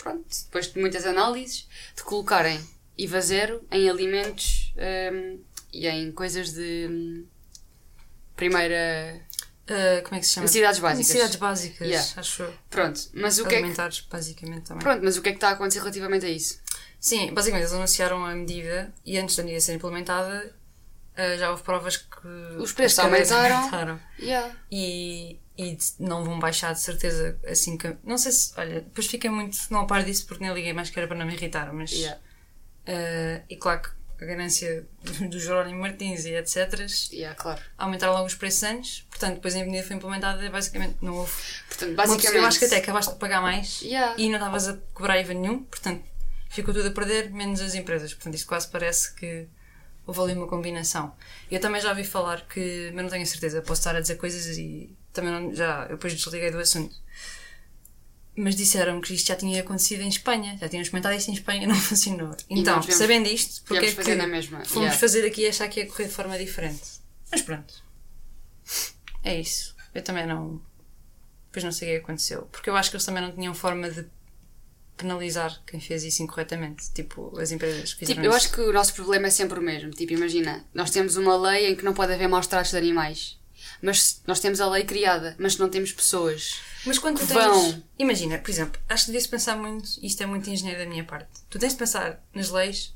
pronto, 0.00 0.24
depois 0.44 0.72
de 0.72 0.78
muitas 0.78 1.06
análises, 1.06 1.66
de 1.96 2.02
colocarem 2.02 2.60
IVA 2.96 3.20
zero 3.20 3.66
em 3.70 3.88
alimentos 3.88 4.72
um, 5.12 5.42
e 5.72 5.88
em 5.88 6.12
coisas 6.12 6.52
de 6.52 6.86
hum, 6.90 7.26
primeira... 8.36 9.20
Ah, 9.68 10.02
como 10.02 10.16
é 10.16 10.20
que 10.20 10.26
se 10.26 10.34
chama? 10.34 10.44
Necessidades 10.44 10.80
básicas. 10.80 10.98
Necessidades 11.06 11.36
básicas, 11.36 11.88
Yeah. 11.88 12.08
acho 12.16 12.42
eu. 12.42 12.54
Pronto, 12.70 13.00
mas 13.12 13.38
o 13.38 13.46
que 13.46 13.54
é 13.54 13.62
que... 13.62 14.02
Basicamente, 14.10 14.62
também. 14.66 14.82
Pronto, 14.82 15.04
mas 15.04 15.16
o 15.16 15.22
que 15.22 15.28
é 15.28 15.32
que 15.32 15.36
está 15.36 15.50
a 15.50 15.52
acontecer 15.52 15.80
relativamente 15.80 16.24
a 16.24 16.28
isso? 16.30 16.60
Sim, 16.98 17.32
basicamente 17.32 17.64
eles 17.64 17.74
anunciaram 17.74 18.24
a 18.24 18.34
medida 18.34 18.92
e 19.04 19.18
antes 19.18 19.36
da 19.36 19.42
medida 19.42 19.60
ser 19.60 19.74
implementada 19.74 20.54
ah, 21.16 21.36
já 21.36 21.50
houve 21.50 21.62
provas 21.62 21.96
que 21.96 22.28
Os 22.58 22.72
preços 22.72 22.98
aumentaram. 23.00 23.56
aumentaram. 23.56 24.00
Yeah. 24.18 24.54
e, 24.70 25.38
e 25.56 25.76
não 25.98 26.24
vão 26.24 26.38
baixar 26.38 26.72
de 26.72 26.80
certeza 26.80 27.38
assim 27.46 27.76
que. 27.76 27.96
Não 28.04 28.16
sei 28.16 28.32
se. 28.32 28.52
Olha, 28.56 28.80
depois 28.80 29.06
fiquei 29.06 29.28
muito. 29.28 29.58
Não 29.70 29.80
a 29.80 29.86
par 29.86 30.04
disso 30.04 30.26
porque 30.26 30.42
nem 30.44 30.54
liguei 30.54 30.72
mais 30.72 30.88
que 30.90 30.98
era 30.98 31.06
para 31.08 31.16
não 31.18 31.26
me 31.26 31.34
irritar, 31.34 31.72
mas. 31.72 31.90
Yeah. 31.90 32.20
ah, 32.86 33.42
e 33.50 33.56
claro 33.56 33.82
que 33.82 33.97
a 34.20 34.24
ganância 34.24 34.86
do 35.28 35.38
Jerónimo 35.38 35.80
Martins 35.80 36.24
e 36.24 36.34
etc. 36.34 36.86
Yeah, 37.12 37.34
claro. 37.34 37.60
aumentaram 37.76 38.12
logo 38.12 38.26
os 38.26 38.34
preços 38.34 38.62
antes, 38.64 39.06
portanto, 39.10 39.34
depois 39.34 39.54
a 39.54 39.58
medida 39.64 39.86
foi 39.86 39.96
implementada 39.96 40.44
e 40.44 40.48
basicamente 40.48 40.96
não 41.00 41.14
houve. 41.14 41.32
Portanto, 41.68 41.94
basicamente... 41.94 42.36
eu 42.36 42.46
acho 42.46 42.58
que 42.58 42.64
até 42.64 42.76
acabaste 42.78 43.12
de 43.12 43.18
pagar 43.18 43.40
mais 43.40 43.80
Yeah. 43.82 44.14
e 44.18 44.28
não 44.28 44.36
estavas 44.38 44.68
a 44.68 44.76
cobrar 44.92 45.20
IVA 45.20 45.34
nenhum, 45.34 45.62
portanto 45.62 46.02
ficou 46.48 46.74
tudo 46.74 46.88
a 46.88 46.90
perder, 46.90 47.30
menos 47.30 47.60
as 47.60 47.74
empresas. 47.74 48.12
Portanto, 48.12 48.34
isto 48.34 48.46
quase 48.46 48.68
parece 48.68 49.14
que 49.14 49.46
houve 50.06 50.20
ali 50.20 50.32
uma 50.32 50.46
combinação. 50.46 51.14
Eu 51.50 51.60
também 51.60 51.80
já 51.80 51.90
ouvi 51.90 52.04
falar 52.04 52.46
que, 52.48 52.90
mas 52.94 53.04
não 53.04 53.10
tenho 53.10 53.22
a 53.22 53.26
certeza, 53.26 53.62
posso 53.62 53.80
estar 53.80 53.94
a 53.94 54.00
dizer 54.00 54.16
coisas 54.16 54.56
e 54.56 54.96
também 55.12 55.30
não, 55.30 55.54
já, 55.54 55.82
eu 55.84 55.96
depois 55.96 56.14
desliguei 56.14 56.50
do 56.50 56.58
assunto. 56.58 56.94
Mas 58.40 58.54
disseram 58.54 59.00
que 59.00 59.12
isto 59.14 59.26
já 59.26 59.34
tinha 59.34 59.60
acontecido 59.60 60.00
em 60.02 60.08
Espanha, 60.08 60.56
já 60.60 60.68
tínhamos 60.68 60.88
comentado 60.88 61.14
isto 61.16 61.28
em 61.28 61.34
Espanha 61.34 61.66
não 61.68 61.74
funcionou. 61.74 62.36
Então, 62.48 62.80
sabendo 62.82 63.26
isto, 63.26 63.62
porque 63.64 63.86
é 63.86 63.92
fazer 63.92 64.16
que 64.16 64.48
fomos 64.48 64.74
yeah. 64.74 64.96
fazer 64.96 65.26
aqui 65.26 65.42
e 65.42 65.48
achar 65.48 65.66
que 65.68 65.80
ia 65.80 65.86
correr 65.86 66.04
de 66.04 66.12
forma 66.12 66.38
diferente. 66.38 66.82
Mas 67.30 67.42
pronto. 67.42 67.82
É 69.24 69.40
isso. 69.40 69.74
Eu 69.92 70.02
também 70.02 70.24
não. 70.24 70.62
Depois 71.46 71.64
não 71.64 71.72
sei 71.72 71.88
o 71.88 71.98
que 71.98 72.04
aconteceu. 72.04 72.42
Porque 72.52 72.70
eu 72.70 72.76
acho 72.76 72.90
que 72.90 72.96
eles 72.96 73.04
também 73.04 73.22
não 73.22 73.32
tinham 73.32 73.52
forma 73.54 73.90
de 73.90 74.06
penalizar 74.96 75.62
quem 75.66 75.80
fez 75.80 76.04
isso 76.04 76.22
incorretamente. 76.22 76.92
Tipo, 76.92 77.38
as 77.40 77.50
empresas 77.50 77.94
que 77.94 78.00
fizeram 78.00 78.22
Tipo, 78.22 78.32
eu 78.32 78.36
isso. 78.36 78.46
acho 78.46 78.54
que 78.54 78.60
o 78.60 78.72
nosso 78.72 78.94
problema 78.94 79.26
é 79.26 79.30
sempre 79.30 79.58
o 79.58 79.62
mesmo. 79.62 79.90
Tipo, 79.90 80.12
imagina, 80.12 80.64
nós 80.72 80.90
temos 80.90 81.16
uma 81.16 81.36
lei 81.36 81.72
em 81.72 81.76
que 81.76 81.84
não 81.84 81.94
pode 81.94 82.12
haver 82.12 82.28
maus 82.28 82.46
tratos 82.46 82.70
de 82.70 82.76
animais. 82.76 83.37
Mas 83.80 84.20
nós 84.26 84.40
temos 84.40 84.60
a 84.60 84.68
lei 84.68 84.84
criada, 84.84 85.36
mas 85.38 85.56
não 85.56 85.68
temos 85.68 85.92
pessoas. 85.92 86.60
Mas 86.84 86.98
quando 86.98 87.18
tu 87.18 87.26
tens. 87.26 87.34
vão. 87.36 87.82
Imagina, 87.98 88.38
por 88.38 88.50
exemplo, 88.50 88.80
acho 88.88 89.04
que 89.04 89.12
devias 89.12 89.26
pensar 89.26 89.56
muito. 89.56 89.88
Isto 90.02 90.22
é 90.22 90.26
muito 90.26 90.50
engenheiro 90.50 90.80
da 90.80 90.86
minha 90.86 91.04
parte. 91.04 91.28
Tu 91.48 91.58
tens 91.58 91.72
de 91.72 91.78
pensar 91.78 92.22
nas 92.34 92.50
leis 92.50 92.94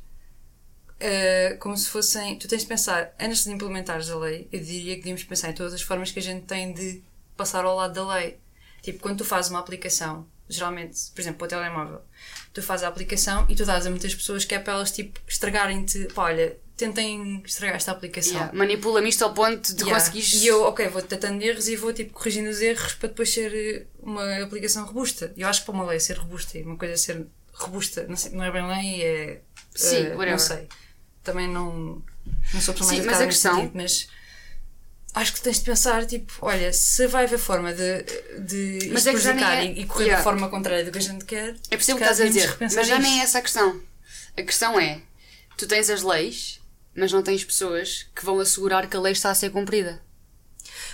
eh, 0.98 1.56
como 1.58 1.76
se 1.76 1.88
fossem. 1.88 2.38
Tu 2.38 2.46
tens 2.46 2.62
de 2.62 2.68
pensar, 2.68 3.12
antes 3.18 3.44
de 3.44 3.50
implementares 3.50 4.08
a 4.08 4.16
lei, 4.16 4.48
eu 4.52 4.60
diria 4.60 4.94
que 4.94 5.00
devíamos 5.00 5.24
pensar 5.24 5.50
em 5.50 5.52
todas 5.52 5.74
as 5.74 5.82
formas 5.82 6.10
que 6.10 6.18
a 6.20 6.22
gente 6.22 6.46
tem 6.46 6.72
de 6.72 7.02
passar 7.36 7.64
ao 7.64 7.76
lado 7.76 7.94
da 7.94 8.14
lei. 8.14 8.38
Tipo, 8.82 9.00
quando 9.00 9.18
tu 9.18 9.24
fazes 9.24 9.50
uma 9.50 9.58
aplicação, 9.58 10.26
geralmente, 10.48 11.10
por 11.12 11.20
exemplo, 11.20 11.38
para 11.38 11.46
o 11.46 11.48
telemóvel, 11.48 12.02
tu 12.52 12.62
fazes 12.62 12.84
a 12.84 12.88
aplicação 12.88 13.46
e 13.48 13.56
tu 13.56 13.64
dás 13.64 13.86
a 13.86 13.90
muitas 13.90 14.14
pessoas 14.14 14.44
que 14.44 14.54
é 14.54 14.58
para 14.58 14.74
elas, 14.74 14.92
tipo, 14.92 15.20
estragarem-te. 15.26 16.06
Pá, 16.14 16.24
olha, 16.24 16.56
tentem 16.76 17.42
estragar 17.46 17.76
esta 17.76 17.92
aplicação. 17.92 18.32
Yeah. 18.34 18.52
Manipula-me 18.56 19.08
isto 19.08 19.22
ao 19.24 19.32
ponto 19.34 19.74
de 19.74 19.82
Yeah. 19.82 19.98
conseguires. 19.98 20.32
E 20.42 20.46
eu, 20.46 20.62
ok, 20.64 20.88
vou 20.88 21.02
tentando 21.02 21.42
erros 21.42 21.68
e 21.68 21.76
vou 21.76 21.92
tipo 21.92 22.12
corrigindo 22.12 22.48
os 22.50 22.60
erros 22.60 22.94
para 22.94 23.08
depois 23.08 23.32
ser 23.32 23.54
eh, 23.54 23.86
uma 24.00 24.42
aplicação 24.42 24.84
robusta. 24.84 25.32
Eu 25.36 25.48
acho 25.48 25.60
que 25.60 25.66
para 25.66 25.74
uma 25.74 25.84
lei 25.86 26.00
ser 26.00 26.18
robusta 26.18 26.58
e 26.58 26.62
uma 26.62 26.76
coisa 26.76 26.96
ser 26.96 27.26
robusta, 27.52 28.06
não, 28.08 28.16
sei, 28.16 28.32
não 28.32 28.42
é 28.44 28.50
bem 28.50 28.66
lei, 28.66 29.02
é. 29.02 29.40
Sim, 29.74 30.02
whatever. 30.08 30.30
não 30.30 30.38
sei. 30.38 30.68
Também 31.22 31.48
não, 31.48 32.02
não 32.52 32.60
sou 32.60 32.74
pessoa 32.74 32.92
mais 32.92 33.02
Sim, 33.02 33.06
mas 33.06 33.20
a 33.20 33.26
questão- 33.26 33.54
sentido, 33.56 33.72
mas 33.74 34.08
acho 35.14 35.32
que 35.34 35.40
tens 35.42 35.58
de 35.58 35.64
pensar, 35.64 36.06
tipo, 36.06 36.32
olha, 36.40 36.72
se 36.72 37.06
vai 37.06 37.24
haver 37.24 37.38
forma 37.38 37.72
de, 37.72 38.02
de 38.40 38.90
Mas 38.92 39.06
é 39.06 39.12
prejudicar 39.12 39.58
é- 39.58 39.64
e, 39.66 39.86
correr 39.86 40.04
Yeah. 40.06 40.16
da 40.18 40.24
forma 40.24 40.48
contrária 40.48 40.84
do 40.84 40.90
que 40.90 40.98
a 40.98 41.02
gente 41.02 41.24
quer. 41.24 41.50
Eu 41.70 41.78
percebo 41.78 41.96
o 41.98 42.02
que 42.02 42.08
estás 42.10 42.20
a 42.20 42.24
dizer, 42.26 42.56
mas 42.60 42.74
já 42.88 42.98
nem 42.98 43.20
é 43.20 43.22
essa 43.22 43.38
a 43.38 43.42
questão. 43.42 43.80
A 44.36 44.42
questão 44.42 44.80
é: 44.80 45.00
tu 45.56 45.66
tens 45.66 45.88
as 45.90 46.02
leis, 46.02 46.60
mas 46.94 47.12
não 47.12 47.22
tens 47.22 47.44
pessoas 47.44 48.06
que 48.14 48.24
vão 48.24 48.38
assegurar 48.40 48.88
que 48.88 48.96
a 48.96 49.00
lei 49.00 49.12
está 49.12 49.30
a 49.30 49.34
ser 49.34 49.50
cumprida. 49.50 50.02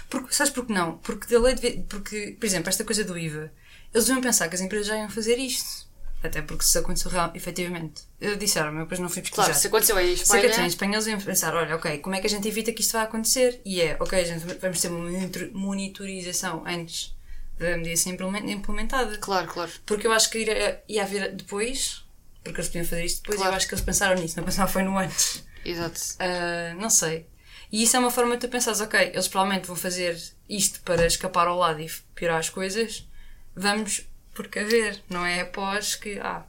Porque, 0.08 0.32
sabes 0.34 0.52
porquê 0.52 0.72
não? 0.72 0.98
Porque 0.98 1.26
da 1.32 1.40
lei 1.40 1.54
devia- 1.54 1.84
porque, 1.88 2.36
por 2.38 2.46
exemplo, 2.46 2.68
esta 2.68 2.84
coisa 2.84 3.04
do 3.04 3.18
IVA, 3.18 3.52
eles 3.92 4.06
deviam 4.06 4.22
pensar 4.22 4.48
que 4.48 4.54
as 4.54 4.60
empresas 4.60 4.86
já 4.86 4.96
iam 4.96 5.10
fazer 5.10 5.36
isto. 5.38 5.86
Até 6.22 6.42
porque 6.42 6.64
se 6.64 6.76
aconteceu 6.76 7.10
real, 7.12 7.30
efetivamente. 7.34 8.02
Eu 8.20 8.34
disseram, 8.36 8.72
eu 8.74 8.80
depois 8.82 8.98
não 8.98 9.08
fui 9.08 9.22
pesquisar. 9.22 9.44
Claro, 9.44 9.58
se 9.60 9.66
aconteceu 9.68 10.00
em 10.00 10.16
Se 10.16 10.22
Espanha. 10.22 10.40
aconteceu 10.42 10.64
em 10.64 10.66
Espanha, 10.66 10.94
eles 10.94 11.06
iam 11.06 11.20
pensar, 11.20 11.54
olha, 11.54 11.76
ok, 11.76 11.98
como 11.98 12.16
é 12.16 12.20
que 12.20 12.26
a 12.26 12.30
gente 12.30 12.48
evita 12.48 12.72
que 12.72 12.80
isto 12.80 12.92
vá 12.94 13.02
acontecer? 13.02 13.60
E 13.64 13.80
é, 13.80 13.96
ok, 14.00 14.18
a 14.20 14.24
gente 14.24 14.44
vamos 14.60 14.80
ter 14.80 14.88
uma 14.88 14.98
monitor- 15.08 15.50
monitorização 15.52 16.64
antes 16.66 17.14
da 17.56 17.76
medida 17.76 17.96
ser 17.96 18.10
implemen- 18.10 18.50
implementada. 18.50 19.16
Claro, 19.18 19.46
claro. 19.46 19.70
Porque 19.86 20.06
eu 20.08 20.12
acho 20.12 20.28
que 20.30 20.38
ia, 20.38 20.82
ia 20.88 21.02
haver 21.04 21.36
depois, 21.36 22.04
porque 22.42 22.58
eles 22.60 22.68
podiam 22.68 22.84
fazer 22.84 23.04
isto 23.04 23.18
depois, 23.22 23.36
Claro. 23.36 23.52
eu 23.52 23.56
acho 23.56 23.68
que 23.68 23.74
eles 23.74 23.84
pensaram 23.84 24.20
nisso, 24.20 24.36
não 24.38 24.44
pensaram 24.44 24.68
foi 24.72 24.82
no 24.82 24.98
antes. 24.98 25.44
Exato. 25.64 26.00
Ah, 26.18 26.74
não 26.78 26.90
sei. 26.90 27.26
E 27.70 27.82
isso 27.82 27.96
é 27.96 27.98
uma 28.00 28.10
forma 28.10 28.36
de 28.36 28.46
tu 28.46 28.50
pensares, 28.50 28.80
ok, 28.80 28.98
eles 29.12 29.28
provavelmente 29.28 29.66
vão 29.66 29.76
fazer 29.76 30.18
isto 30.48 30.80
para 30.82 31.06
escapar 31.06 31.46
ao 31.48 31.58
lado 31.58 31.80
e 31.80 31.90
piorar 32.14 32.38
as 32.38 32.48
coisas, 32.48 33.06
vamos 33.54 34.06
precaver, 34.34 35.02
não 35.10 35.24
é 35.26 35.40
após 35.42 35.94
que, 35.94 36.18
ah, 36.20 36.46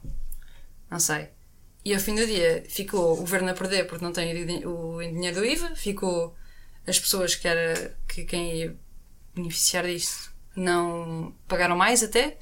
não 0.90 0.98
sei. 0.98 1.28
E 1.84 1.94
ao 1.94 2.00
fim 2.00 2.14
do 2.14 2.26
dia 2.26 2.64
ficou 2.68 3.12
o 3.14 3.16
governo 3.16 3.50
a 3.50 3.54
perder 3.54 3.86
porque 3.86 4.04
não 4.04 4.12
tem 4.12 4.42
o 4.42 4.46
din- 4.46 4.64
o 4.66 4.98
dinheiro 5.00 5.40
do 5.40 5.44
IVA, 5.46 5.74
ficou 5.76 6.34
as 6.86 6.98
pessoas 6.98 7.34
que, 7.34 7.46
era, 7.48 7.96
que 8.08 8.24
quem 8.24 8.56
ia 8.56 8.76
beneficiar 9.34 9.84
disto 9.86 10.30
não 10.56 11.34
pagaram 11.48 11.76
mais 11.76 12.02
até, 12.02 12.38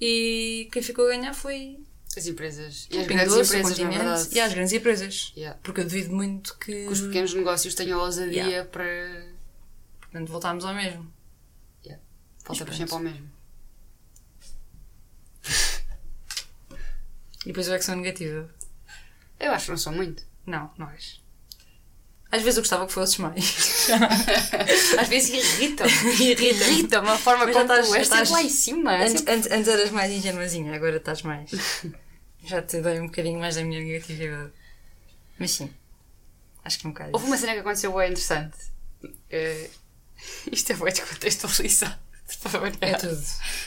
e 0.00 0.68
quem 0.72 0.82
ficou 0.82 1.06
a 1.06 1.10
ganhar 1.10 1.34
foi 1.34 1.83
As 2.16 2.26
empresas. 2.26 2.86
E 2.90 2.98
as 2.98 3.06
grandes 3.06 3.32
empresas, 3.34 3.50
na 3.52 3.62
Continente 3.62 3.98
verdade. 3.98 4.28
e 4.32 4.40
as 4.40 4.52
grandes 4.54 4.72
empresas. 4.72 5.32
Yeah. 5.36 5.58
Porque 5.62 5.80
eu 5.80 5.84
duvido 5.84 6.14
muito 6.14 6.56
que. 6.58 6.72
Que 6.84 6.88
os 6.88 7.00
pequenos 7.00 7.34
negócios 7.34 7.74
tenham 7.74 7.98
ousadia 8.00 8.44
Yeah. 8.44 8.68
para. 8.70 9.26
Portanto, 10.00 10.28
voltámos 10.30 10.64
ao 10.64 10.74
mesmo. 10.74 11.12
Volta 12.46 12.64
para 12.66 12.74
pronto. 12.74 12.76
sempre 12.76 12.94
ao 12.94 13.00
mesmo. 13.00 13.30
E 17.44 17.48
depois 17.48 17.68
eu 17.68 17.74
é 17.74 17.78
que 17.78 17.84
sou 17.84 17.96
negativa. 17.96 18.48
Eu 19.38 19.52
acho 19.52 19.66
que 19.66 19.70
não 19.72 19.78
sou 19.78 19.92
muito. 19.92 20.22
Não, 20.46 20.70
nós. 20.78 21.20
Às 22.30 22.42
vezes 22.42 22.56
eu 22.56 22.62
gostava 22.62 22.86
que 22.86 22.92
fosses 22.92 23.16
mais. 23.18 23.88
Às 24.98 25.08
vezes 25.08 25.30
irrita. 25.30 25.84
Irrita. 25.86 26.42
Irrita 26.42 27.00
uma 27.00 27.16
forma 27.16 27.46
como 27.46 27.60
estás- 27.62 27.88
tu 27.88 27.94
és 27.94 28.02
estás- 28.02 28.30
lá 28.30 28.42
em 28.42 28.48
cima. 28.48 28.92
é 28.94 29.02
antes, 29.04 29.18
sempre- 29.18 29.34
antes, 29.34 29.50
antes 29.50 29.68
eras 29.68 29.90
mais 29.90 30.12
ingenuazinha, 30.12 30.74
agora 30.74 30.96
estás 30.96 31.22
mais. 31.22 31.50
Já 32.44 32.62
te 32.62 32.80
dei 32.80 33.00
um 33.00 33.06
bocadinho 33.06 33.38
mais 33.40 33.56
da 33.56 33.64
minha 33.64 33.80
negatividade. 33.80 34.52
Mas 35.38 35.50
sim. 35.52 35.70
Acho 36.64 36.78
que 36.78 36.86
é 36.86 36.88
um 36.88 36.92
bocado. 36.92 37.10
Houve 37.12 37.26
uma 37.26 37.36
cena 37.36 37.52
que 37.52 37.60
aconteceu 37.60 37.92
bem 37.94 38.10
interessante. 38.10 38.56
Eh, 39.30 39.70
isto 40.50 40.72
é 40.72 40.76
bem 40.76 40.92
descontextualizado. 40.92 41.98
É 42.80 42.94
tudo. 42.94 43.22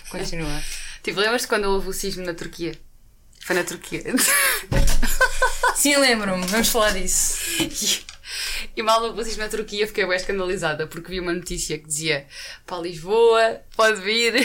Continua. 0.09 0.63
Tipo, 1.03 1.19
lembras-te 1.19 1.47
quando 1.47 1.65
houve 1.65 1.89
o 1.89 1.93
sismo 1.93 2.25
na 2.25 2.33
Turquia? 2.33 2.75
Foi 3.41 3.55
na 3.55 3.63
Turquia. 3.63 4.03
Sim, 5.75 5.95
lembro-me. 5.97 6.45
Vamos 6.47 6.67
falar 6.67 6.91
disso. 6.91 7.37
E, 7.61 8.05
e 8.75 8.83
mal 8.83 9.01
houve 9.03 9.21
o 9.21 9.23
sismo 9.23 9.43
na 9.43 9.47
Turquia, 9.47 9.87
fiquei 9.87 10.05
bem 10.05 10.15
escandalizada 10.15 10.87
porque 10.87 11.11
vi 11.11 11.19
uma 11.19 11.33
notícia 11.33 11.77
que 11.77 11.87
dizia 11.87 12.27
para 12.65 12.81
Lisboa, 12.81 13.61
pode 13.75 14.01
vir. 14.01 14.35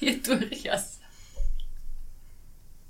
E 0.00 0.10
a 0.10 0.18
tua 0.18 0.36
reação? 0.36 0.95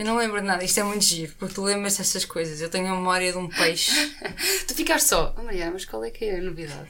Eu 0.00 0.06
não 0.06 0.16
lembro 0.16 0.40
de 0.40 0.46
nada. 0.46 0.64
Isto 0.64 0.80
é 0.80 0.82
muito 0.82 1.04
giro, 1.04 1.30
porque 1.38 1.54
tu 1.54 1.62
lembras 1.62 1.98
dessas 1.98 2.24
coisas. 2.24 2.58
Eu 2.62 2.70
tenho 2.70 2.90
a 2.90 2.96
memória 2.96 3.32
de 3.32 3.36
um 3.36 3.46
peixe. 3.46 3.92
Tu 4.66 4.74
ficaste 4.74 5.08
só, 5.08 5.34
oh 5.36 5.42
Mariana, 5.42 5.72
mas 5.72 5.84
qual 5.84 6.02
é 6.02 6.10
que 6.10 6.24
é 6.24 6.38
a 6.38 6.40
novidade? 6.40 6.88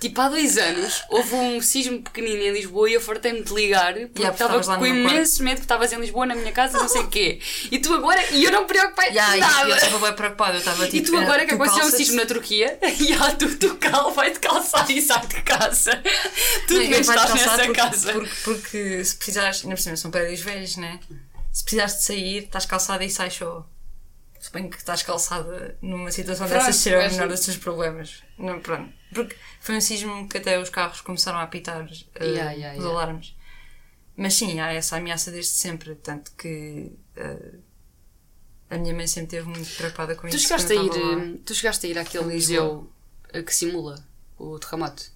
Tipo, 0.00 0.20
há 0.20 0.28
dois 0.28 0.58
anos 0.58 1.04
houve 1.10 1.32
um 1.32 1.60
sismo 1.60 2.02
pequenino 2.02 2.42
em 2.42 2.50
Lisboa 2.50 2.90
e 2.90 2.94
eu 2.94 3.00
fartei-me 3.00 3.42
de 3.42 3.54
ligar 3.54 3.94
porque 3.94 4.22
Yeah, 4.22 4.36
porque 4.36 4.58
estava 4.58 4.78
com 4.78 4.86
imenso 4.86 5.44
medo 5.44 5.58
que 5.58 5.62
estavas 5.62 5.92
em 5.92 6.00
Lisboa, 6.00 6.26
na 6.26 6.34
minha 6.34 6.50
casa, 6.50 6.76
não 6.76 6.88
sei 6.88 7.02
o 7.02 7.08
quê. 7.08 7.40
E 7.70 7.78
tu 7.78 7.94
agora, 7.94 8.20
e 8.32 8.42
eu 8.42 8.50
não 8.50 8.62
me 8.62 8.66
preocupei 8.66 9.10
Yeah, 9.10 9.36
nada. 9.36 9.68
eu 9.68 9.76
estava 9.76 9.98
bem 10.06 10.16
preocupada. 10.16 10.54
Eu 10.54 10.58
estava 10.58 10.84
tipo. 10.86 10.96
E 10.96 11.02
tu 11.02 11.16
agora 11.16 11.46
que 11.46 11.54
aconteceu 11.54 11.84
um 11.84 11.90
sismo 11.90 12.16
na 12.16 12.26
Turquia 12.26 12.78
e 12.98 13.12
há 13.12 13.30
tu, 13.30 13.56
tu 13.56 13.76
cal, 13.76 14.10
vai-te 14.10 14.40
calçar 14.40 14.90
e 14.90 15.00
sai 15.00 15.24
de 15.24 15.40
casa. 15.42 16.02
Tu 16.66 16.74
devias 16.74 17.08
estar 17.08 17.14
calçar 17.14 17.34
nessa 17.36 17.56
porque, 17.58 17.72
casa. 17.72 18.12
Porque, 18.12 18.34
porque 18.42 19.04
se 19.04 19.14
precisares, 19.14 19.62
ainda 19.62 19.76
por 19.76 19.82
cima 19.82 19.96
são 19.96 20.10
prédios 20.10 20.40
velhos, 20.40 20.76
né? 20.78 20.98
Se 21.54 21.62
precisares 21.62 21.94
de 21.98 22.02
sair, 22.02 22.38
estás 22.44 22.66
calçada 22.66 23.04
e 23.04 23.08
sai 23.10 23.30
show. 23.30 23.64
Suponho 24.40 24.68
que 24.68 24.76
estás 24.76 25.02
calçada 25.04 25.78
numa 25.80 26.10
situação 26.10 26.48
Pronto, 26.48 26.60
dessas 26.60 26.76
será 26.76 27.06
o 27.06 27.10
menor 27.12 27.28
dos 27.28 27.40
teus 27.40 27.56
problemas. 27.56 28.22
Não, 28.36 28.60
pronto. 28.60 28.92
Porque 29.14 29.36
foi 29.60 29.76
um 29.76 29.80
sismo 29.80 30.28
que 30.28 30.36
até 30.38 30.58
os 30.58 30.68
carros 30.68 31.00
começaram 31.00 31.38
a 31.38 31.44
apitar 31.44 31.88
eh, 32.16 32.24
Yeah, 32.26 32.50
yeah, 32.52 32.72
os 32.76 32.84
yeah. 32.84 32.90
alarmes. 32.90 33.36
Mas 34.16 34.34
sim, 34.34 34.58
há 34.58 34.72
essa 34.72 34.96
ameaça 34.96 35.30
desde 35.30 35.52
sempre. 35.52 35.94
Tanto 35.94 36.32
que 36.32 36.92
eh, 37.16 37.54
a 38.68 38.76
minha 38.76 38.92
mãe 38.92 39.06
sempre 39.06 39.36
esteve 39.36 39.48
muito 39.48 39.74
preocupada 39.76 40.16
com 40.16 40.28
Tu 40.28 40.36
isso. 40.36 40.48
chegaste, 40.48 40.72
a 40.72 40.74
ir, 40.74 40.90
lá. 40.90 41.22
eh, 41.22 41.38
tu 41.46 41.54
chegaste 41.54 41.86
a 41.86 41.90
ir 41.90 41.98
àquele 41.98 42.34
museu 42.34 42.92
que 43.46 43.54
simula 43.54 44.04
o 44.36 44.58
terremoto? 44.58 45.13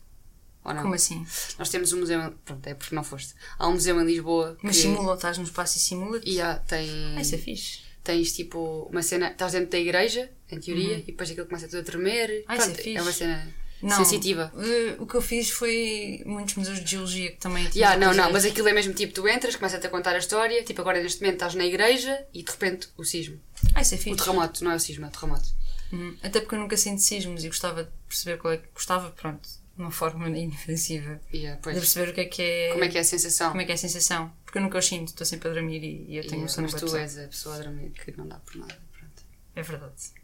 Ou 0.65 0.75
não? 0.75 0.83
Como 0.83 0.95
assim? 0.95 1.25
Nós 1.59 1.69
temos 1.71 1.93
um 1.93 2.01
museu. 2.01 2.33
Pronto, 2.45 2.67
é 2.67 2.75
porque 2.75 2.95
não 2.95 3.03
foste. 3.05 3.35
Há 3.59 3.69
um 3.69 3.73
museu 3.73 4.01
em 4.01 4.05
Lisboa. 4.05 4.57
Mas 4.63 4.77
que, 4.77 4.83
simula, 4.83 5.15
estás 5.15 5.39
no 5.39 5.45
espaço 5.45 5.77
e 5.79 5.81
simula 5.81 6.21
E 6.25 6.41
há, 6.41 6.57
tem. 6.57 6.89
Ah, 7.17 7.21
isso 7.21 7.35
é 7.35 7.39
fixe. 7.39 7.81
tens 8.05 8.33
tipo 8.33 8.89
uma 8.91 9.03
cena. 9.03 9.31
Estás 9.31 9.53
dentro 9.53 9.71
da 9.71 9.79
igreja, 9.79 10.31
em 10.51 10.59
teoria, 10.61 10.99
e 10.99 11.03
depois 11.03 11.31
aquilo 11.31 11.47
começa 11.47 11.67
tudo 11.69 11.81
a 11.81 11.83
tremer. 11.83 12.31
Uhum. 12.31 12.45
Ah, 12.49 12.57
isso 12.57 12.65
é 12.65 12.67
Pronto, 12.73 12.83
fixe. 12.83 13.01
uma 13.01 13.13
cena 13.13 13.55
Não, 13.83 13.97
sensitiva. 13.97 14.53
eh, 14.59 14.97
o 14.99 15.07
que 15.07 15.15
eu 15.15 15.23
fiz 15.23 15.51
foi 15.51 16.23
muitos 16.27 16.55
museus 16.57 16.81
de 16.85 16.91
geologia 16.91 17.31
que 17.31 17.39
também 17.39 17.65
tinham. 17.71 17.89
Yeah, 17.91 17.97
não, 18.07 18.13
não, 18.13 18.33
mas 18.33 18.45
aquilo 18.45 18.69
é 18.69 18.73
mesmo 18.73 18.93
tipo, 18.93 19.13
tu 19.15 19.29
entras, 19.29 19.55
começa-te 19.57 19.87
a 19.87 19.91
contar 19.91 20.15
a 20.17 20.19
história, 20.19 20.63
tipo, 20.65 20.81
agora 20.81 21.01
neste 21.03 21.21
momento 21.21 21.35
estás 21.37 21.55
na 21.55 21.65
igreja 21.65 22.27
e 22.35 22.43
de 22.43 22.51
repente 22.51 22.89
o 22.97 23.05
sismo. 23.05 23.39
Ah, 23.75 23.81
isso 23.83 23.95
é 23.95 23.99
O 23.99 24.01
fixe. 24.01 24.17
terremoto, 24.17 24.65
não 24.65 24.73
é 24.73 24.75
o 24.75 24.81
sismo, 24.81 25.05
é 25.05 25.09
o 25.09 25.13
terremoto. 25.13 25.49
Uhum. 25.93 26.17
Até 26.23 26.41
porque 26.41 26.55
eu 26.55 26.59
nunca 26.59 26.77
sinto 26.77 27.01
sismos 27.01 27.45
e 27.45 27.49
gostava 27.49 27.85
de 27.85 27.91
perceber 28.09 28.37
qual 28.39 28.53
é 28.53 28.57
que. 28.59 28.67
Gostava, 28.75 29.11
pronto, 29.11 29.49
uma 29.79 29.91
forma 29.91 30.29
inofensiva. 30.29 31.21
Yeah, 31.33 31.57
De 31.57 31.63
pois. 31.63 31.77
perceber 31.79 32.11
o 32.11 32.15
que 32.15 32.21
é 32.21 32.25
que 32.25 32.43
é. 32.43 32.73
Como 32.73 32.85
é 32.85 32.89
que 32.89 32.99
é 32.99 33.01
a 33.01 33.05
sensação? 33.05 33.49
Como 33.51 33.61
é 33.63 33.65
que 33.65 33.73
é 33.73 33.75
a 33.75 33.79
sensação. 33.79 34.33
Porque 34.45 34.59
eu 34.59 34.63
nunca 34.63 34.79
os 34.79 34.87
sinto, 34.87 35.09
estou 35.09 35.27
sempre 35.27 35.49
a 35.49 35.53
dormir 35.53 35.83
e, 35.83 36.13
e 36.13 36.17
eu 36.17 36.23
tenho 36.23 36.43
Yeah, 36.43 36.45
um 36.45 36.49
sono 36.49 36.69
mas 36.71 36.81
tu 36.81 36.97
és 36.97 37.19
a 37.19 37.29
pessoa 37.29 37.57
a 37.57 37.59
dormir 37.59 37.91
que 37.91 38.17
não 38.17 38.27
dá 38.27 38.39
por 38.39 38.57
nada. 38.57 38.79
Pronto. 38.93 39.23
É 39.55 39.63
verdade. 39.63 40.19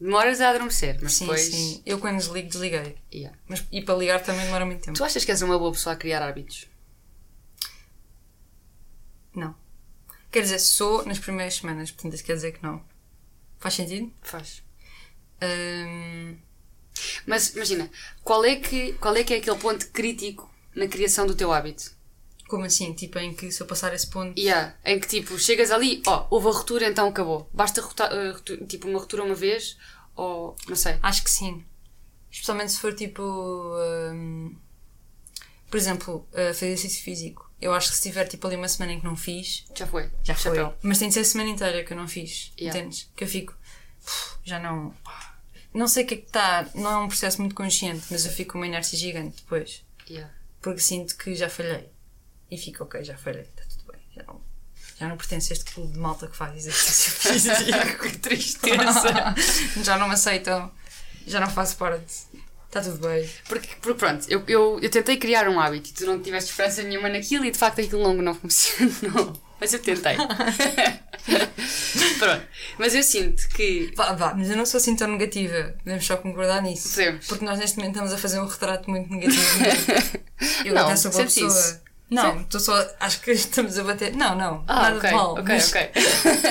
Demoras 0.00 0.40
a 0.40 0.48
adormecer, 0.48 0.98
mas 1.02 1.12
sim, 1.12 1.24
depois. 1.26 1.42
sim. 1.42 1.82
Eu 1.84 1.98
quando 1.98 2.16
desligo, 2.16 2.48
desliguei. 2.48 2.96
Yeah. 3.12 3.36
Mas, 3.46 3.66
e 3.70 3.82
para 3.82 3.96
ligar 3.96 4.22
também 4.22 4.44
demora 4.46 4.64
muito 4.64 4.82
tempo. 4.82 4.96
Tu 4.96 5.04
achas 5.04 5.24
que 5.24 5.30
és 5.30 5.42
uma 5.42 5.58
boa 5.58 5.72
pessoa 5.72 5.94
a 5.94 5.96
criar 5.96 6.22
hábitos? 6.22 6.66
Não. 9.34 9.54
Quer 10.30 10.42
dizer, 10.42 10.58
sou 10.58 11.04
nas 11.04 11.18
primeiras 11.18 11.54
semanas, 11.54 11.90
portanto 11.90 12.14
isso 12.14 12.24
quer 12.24 12.34
dizer 12.34 12.52
que 12.52 12.62
não. 12.62 12.82
Faz 13.58 13.74
sentido? 13.74 14.12
Faz. 14.22 14.62
Hum, 15.42 16.36
Mas 17.26 17.54
imagina, 17.54 17.90
qual 18.24 18.44
é, 18.44 18.56
que, 18.56 18.92
qual 18.94 19.14
é 19.16 19.22
que 19.24 19.34
é 19.34 19.38
aquele 19.38 19.58
ponto 19.58 19.88
crítico 19.90 20.50
na 20.74 20.86
criação 20.88 21.26
do 21.26 21.34
teu 21.34 21.52
hábito? 21.52 21.98
como 22.48 22.64
assim? 22.64 22.92
Tipo, 22.94 23.20
em 23.20 23.32
que 23.32 23.52
se 23.52 23.62
eu 23.62 23.66
passar 23.68 23.94
esse 23.94 24.08
ponto. 24.08 24.36
Yeah, 24.36 24.74
em 24.84 24.98
que 24.98 25.06
tipo, 25.06 25.38
chegas 25.38 25.70
ali, 25.70 26.02
ó, 26.04 26.26
houve 26.30 26.48
a 26.48 26.50
ruptura, 26.50 26.88
então 26.88 27.06
acabou. 27.06 27.48
Basta 27.54 27.80
rotu- 27.80 28.66
tipo 28.66 28.88
uma 28.88 28.98
ruptura 28.98 29.22
uma 29.22 29.36
vez, 29.36 29.76
ou 30.16 30.56
não 30.68 30.74
sei. 30.74 30.96
Acho 31.00 31.22
que 31.22 31.30
sim. 31.30 31.64
Especialmente 32.28 32.72
se 32.72 32.78
for 32.80 32.92
tipo. 32.92 33.22
hum, 33.22 34.56
por 35.70 35.76
exemplo, 35.76 36.26
uh, 36.32 36.52
fazer 36.52 36.72
exercício 36.72 37.04
físico. 37.04 37.48
Eu 37.60 37.72
acho 37.72 37.90
que 37.90 37.94
se 37.96 38.02
tiver 38.02 38.26
tipo 38.26 38.44
ali 38.48 38.56
uma 38.56 38.66
semana 38.66 38.94
em 38.94 38.98
que 39.00 39.06
não 39.06 39.14
fiz, 39.14 39.64
Já 39.76 39.86
foi. 39.86 40.10
já 40.24 40.34
foi. 40.34 40.56
Chapéu. 40.56 40.74
Mas 40.82 40.98
tem 40.98 41.06
de 41.06 41.14
ser 41.14 41.20
a 41.20 41.24
semana 41.24 41.50
inteira 41.50 41.84
que 41.84 41.92
eu 41.92 41.96
não 41.96 42.08
fiz. 42.08 42.52
Yeah. 42.58 42.76
Entendes? 42.80 43.08
Que 43.14 43.22
eu 43.22 43.28
fico. 43.28 43.54
"Uf, 44.04 44.38
Já 44.44 44.58
não. 44.58 44.92
Não 45.72 45.86
sei 45.86 46.04
o 46.04 46.06
que 46.06 46.14
é 46.14 46.16
que 46.16 46.26
está. 46.26 46.66
Não 46.74 46.90
é 46.90 46.96
um 46.98 47.08
processo 47.08 47.40
muito 47.40 47.54
consciente, 47.54 48.06
mas 48.10 48.26
eu 48.26 48.32
fico 48.32 48.52
com 48.52 48.58
uma 48.58 48.66
inércia 48.66 48.98
gigante 48.98 49.36
depois. 49.36 49.84
Yeah. 50.08 50.32
Porque 50.60 50.80
sinto 50.80 51.16
que 51.16 51.34
já 51.34 51.48
falhei. 51.48 51.88
E 52.50 52.58
fico, 52.58 52.82
ok, 52.84 53.04
já 53.04 53.16
falhei, 53.16 53.42
está 53.42 53.62
tudo 53.64 53.92
bem. 53.92 54.00
Já 54.14 54.22
não, 54.24 54.40
já 54.98 55.08
não 55.08 55.16
pertence 55.16 55.52
a 55.52 55.56
este 55.56 55.72
clube 55.72 55.92
de 55.92 55.98
malta 55.98 56.26
que 56.26 56.36
faz 56.36 56.56
exercício 56.56 57.12
físico. 57.32 57.98
que 58.02 58.18
tristeza. 58.18 59.34
já 59.84 59.96
não 59.96 60.08
me 60.08 60.14
aceitam. 60.14 60.70
Já 61.26 61.38
não 61.40 61.48
faço 61.48 61.76
parte. 61.76 62.26
Está 62.66 62.80
tudo 62.80 63.08
bem. 63.08 63.28
Porque, 63.48 63.68
porque 63.80 63.98
pronto, 63.98 64.26
eu, 64.28 64.44
eu, 64.46 64.78
eu 64.80 64.90
tentei 64.90 65.16
criar 65.16 65.48
um 65.48 65.58
hábito 65.58 65.90
e 65.90 65.92
tu 65.92 66.06
não 66.06 66.20
tiveste 66.20 66.50
esperança 66.50 66.82
nenhuma 66.82 67.08
naquilo 67.08 67.44
e 67.44 67.50
de 67.50 67.58
facto 67.58 67.80
aquilo 67.80 68.02
longo 68.02 68.22
não 68.22 68.34
funcionou. 68.34 69.49
Mas 69.60 69.72
eu 69.72 69.78
tentei. 69.78 70.16
Pronto. 72.18 72.42
Mas 72.78 72.94
eu 72.94 73.02
sinto 73.02 73.48
que. 73.50 73.92
Vá, 73.96 74.12
vá, 74.12 74.34
mas 74.34 74.50
eu 74.50 74.56
não 74.56 74.64
sou 74.66 74.78
assim 74.78 74.96
tão 74.96 75.08
negativa. 75.08 75.74
Podemos 75.84 76.06
só 76.06 76.16
concordar 76.16 76.62
nisso. 76.62 76.90
Podemos. 76.90 77.26
Porque 77.26 77.44
nós 77.44 77.58
neste 77.58 77.76
momento 77.76 77.92
estamos 77.92 78.12
a 78.12 78.18
fazer 78.18 78.40
um 78.40 78.46
retrato 78.46 78.90
muito 78.90 79.10
negativo. 79.12 79.42
eu 80.64 80.74
Não, 80.74 80.86
até 80.86 80.96
sou 80.96 81.10
boa 81.10 81.24
pessoa. 81.24 81.48
isso? 81.48 81.80
Não, 82.10 82.40
estou 82.40 82.60
só. 82.60 82.90
Acho 82.98 83.20
que 83.20 83.30
estamos 83.30 83.78
a 83.78 83.84
bater. 83.84 84.14
Não, 84.16 84.34
não. 84.34 84.64
Ah, 84.66 84.90
nada 84.90 84.96
ok, 84.96 85.10
de 85.10 85.14
mal. 85.16 85.32
ok, 85.32 85.44
mas, 85.44 85.68
ok. 85.68 85.90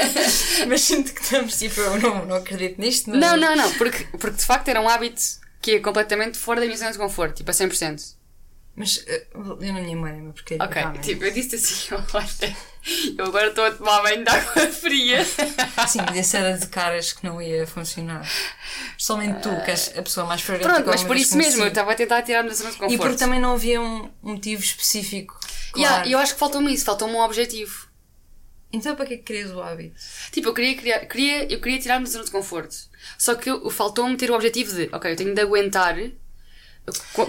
mas 0.67 0.81
sinto 0.81 1.13
que 1.13 1.21
estamos 1.21 1.57
tipo, 1.57 1.81
eu 1.81 1.99
não, 1.99 2.25
não 2.25 2.35
acredito 2.37 2.79
nisto. 2.79 3.09
Mas... 3.09 3.19
Não, 3.19 3.35
não, 3.35 3.55
não, 3.55 3.71
porque, 3.73 4.05
porque 4.17 4.37
de 4.37 4.45
facto 4.45 4.69
era 4.69 4.79
um 4.79 4.87
hábito 4.87 5.21
que 5.61 5.71
é 5.71 5.79
completamente 5.79 6.37
fora 6.37 6.61
da 6.61 6.65
minha 6.65 6.77
zona 6.77 6.91
de 6.91 6.97
conforto, 6.97 7.35
tipo 7.35 7.51
a 7.51 7.53
100%. 7.53 8.18
Mas 8.79 9.03
eh, 9.07 9.27
eu 9.33 9.43
não 9.43 9.57
me 9.57 9.71
memória, 9.81 10.21
mas 10.23 10.33
porque. 10.33 10.55
Ok, 10.55 10.73
realmente. 10.73 11.03
tipo, 11.03 11.25
eu 11.25 11.31
disse 11.31 11.57
assim: 11.57 11.93
olha, 12.13 12.57
eu 13.17 13.25
agora 13.25 13.47
estou 13.47 13.65
a 13.65 13.71
tomar 13.71 14.01
banho 14.01 14.23
de 14.23 14.29
água 14.29 14.67
fria. 14.71 15.25
Sim, 15.85 15.99
desse 16.13 16.37
era 16.37 16.57
de 16.57 16.65
caras 16.67 17.11
que 17.11 17.25
não 17.25 17.41
ia 17.41 17.67
funcionar. 17.67 18.25
Principalmente 18.93 19.41
tu, 19.41 19.49
que 19.65 19.71
és 19.71 19.91
a 19.97 20.01
pessoa 20.01 20.25
mais 20.25 20.41
friorenta 20.41 20.69
Pronto, 20.73 20.87
mas 20.87 21.03
por 21.03 21.17
isso 21.17 21.35
mesmo, 21.35 21.63
eu 21.63 21.67
estava 21.67 21.91
a 21.91 21.95
tentar 21.95 22.21
tirar-me 22.21 22.47
da 22.47 22.55
zona 22.55 22.71
de 22.71 22.77
conforto. 22.77 22.93
E 22.95 22.97
porque 22.97 23.17
também 23.17 23.41
não 23.41 23.51
havia 23.51 23.81
um 23.81 24.09
motivo 24.23 24.63
específico. 24.63 25.37
Yeah, 25.75 25.97
Claro. 25.97 26.09
eu 26.09 26.17
acho 26.19 26.33
que 26.35 26.39
faltou-me 26.39 26.73
isso, 26.73 26.85
faltou-me 26.85 27.13
um 27.15 27.19
objetivo. 27.19 27.89
Então 28.71 28.95
para 28.95 29.07
que 29.07 29.15
é 29.15 29.17
que 29.17 29.23
querias 29.23 29.51
o 29.51 29.61
hábito? 29.61 29.99
Tipo, 30.31 30.49
eu 30.49 30.53
queria, 30.53 30.75
criar, 30.77 30.99
queria, 31.05 31.51
eu 31.51 31.59
queria 31.59 31.79
tirar-me 31.79 32.05
da 32.05 32.11
zona 32.11 32.23
de 32.23 32.31
conforto. 32.31 32.75
Só 33.17 33.35
que 33.35 33.49
faltou-me 33.71 34.15
ter 34.15 34.31
o 34.31 34.35
objetivo 34.35 34.73
de, 34.73 34.87
ok, 34.93 35.11
eu 35.11 35.15
tenho 35.17 35.35
de 35.35 35.41
aguentar, 35.41 35.97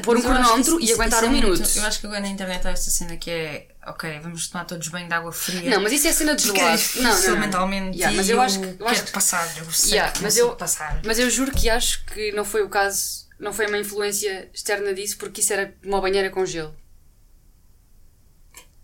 pôr 0.03 0.17
um 0.17 0.21
eu 0.21 0.25
cronómetro 0.25 0.81
isso- 0.81 0.91
e 0.91 0.95
aguentar 0.95 1.23
um 1.25 1.27
é 1.27 1.31
muito- 1.31 1.45
minuto. 1.49 1.71
eu 1.77 1.85
acho 1.85 2.01
que 2.01 2.07
agora 2.07 2.21
na 2.21 2.29
internet 2.29 2.67
há 2.67 2.71
esta 2.71 2.91
cena 2.91 3.17
que 3.17 3.31
é 3.31 3.69
ok, 3.87 4.21
vamos 4.21 4.47
tomar 4.49 4.65
todos 4.65 4.89
banho 4.89 5.09
de 5.09 5.15
água 5.15 5.33
fria. 5.33 5.71
Não, 5.71 5.81
mas 5.83 5.93
isso 5.93 6.07
é 6.09 6.13
cena 6.13 6.35
de 6.35 6.49
é 6.51 6.55
gelado. 6.55 6.77
difícil 6.77 7.03
Não, 7.03 7.11
não, 7.21 7.29
não. 7.31 7.41
mentalmente. 7.41 7.97
Yeah, 7.97 8.17
mas 8.17 8.29
e 8.29 8.33
eu 8.33 8.41
acho 8.41 8.59
que. 8.61 8.67
Eu 8.67 8.77
quero 8.77 8.91
acho 8.91 9.05
que 9.05 9.13
passar, 9.13 9.59
eu 9.59 9.71
sei 9.73 9.91
Yeah, 9.93 10.13
que 10.13 10.23
mas 10.23 10.37
eu- 10.37 10.55
passar. 10.57 11.01
Mas 11.05 11.19
eu 11.19 11.31
juro 11.31 11.51
que 11.53 11.69
acho 11.71 12.05
que 12.07 12.33
não 12.33 12.45
foi 12.45 12.63
o 12.63 12.69
caso, 12.69 13.27
não 13.39 13.53
foi 13.53 13.67
uma 13.67 13.79
influência 13.79 14.49
externa 14.53 14.93
disso, 14.95 15.17
porque 15.19 15.41
isso 15.41 15.53
era 15.53 15.75
uma 15.85 16.01
banheira 16.01 16.31
com 16.31 16.45
gelo. 16.45 16.75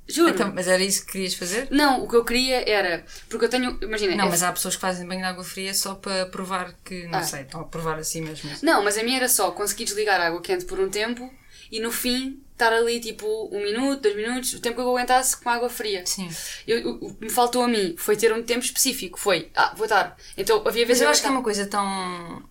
Juro. 0.09 0.31
Então, 0.31 0.53
mas 0.55 0.69
era 0.69 0.83
isso 0.83 1.05
que 1.05 1.13
querias 1.13 1.35
fazer? 1.35 1.69
Não, 1.71 2.05
o 2.05 2.09
que 2.09 2.15
eu 2.17 2.25
queria 2.25 2.69
era. 2.69 3.05
Porque 3.29 3.45
eu 3.47 3.49
tenho. 3.49 3.79
Imagina. 3.83 4.15
Não, 4.15 4.27
é- 4.27 4.31
mas 4.31 4.43
há 4.43 4.53
pessoas 4.53 4.75
que 4.77 4.81
fazem 4.81 5.07
banho 5.07 5.21
de 5.21 5.27
água 5.27 5.43
fria 5.45 5.75
só 5.75 5.95
para 5.97 6.27
provar 6.27 6.75
que, 6.85 7.07
não 7.09 7.19
Ah. 7.19 7.23
sei, 7.23 7.43
estão 7.43 7.61
a 7.61 7.65
provar 7.65 7.99
assim 7.99 8.21
mesmo. 8.21 8.51
Não, 8.63 8.85
mas 8.85 8.97
a 8.97 9.03
minha 9.03 9.17
era 9.17 9.29
só 9.29 9.51
conseguir 9.51 9.85
desligar 9.85 10.21
a 10.21 10.27
água 10.29 10.41
quente 10.41 10.65
por 10.65 10.79
um 10.79 10.89
tempo 10.89 11.33
e 11.73 11.81
no 11.81 11.91
fim 11.91 12.41
estar 12.53 12.73
ali 12.73 13.01
tipo 13.01 13.27
um 13.53 13.63
minuto, 13.63 14.01
dois 14.03 14.17
minutos, 14.17 14.55
o 14.55 14.61
tempo 14.61 14.77
que 14.77 14.81
eu 14.83 14.89
aguentasse 14.89 15.37
com 15.37 15.51
água 15.51 15.69
fria. 15.69 16.07
Sim. 16.07 16.31
Eu- 16.67 16.89
o 17.03 17.13
que 17.15 17.25
me 17.25 17.31
faltou 17.31 17.63
a 17.65 17.69
mim 17.69 17.95
foi 17.99 18.17
ter 18.17 18.33
um 18.33 18.43
tempo 18.43 18.65
específico. 18.65 19.19
Foi, 19.19 19.51
ah, 19.57 19.75
vou 19.77 19.87
estar. 19.87 20.17
Então 20.39 20.59
havia 20.67 20.87
vezes 20.87 21.01
Mas 21.03 21.07
eu 21.07 21.09
acho 21.11 21.21
que 21.21 21.27
é 21.27 21.31
uma 21.31 21.43
coisa 21.43 21.67
tão. 21.67 22.43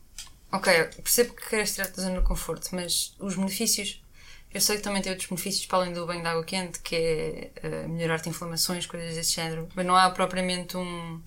Ok, 0.52 0.72
percebo 1.04 1.34
que 1.34 1.50
queres 1.50 1.74
tirar-te 1.74 1.98
da 1.98 2.04
zona 2.04 2.20
de 2.20 2.26
conforto, 2.28 2.70
mas 2.74 3.14
os 3.20 3.36
benefícios. 3.36 4.02
Eu 4.56 4.62
sei 4.62 4.78
que 4.78 4.84
também 4.84 5.02
tem 5.02 5.12
outros 5.12 5.28
benefícios 5.30 5.66
para 5.66 5.80
além 5.80 5.92
do 5.92 6.06
banho 6.06 6.22
de 6.22 6.28
água 6.30 6.42
quente, 6.46 6.80
que 6.80 6.96
é 6.96 7.52
eh, 7.62 7.88
melhorar-te 7.90 8.30
inflamações, 8.30 8.86
coisas 8.86 9.14
desse 9.14 9.34
género. 9.34 9.68
Mas 9.76 9.86
não 9.86 9.94
há 9.94 10.10
propriamente 10.10 10.78
um. 10.78 11.22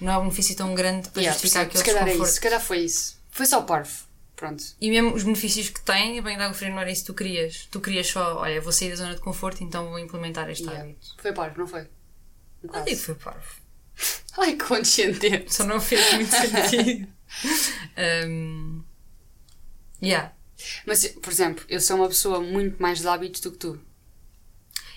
Não 0.00 0.10
há 0.14 0.18
um 0.18 0.22
benefício 0.22 0.56
tão 0.56 0.74
grande 0.74 1.10
para 1.10 1.20
Yeah, 1.20 1.38
justificar 1.38 1.66
aquele 1.66 1.78
se 1.78 1.84
calhar 1.84 2.08
é 2.08 2.14
isso, 2.14 2.24
se 2.24 2.40
calhar 2.40 2.58
foi 2.58 2.78
isso. 2.78 3.20
Foi 3.30 3.44
só 3.44 3.60
parvo. 3.60 3.92
Pronto. 4.34 4.64
E 4.80 4.88
mesmo 4.88 5.14
os 5.14 5.24
benefícios 5.24 5.68
que 5.68 5.82
tem, 5.82 6.22
banho 6.22 6.38
de 6.38 6.42
água 6.42 6.54
fria 6.54 6.70
não 6.70 6.80
era 6.80 6.90
isso 6.90 7.02
que 7.02 7.06
tu 7.08 7.14
querias. 7.14 7.68
Tu 7.70 7.80
querias 7.80 8.06
só, 8.06 8.38
olha, 8.38 8.62
vou 8.62 8.72
sair 8.72 8.88
da 8.88 8.96
zona 8.96 9.14
de 9.14 9.20
conforto, 9.20 9.62
então 9.62 9.86
vou 9.90 9.98
implementar 9.98 10.48
este 10.48 10.62
Yeah. 10.64 10.84
hábito. 10.84 11.16
Foi 11.18 11.32
parvo, 11.34 11.58
não 11.58 11.66
foi? 11.66 11.86
Não 12.62 12.70
caso. 12.72 12.84
digo 12.86 12.96
que 12.96 13.04
foi 13.04 13.14
parvo. 13.16 13.60
Ai, 14.38 14.52
que 14.56 14.64
condescendente. 14.64 15.52
Só 15.54 15.64
não 15.64 15.78
fez 15.78 16.14
muito 16.14 16.30
sentido. 16.30 17.08
um, 18.26 18.82
yeah. 20.02 20.32
Mas, 20.86 21.06
por 21.06 21.32
exemplo, 21.32 21.64
eu 21.68 21.80
sou 21.80 21.96
uma 21.96 22.08
pessoa 22.08 22.40
muito 22.40 22.80
mais 22.80 23.00
de 23.00 23.08
hábitos 23.08 23.40
do 23.40 23.52
que 23.52 23.58
tu. 23.58 23.80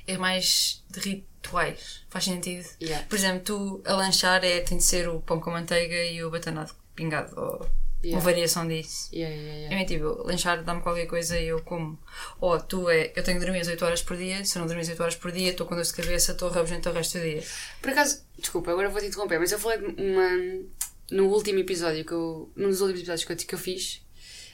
É 0.07 0.17
mais 0.17 0.83
de 0.89 0.99
rituais. 0.99 2.05
Faz 2.09 2.25
sentido? 2.25 2.67
Yeah. 2.81 3.05
Por 3.07 3.17
exemplo, 3.17 3.41
tu 3.43 3.81
a 3.85 3.93
lanchar 3.93 4.43
é, 4.43 4.61
tem 4.61 4.77
de 4.77 4.83
ser 4.83 5.07
o 5.07 5.21
pão 5.21 5.39
com 5.39 5.51
manteiga 5.51 6.03
e 6.05 6.23
o 6.23 6.31
batanado 6.31 6.73
pingado. 6.95 7.39
Ou 7.39 7.69
Yeah. 8.03 8.17
uma 8.17 8.31
variação 8.31 8.67
disso. 8.67 9.09
Yeah, 9.13 9.35
yeah, 9.35 9.59
yeah. 9.59 9.79
É 9.79 9.85
tipo, 9.85 10.23
lanchar 10.23 10.63
dá-me 10.63 10.81
qualquer 10.81 11.05
coisa 11.05 11.39
e 11.39 11.47
eu 11.49 11.61
como. 11.61 11.99
Ou 12.39 12.59
tu 12.59 12.89
é, 12.89 13.13
eu 13.15 13.23
tenho 13.23 13.39
de 13.39 13.45
dormir 13.45 13.61
as 13.61 13.67
8 13.67 13.85
horas 13.85 14.01
por 14.01 14.17
dia, 14.17 14.43
se 14.43 14.57
eu 14.57 14.61
não 14.61 14.67
dormir 14.67 14.81
as 14.81 14.89
8 14.89 15.03
horas 15.03 15.15
por 15.15 15.31
dia, 15.31 15.51
estou 15.51 15.67
com 15.67 15.75
dor 15.75 15.83
de 15.83 15.93
cabeça, 15.93 16.31
estou 16.31 16.49
rabugento 16.49 16.89
o 16.89 16.93
resto 16.93 17.19
do 17.19 17.23
dia. 17.23 17.43
Por 17.79 17.91
acaso, 17.91 18.23
desculpa, 18.39 18.71
agora 18.71 18.89
vou-te 18.89 19.05
interromper, 19.05 19.39
mas 19.39 19.51
eu 19.51 19.59
falei 19.59 19.77
uma. 19.77 20.65
No 21.11 21.27
último 21.27 21.59
episódio 21.59 22.03
que 22.03 22.11
eu. 22.11 22.51
Num 22.55 22.69
dos 22.69 22.81
últimos 22.81 23.01
episódios 23.01 23.23
que 23.23 23.33
eu, 23.33 23.37
que 23.37 23.55
eu 23.55 23.59
fiz, 23.59 24.01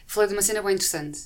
falei 0.07 0.27
de 0.29 0.33
uma 0.35 0.41
cena 0.41 0.61
bem 0.61 0.73
interessante. 0.73 1.19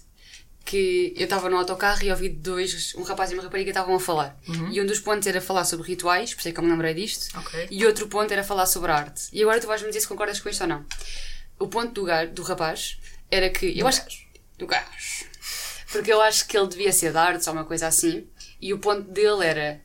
Que 0.63 1.13
eu 1.17 1.24
estava 1.24 1.50
no 1.50 1.58
autocarro 1.58 2.04
e 2.04 2.12
ouvi 2.12 2.30
dois, 2.30 2.94
um 2.96 3.02
rapaz 3.02 3.32
e 3.32 3.34
uma 3.34 3.41
rapariga 3.44 3.72
estavam 3.72 3.96
a 3.96 4.00
falar. 4.00 4.38
E 4.72 4.80
um 4.80 4.86
dos 4.86 5.00
pontos 5.00 5.28
era 5.28 5.41
falar 5.41 5.65
sobre 5.65 5.88
rituais, 5.88 6.34
por 6.34 6.39
isso 6.39 6.50
é 6.50 6.52
que 6.52 6.60
eu 6.60 6.63
me 6.63 6.70
lembrei 6.70 6.94
disto. 6.94 7.36
Ok. 7.39 7.67
E 7.72 7.86
outro 7.86 8.08
ponto 8.08 8.32
era 8.32 8.44
falar 8.44 8.67
sobre 8.67 8.91
arte. 8.91 9.24
E 9.34 9.41
agora 9.41 9.60
tu 9.60 9.65
vais-me 9.67 9.88
dizer 9.88 10.02
se 10.02 10.08
concordas 10.08 10.39
com 10.39 10.50
isto 10.50 10.62
ou 10.62 10.67
não. 10.67 10.86
O 11.58 11.67
ponto 11.67 11.94
do, 11.94 12.04
gar, 12.06 12.28
do 12.28 12.44
rapaz 12.44 13.00
era 13.30 13.50
que. 13.50 13.67
Eu 13.67 13.80
Do 13.84 13.88
acho 13.88 14.04
gajo. 14.04 14.20
Do 14.60 14.67
gajo. 14.67 15.26
Porque 15.91 16.13
eu 16.13 16.22
acho 16.22 16.48
que 16.48 16.58
ele 16.58 16.67
devia 16.67 16.91
ser 16.94 17.12
de 17.12 17.17
artes 17.17 17.48
ou 17.48 17.54
uma 17.54 17.65
coisa 17.65 17.88
assim. 17.88 18.28
E 18.62 18.72
o 18.74 18.78
ponto 18.80 19.02
dele 19.12 19.44
era. 19.44 19.82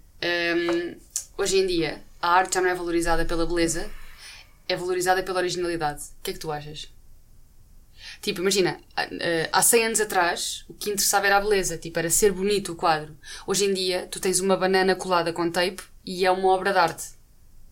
hum, 0.57 0.97
hoje 1.39 1.59
em 1.59 1.67
dia, 1.67 2.03
a 2.21 2.33
arte 2.33 2.55
já 2.55 2.61
não 2.61 2.69
é 2.69 2.75
valorizada 2.75 3.25
pela 3.25 3.47
beleza, 3.47 3.91
é 4.69 4.77
valorizada 4.77 5.23
pela 5.23 5.39
originalidade. 5.39 6.03
O 6.03 6.23
que 6.23 6.31
é 6.31 6.35
que 6.35 6.39
tu 6.39 6.53
achas? 6.53 6.89
Tipo, 8.27 8.41
imagina, 8.41 8.81
há- 8.97 9.05
eh, 9.21 9.49
há 9.53 9.63
100 9.63 9.87
anos 9.87 10.01
atrás, 10.01 10.65
o 10.69 10.75
que 10.75 10.91
interessava 10.91 11.27
era 11.27 11.37
a 11.37 11.41
beleza, 11.41 11.79
tipo, 11.79 11.97
era 11.97 12.11
ser 12.11 12.33
bonito 12.33 12.73
o 12.73 12.75
quadro. 12.75 13.17
Hoje 13.47 13.67
em 13.67 13.73
dia, 13.73 14.09
tu 14.11 14.19
tens 14.19 14.41
uma 14.41 14.57
banana 14.57 14.97
colada 14.97 15.33
com 15.33 15.49
tape 15.49 15.81
e 16.05 16.27
é 16.27 16.31
uma 16.33 16.49
obra 16.49 16.73
de 16.73 16.79
arte. 16.81 17.05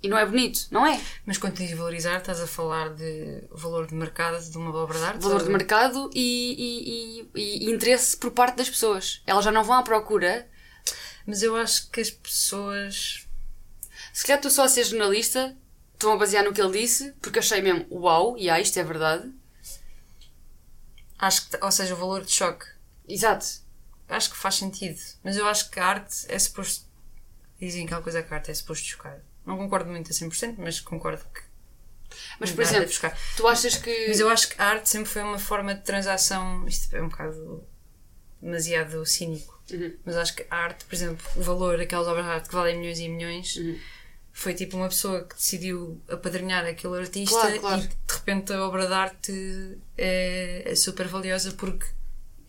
E 0.00 0.08
não 0.08 0.16
é 0.16 0.24
bonito, 0.24 0.68
não 0.70 0.86
é? 0.86 1.00
Mas 1.26 1.38
quando 1.38 1.54
dizes 1.56 1.76
valorizar, 1.76 2.18
estás 2.18 2.40
a 2.40 2.46
falar 2.46 2.90
de 2.90 3.42
valor 3.50 3.88
de 3.88 3.96
mercado 3.96 4.40
de 4.48 4.56
uma 4.56 4.72
obra 4.76 4.96
de 4.96 5.04
arte? 5.04 5.22
Valor 5.22 5.42
de 5.42 5.50
mercado 5.50 6.08
e, 6.14 6.54
e- 6.56 7.28
e- 7.34 7.66
e 7.66 7.70
interesse 7.72 8.16
por 8.16 8.30
parte 8.30 8.54
das 8.58 8.70
pessoas. 8.70 9.22
Elas 9.26 9.44
já 9.44 9.50
não 9.50 9.64
vão 9.64 9.74
à 9.74 9.82
procura. 9.82 10.46
Mas 11.26 11.42
eu 11.42 11.56
acho 11.56 11.90
que 11.90 12.00
as 12.00 12.10
pessoas. 12.10 13.26
Se 14.12 14.24
calhar 14.24 14.40
tu 14.40 14.50
só 14.50 14.62
a 14.62 14.68
ser 14.68 14.84
jornalista, 14.84 15.56
estão 15.94 16.12
a 16.12 16.16
basear 16.16 16.44
no 16.44 16.52
que 16.52 16.60
ele 16.62 16.78
disse, 16.80 17.12
porque 17.20 17.40
achei 17.40 17.60
mesmo, 17.60 17.86
uau, 17.90 18.36
e 18.38 18.48
ah, 18.48 18.60
isto 18.60 18.78
é 18.78 18.84
verdade. 18.84 19.28
Acho 21.18 21.48
que, 21.48 21.58
ou 21.62 21.70
seja, 21.70 21.94
o 21.94 21.96
valor 21.96 22.24
de 22.24 22.32
choque. 22.32 22.66
Exato. 23.08 23.46
Acho 24.08 24.30
que 24.30 24.36
faz 24.36 24.56
sentido. 24.56 24.98
Mas 25.22 25.36
eu 25.36 25.46
acho 25.46 25.70
que 25.70 25.80
a 25.80 25.86
arte 25.86 26.26
é 26.28 26.38
suposto. 26.38 26.84
Dizem 27.60 27.86
que 27.86 27.94
há 27.94 28.00
coisa 28.00 28.22
que 28.22 28.32
a 28.32 28.36
arte 28.36 28.50
é 28.50 28.54
suposto 28.54 28.84
chocar. 28.84 29.18
Não 29.46 29.56
concordo 29.56 29.90
muito 29.90 30.10
a 30.10 30.14
100%, 30.14 30.56
mas 30.58 30.80
concordo 30.80 31.22
que. 31.32 31.40
Mas, 32.38 32.50
por 32.52 32.62
exemplo, 32.62 32.90
tu 33.36 33.46
achas 33.48 33.76
que. 33.76 34.08
Mas 34.08 34.20
eu 34.20 34.28
acho 34.28 34.48
que 34.48 34.60
a 34.60 34.66
arte 34.66 34.88
sempre 34.88 35.08
foi 35.10 35.22
uma 35.22 35.38
forma 35.38 35.74
de 35.74 35.82
transação. 35.82 36.66
Isto 36.66 36.94
é 36.96 37.02
um 37.02 37.08
bocado 37.08 37.64
demasiado 38.40 39.04
cínico. 39.06 39.62
Uhum. 39.70 39.96
Mas 40.04 40.16
acho 40.16 40.34
que 40.36 40.46
a 40.50 40.56
arte, 40.56 40.84
por 40.84 40.94
exemplo, 40.94 41.26
o 41.36 41.42
valor 41.42 41.78
daquelas 41.78 42.06
obras 42.06 42.24
de 42.26 42.30
arte 42.30 42.48
que 42.48 42.54
valem 42.54 42.78
milhões 42.78 42.98
e 43.00 43.08
milhões, 43.08 43.56
Uhum. 43.56 43.78
foi 44.32 44.54
tipo 44.54 44.76
uma 44.76 44.88
pessoa 44.88 45.24
que 45.24 45.34
decidiu 45.34 46.00
apadrinhar 46.08 46.66
aquele 46.66 46.98
artista 46.98 47.34
Claro, 47.38 47.60
claro. 47.60 47.88
De 48.24 48.30
repente 48.30 48.52
a 48.54 48.66
obra 48.66 48.86
de 48.86 48.92
arte 48.92 49.78
é, 49.98 50.62
é 50.64 50.74
super 50.74 51.06
valiosa 51.06 51.52
porque 51.52 51.86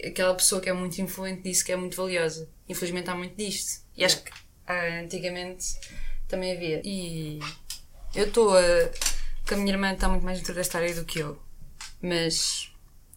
aquela 0.05 0.33
pessoa 0.33 0.61
que 0.61 0.69
é 0.69 0.73
muito 0.73 0.99
influente 1.01 1.41
disse 1.43 1.65
que 1.65 1.71
é 1.71 1.75
muito 1.75 1.97
valiosa. 1.97 2.47
Infelizmente 2.69 3.09
há 3.09 3.15
muito 3.15 3.35
disto. 3.35 3.83
E 3.95 4.05
acho 4.05 4.23
que 4.23 4.31
ah, 4.67 5.01
antigamente 5.03 5.77
também 6.27 6.53
havia. 6.53 6.81
E 6.83 7.39
eu 8.13 8.25
estou 8.27 8.57
a. 8.57 8.61
que 9.45 9.53
a 9.53 9.57
minha 9.57 9.73
irmã 9.73 9.91
está 9.93 10.07
muito 10.07 10.23
mais 10.23 10.37
dentro 10.39 10.53
desta 10.53 10.77
área 10.77 10.95
do 10.95 11.03
que 11.03 11.19
eu. 11.19 11.41
Mas. 12.01 12.71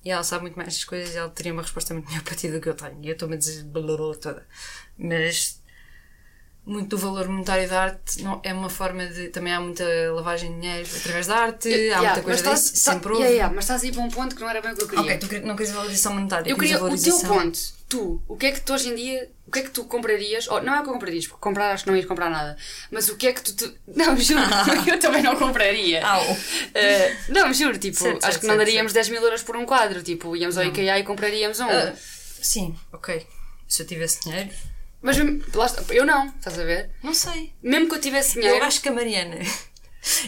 E 0.05 0.11
ela 0.11 0.25
sabe 0.25 0.43
muito 0.43 0.57
mais 0.57 0.75
das 0.75 0.85
coisas 0.85 1.15
e 1.15 1.19
ela 1.19 1.29
teria 1.29 1.53
uma 1.53 1.63
resposta 1.63 1.93
muito 1.93 2.09
melhor 2.09 2.23
para 2.25 2.35
ti 2.35 2.51
do 2.51 2.61
que 2.61 2.69
eu 2.69 2.75
tenho. 2.75 2.99
E 3.03 3.09
eu 3.09 3.13
estou-me 3.13 3.35
a 3.35 3.39
dizer 3.39 3.65
toda. 4.21 4.47
Mas. 4.97 5.58
Muito 6.69 6.89
do 6.97 6.99
valor 6.99 7.27
monetário 7.29 7.67
da 7.67 7.81
arte 7.83 8.23
não, 8.23 8.41
é 8.45 8.53
uma 8.53 8.69
forma 8.69 9.07
de. 9.07 9.29
Também 9.29 9.55
há 9.55 9.59
muita 9.61 9.85
lavagem 10.13 10.53
de 10.55 10.61
dinheiro 10.61 10.89
através 11.01 11.27
da 11.27 11.37
arte, 11.37 11.69
há 11.69 11.73
Yeah, 11.75 12.03
muita 12.09 12.23
coisa 12.23 12.41
estás- 12.41 12.61
disso. 12.73 12.85
tá- 12.85 12.93
sempre 12.93 13.09
houve. 13.09 13.23
yeah, 13.23 13.35
yeah, 13.35 13.55
mas 13.55 13.65
estás 13.65 13.83
aí 13.83 13.91
para 13.91 14.03
um 14.03 14.09
ponto 14.11 14.35
que 14.37 14.43
não 14.43 14.51
era 14.51 14.61
bem 14.61 14.73
o 14.73 14.77
que 14.77 14.83
eu 14.83 14.89
queria. 14.89 15.17
Ok, 15.17 15.17
tu 15.41 15.47
não 15.47 15.57
queres 15.57 15.73
valorização 15.73 16.13
monetária, 16.15 16.51
Eu 16.51 16.59
queria 16.59 16.77
o 16.85 16.99
teu 17.03 17.19
ponto. 17.21 17.59
Tu, 17.89 18.23
o 18.29 18.37
que 18.37 18.47
é 18.47 18.53
que 18.53 18.61
tu 18.61 18.75
hoje 18.75 18.91
em 18.91 18.95
dia. 18.95 19.31
O 19.47 19.51
que 19.51 19.61
é 19.61 19.63
que 19.63 19.71
tu 19.71 19.85
comprarias? 19.85 20.47
Ou, 20.49 20.63
não 20.63 20.75
é 20.75 20.81
o 20.81 20.83
que 20.83 20.91
eu 20.91 20.93
comprarias, 20.93 21.27
porque 21.27 21.41
comprar 21.41 21.73
acho 21.73 21.85
que 21.85 21.91
não 21.91 21.97
ias 21.97 22.05
comprar 22.05 22.29
nada. 22.29 22.55
Mas 22.91 23.09
o 23.09 23.17
que 23.17 23.29
é 23.29 23.33
que 23.33 23.43
tu. 23.43 23.55
tu- 23.57 23.75
não, 23.97 24.15
juro, 24.15 24.41
eu 24.87 24.99
também 25.01 25.23
não 25.23 25.37
compraria. 25.37 26.07
Au. 26.07 26.37
Eh, 26.75 27.17
não, 27.31 27.51
juro, 27.55 27.79
tipo, 27.79 27.97
Certo, 27.97 28.17
acho 28.19 28.27
certo, 28.27 28.41
que 28.41 28.47
não 28.47 28.57
certo, 28.57 28.67
daríamos 28.67 28.93
10 28.93 29.09
mil 29.09 29.23
euros 29.23 29.43
por 29.43 29.57
um 29.57 29.65
quadro. 29.65 30.03
Tipo, 30.03 30.37
íamos 30.37 30.59
ao 30.59 30.65
IKEA 30.65 30.99
e 30.99 31.03
compraríamos 31.03 31.61
um. 31.61 31.65
Ah, 31.71 31.95
sim, 32.43 32.77
ok. 32.93 33.27
Se 33.67 33.81
eu 33.83 33.87
tivesse 33.87 34.21
dinheiro, 34.21 34.51
Mas 35.01 35.17
mesmo- 35.17 35.45
lá 35.55 35.67
está, 35.67 35.83
eu 35.95 36.05
não, 36.05 36.27
estás 36.27 36.59
a 36.59 36.65
ver? 36.65 36.91
Não 37.03 37.15
sei. 37.15 37.53
Mesmo 37.63 37.89
que 37.89 37.95
eu 37.95 38.01
tivesse 38.01 38.35
dinheiro. 38.35 38.57
Eu 38.57 38.65
acho 38.65 38.81
que 38.83 38.89
a 38.89 38.93
Mariana. 38.93 39.37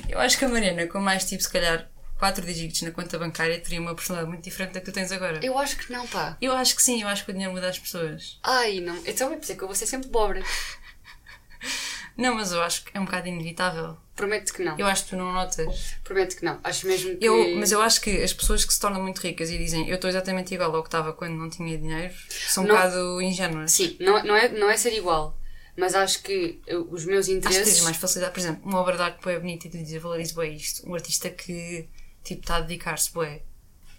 Eu 0.08 0.18
acho 0.18 0.36
que 0.36 0.44
a 0.44 0.48
Mariana, 0.48 0.86
com 0.88 1.00
mais 1.00 1.24
tipo, 1.24 1.42
se 1.42 1.48
calhar, 1.50 1.88
4 2.18 2.44
dígitos 2.44 2.82
na 2.82 2.90
conta 2.90 3.18
bancária, 3.18 3.58
teria 3.60 3.80
uma 3.80 3.94
personalidade 3.94 4.30
muito 4.32 4.44
diferente 4.44 4.72
da 4.74 4.80
que 4.80 4.86
tu 4.86 4.92
tens 4.92 5.10
agora. 5.12 5.40
Eu 5.42 5.56
acho 5.58 5.76
que 5.76 5.90
não, 5.92 6.06
pá. 6.06 6.36
Eu 6.40 6.52
acho 6.52 6.74
que 6.76 6.82
sim, 6.82 7.00
eu 7.00 7.08
acho 7.08 7.24
que 7.24 7.30
o 7.30 7.32
dinheiro 7.32 7.54
muda 7.54 7.68
as 7.68 7.78
pessoas. 7.78 8.38
Ai, 8.42 8.80
não. 8.80 8.96
Então 9.06 9.32
é 9.32 9.36
por 9.36 9.42
isso 9.44 9.56
que 9.56 9.62
eu 9.62 9.68
vou 9.68 9.74
ser 9.74 9.86
sempre 9.86 10.08
pobre. 10.10 10.42
Não, 12.16 12.34
mas 12.34 12.52
eu 12.52 12.62
acho 12.62 12.84
que 12.84 12.96
é 12.96 13.00
um 13.00 13.04
bocado 13.04 13.28
inevitável. 13.28 13.96
Prometo 14.14 14.52
que 14.52 14.62
não. 14.62 14.78
Eu 14.78 14.86
acho 14.86 15.04
que 15.04 15.10
tu 15.10 15.16
não 15.16 15.32
notas. 15.32 15.94
Prometo 16.04 16.36
que 16.36 16.44
não. 16.44 16.60
Acho 16.62 16.86
mesmo 16.86 17.16
que. 17.16 17.24
Eu, 17.24 17.56
mas 17.56 17.72
eu 17.72 17.80
acho 17.80 18.00
que 18.00 18.22
as 18.22 18.32
pessoas 18.32 18.64
que 18.64 18.72
se 18.74 18.78
tornam 18.80 19.02
muito 19.02 19.18
ricas 19.18 19.50
e 19.50 19.56
dizem 19.56 19.88
eu 19.88 19.94
estou 19.94 20.10
exatamente 20.10 20.54
igual 20.54 20.74
ao 20.76 20.82
que 20.82 20.88
estava 20.88 21.12
quando 21.12 21.34
não 21.36 21.48
tinha 21.48 21.78
dinheiro 21.78 22.12
são 22.28 22.64
um 22.64 22.66
Não. 22.66 22.74
bocado 22.74 23.22
ingênuas. 23.22 23.72
Sim, 23.72 23.96
não, 23.98 24.22
não, 24.22 24.36
é, 24.36 24.48
não 24.50 24.68
é 24.68 24.76
ser 24.76 24.92
igual. 24.94 25.38
Mas 25.76 25.94
acho 25.94 26.22
que 26.22 26.60
os 26.90 27.04
meus 27.06 27.26
Acho 27.26 27.36
que 27.36 27.40
tens 27.40 27.56
interesses. 27.56 27.80
mais 27.82 27.96
facilidade. 27.96 28.34
Por 28.34 28.40
exemplo, 28.40 28.62
uma 28.68 28.80
obra 28.80 28.96
de 28.96 29.02
arte 29.02 29.28
é 29.30 29.38
bonita 29.38 29.66
e 29.66 29.70
tu 29.70 29.78
dizes 29.78 30.02
valorizo 30.02 30.34
bem 30.34 30.54
isto. 30.54 30.86
Um 30.86 30.94
artista 30.94 31.30
que 31.30 31.88
tipo 32.22 32.42
está 32.42 32.56
a 32.56 32.60
dedicar-se 32.60 33.10
bué. 33.12 33.40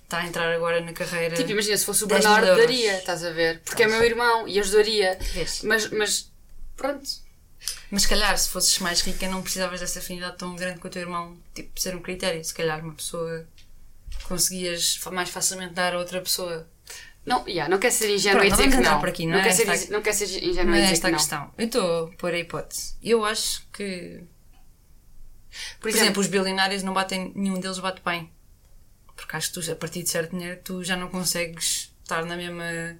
Está 0.04 0.20
a 0.20 0.28
entrar 0.28 0.54
agora 0.54 0.82
na 0.82 0.92
carreira. 0.94 1.36
Tipo, 1.36 1.52
imagina, 1.52 1.78
se 1.78 1.86
fosse 1.86 2.04
o 2.04 2.08
10 2.08 2.26
mil 2.26 2.36
Bernardo, 2.36 2.60
daria, 2.60 2.98
estás 2.98 3.24
a 3.24 3.32
ver? 3.32 3.62
Porque 3.62 3.82
é 3.84 3.88
meu 3.88 4.04
irmão 4.04 4.48
e 4.48 4.60
ajudaria. 4.60 5.18
Vês? 5.34 5.62
Mas, 5.64 5.90
mas 5.90 6.32
pronto. 6.76 7.10
Mas 7.90 8.04
se 8.04 8.08
calhar, 8.08 8.38
se 8.38 8.50
fosses 8.50 8.78
mais 8.80 9.02
rica, 9.02 9.28
não 9.28 9.42
precisavas 9.44 9.80
dessa 9.80 10.00
afinidade 10.00 10.38
tão 10.38 10.56
grande 10.56 10.80
com 10.80 10.88
o 10.88 10.92
teu 10.92 11.02
irmão, 11.02 11.38
tipo, 11.54 11.80
ser 11.80 11.96
um 11.96 12.02
critério. 12.02 12.44
Se 12.44 12.54
calhar, 12.54 12.84
uma 12.84 12.94
pessoa 12.94 13.48
conseguias 14.28 15.00
mais 15.12 15.30
facilmente 15.30 15.74
dar 15.74 15.94
a 15.94 16.00
outra 16.00 16.22
pessoa. 16.22 16.68
Não, 17.26 17.48
yeah, 17.48 17.70
não 17.70 17.78
quer 17.80 17.92
ser 17.92 18.10
ingênuo 18.10 18.44
e 18.44 18.50
não 18.50 18.58
dizer 18.58 18.70
que 18.72 18.78
não. 18.78 19.00
por 19.00 19.10
aqui, 19.10 19.28
não 19.28 19.38
é? 19.38 19.44
quer 19.44 19.52
ser, 19.54 19.70
Esta- 19.70 19.94
não 19.94 20.02
quer 20.02 20.14
ser 20.14 20.26
ingênuo 20.44 20.72
Não 20.72 20.76
e 20.76 20.80
é 20.80 20.82
dizer 20.84 20.94
esta 20.94 21.08
que 21.08 21.12
não. 21.12 21.20
questão. 21.20 21.54
Eu 21.58 21.66
estou 21.66 22.06
a 22.08 22.16
pôr 22.18 22.34
a 22.34 22.40
hipótese. 22.40 22.96
Eu 23.04 23.24
acho 23.26 23.64
que, 23.72 24.24
Por 25.80 25.82
por 25.82 25.90
exemplo, 25.90 26.06
exemplo, 26.06 26.22
os 26.22 26.28
bilionários 26.28 26.82
não 26.82 26.94
batem, 26.94 27.32
nenhum 27.36 27.60
deles 27.60 27.78
bate 27.78 28.02
bem. 28.04 28.32
Porque 29.16 29.36
acho 29.36 29.52
que 29.54 29.62
tu, 29.62 29.72
a 29.72 29.76
partir 29.76 30.02
de 30.02 30.10
certo 30.10 30.32
dinheiro, 30.36 30.60
tu 30.64 30.84
já 30.84 30.96
não 30.96 31.10
consegues 31.10 31.94
estar 32.02 32.26
na 32.26 32.36
mesma. 32.36 32.98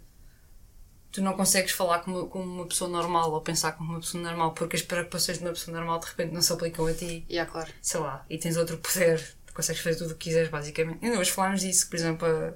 Tu 1.12 1.22
não 1.22 1.34
consegues 1.34 1.72
falar 1.74 2.00
como, 2.00 2.28
como 2.28 2.44
uma 2.44 2.66
pessoa 2.68 2.90
normal 2.90 3.32
ou 3.32 3.42
pensar 3.42 3.74
como 3.74 3.92
uma 3.92 4.00
pessoa 4.00 4.24
normal 4.24 4.54
porque 4.54 4.78
as 4.78 4.82
preocupações 4.82 5.38
de 5.40 5.44
uma 5.44 5.52
pessoa 5.52 5.76
normal 5.76 6.00
de 6.00 6.06
repente 6.08 6.34
não 6.34 6.42
se 6.42 6.54
aplicam 6.54 6.86
a 6.88 6.94
ti. 6.94 7.26
yeah, 7.30 7.50
claro. 7.52 7.72
sei 7.82 8.00
lá, 8.00 8.26
e 8.30 8.38
tens 8.38 8.56
outro 8.58 8.78
poder, 8.78 9.22
tu 9.46 9.54
consegues 9.54 9.82
fazer 9.82 9.98
tudo 9.98 10.12
o 10.12 10.16
que 10.16 10.30
quiseres, 10.30 10.50
basicamente. 10.50 11.04
Ainda 11.04 11.20
hoje 11.20 11.32
falámos 11.32 11.62
disso, 11.62 11.90
por 11.90 11.96
exemplo, 11.98 12.28
a... 12.28 12.54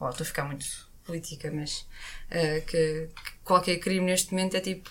oh, 0.00 0.08
estou 0.08 0.24
a 0.24 0.26
ficar 0.26 0.44
muito 0.44 0.64
política, 1.04 1.50
mas 1.52 1.86
eh, 2.30 2.60
que, 2.62 3.08
que 3.14 3.32
qualquer 3.44 3.76
crime 3.78 4.06
neste 4.06 4.32
momento 4.32 4.56
é 4.56 4.60
tipo, 4.60 4.90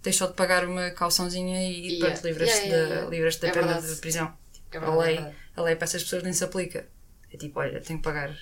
tens 0.00 0.16
só 0.16 0.26
de 0.26 0.32
pagar 0.32 0.64
uma 0.66 0.90
calçãozinha 0.90 1.62
e 1.70 1.98
Yeah. 1.98 2.06
pronto, 2.14 2.26
livras-te 2.26 2.56
Yeah, 2.56 2.70
yeah, 2.70 2.88
da, 2.88 2.94
yeah. 2.94 3.10
livras-te 3.10 3.40
da 3.42 3.48
É 3.48 3.52
pena 3.52 3.82
de 3.82 3.96
prisão. 3.96 4.32
É 4.72 4.78
a, 4.78 4.82
é 4.82 4.96
lei, 4.96 5.14
verdade. 5.16 5.36
a 5.56 5.62
lei 5.62 5.76
para 5.76 5.84
essas 5.84 6.02
pessoas 6.02 6.22
nem 6.22 6.32
se 6.32 6.42
aplica. 6.44 6.88
É 7.30 7.36
tipo, 7.36 7.60
olha, 7.60 7.80
tenho 7.80 7.98
que 7.98 8.04
pagar, 8.04 8.34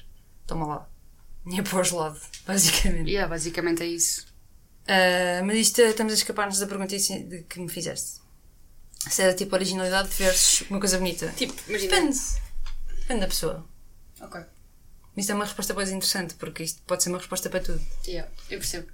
toma 0.47 0.67
lá. 0.67 0.89
Dinheiro 1.49 1.69
para 1.69 1.81
os 1.81 1.91
lados, 1.91 2.23
basicamente. 2.47 3.11
Yeah, 3.11 3.29
basicamente 3.29 3.83
é 3.83 3.87
isso. 3.87 4.27
Ah, 4.87 5.43
mas 5.45 5.57
isto 5.59 5.81
estamos 5.83 6.13
a 6.13 6.17
escapar-nos 6.17 6.59
da 6.59 6.67
pergunta 6.67 6.97
de 6.97 7.43
que 7.49 7.61
me 7.61 7.69
fizeste. 7.69 8.21
Se 8.99 9.23
era 9.23 9.35
tipo 9.35 9.55
originalidade 9.55 10.09
versus 10.11 10.69
uma 10.69 10.81
coisa 10.81 10.99
bonita. 10.99 11.29
Tipo, 11.37 11.55
imagina. 11.69 11.95
Depende. 11.95 12.19
Depende 13.01 13.21
da 13.21 13.29
pessoa. 13.29 13.67
Ok. 14.21 14.41
Isto 15.17 15.33
é 15.33 15.35
uma 15.35 15.45
resposta 15.45 15.75
mais 15.75 15.91
interessante, 15.91 16.35
porque 16.35 16.63
isto 16.63 16.83
pode 16.83 17.03
ser 17.03 17.09
uma 17.11 17.19
resposta 17.19 17.51
para 17.51 17.61
tudo. 17.61 17.81
Yeah, 18.07 18.31
eu 18.51 18.59
percebo. 18.59 18.89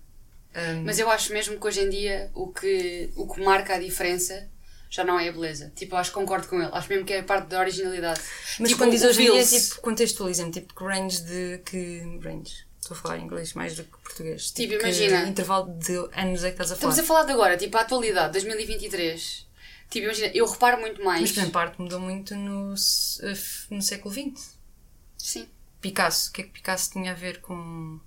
Um, 0.55 0.85
Mas 0.85 0.99
eu 0.99 1.11
acho 1.11 1.33
mesmo 1.33 1.59
que 1.59 1.67
hoje 1.67 1.81
em 1.81 1.91
dia 1.91 2.31
o 2.35 2.49
que, 2.53 3.11
o 3.17 3.27
que 3.33 3.43
marca 3.43 3.75
a 3.75 3.79
diferença 3.79 4.49
já 4.95 5.03
não 5.05 5.19
é 5.19 5.29
a 5.29 5.33
beleza. 5.33 5.73
Tipo, 5.75 5.97
acho 5.97 6.11
que 6.11 6.15
concordo 6.15 6.47
com 6.47 6.61
ele. 6.61 6.71
Acho 6.73 6.89
mesmo 6.89 7.05
que 7.05 7.13
é 7.13 7.21
a 7.21 7.25
parte 7.25 7.49
da 7.49 7.59
originalidade. 7.59 8.21
mas 8.61 8.69
tipo, 8.69 8.81
quando 8.81 8.93
diz 8.93 9.03
hoje 9.03 9.23
em 9.27 9.33
dia, 9.33 9.45
tipo, 9.45 9.81
contextualiza-me, 9.81 10.53
tipo, 10.53 10.73
que 10.75 10.85
range 10.85 11.23
de. 11.23 11.59
que 11.65 12.19
range? 12.23 12.65
Estou 12.81 12.97
a 12.97 13.01
falar 13.01 13.19
inglês 13.19 13.55
mais 13.55 13.75
do 13.75 13.83
que 13.85 13.91
português. 13.99 14.51
Tipo, 14.53 14.75
que 14.75 14.83
imagina. 14.85 15.27
intervalo 15.27 15.73
de 15.79 15.97
anos 16.13 16.45
é 16.45 16.49
que 16.51 16.55
estás 16.63 16.71
a 16.73 16.77
falar? 16.77 16.93
Estamos 16.93 16.99
a 16.99 17.03
falar 17.03 17.25
de 17.25 17.33
agora, 17.33 17.57
tipo, 17.57 17.77
a 17.77 17.81
atualidade, 17.81 18.33
2023. 18.35 19.47
Tipo, 19.91 20.05
imagina, 20.05 20.31
eu 20.35 20.47
reparo 20.47 20.81
muito 20.81 21.03
mais. 21.03 21.23
Mas, 21.23 21.33
por 21.33 21.41
exemplo, 21.41 21.59
a 21.59 21.63
arte 21.63 21.81
mudou 21.81 21.99
muito 22.01 22.35
no, 22.37 22.75
f- 22.75 23.67
no 23.71 23.81
século 23.83 24.13
XX. 24.15 24.55
Sim. 25.19 25.49
Picasso, 25.81 26.31
o 26.31 26.33
que 26.35 26.43
é 26.43 26.45
que 26.45 26.51
Picasso 26.51 26.91
tinha 26.93 27.11
a 27.13 27.15
ver 27.15 27.41
com. 27.41 27.99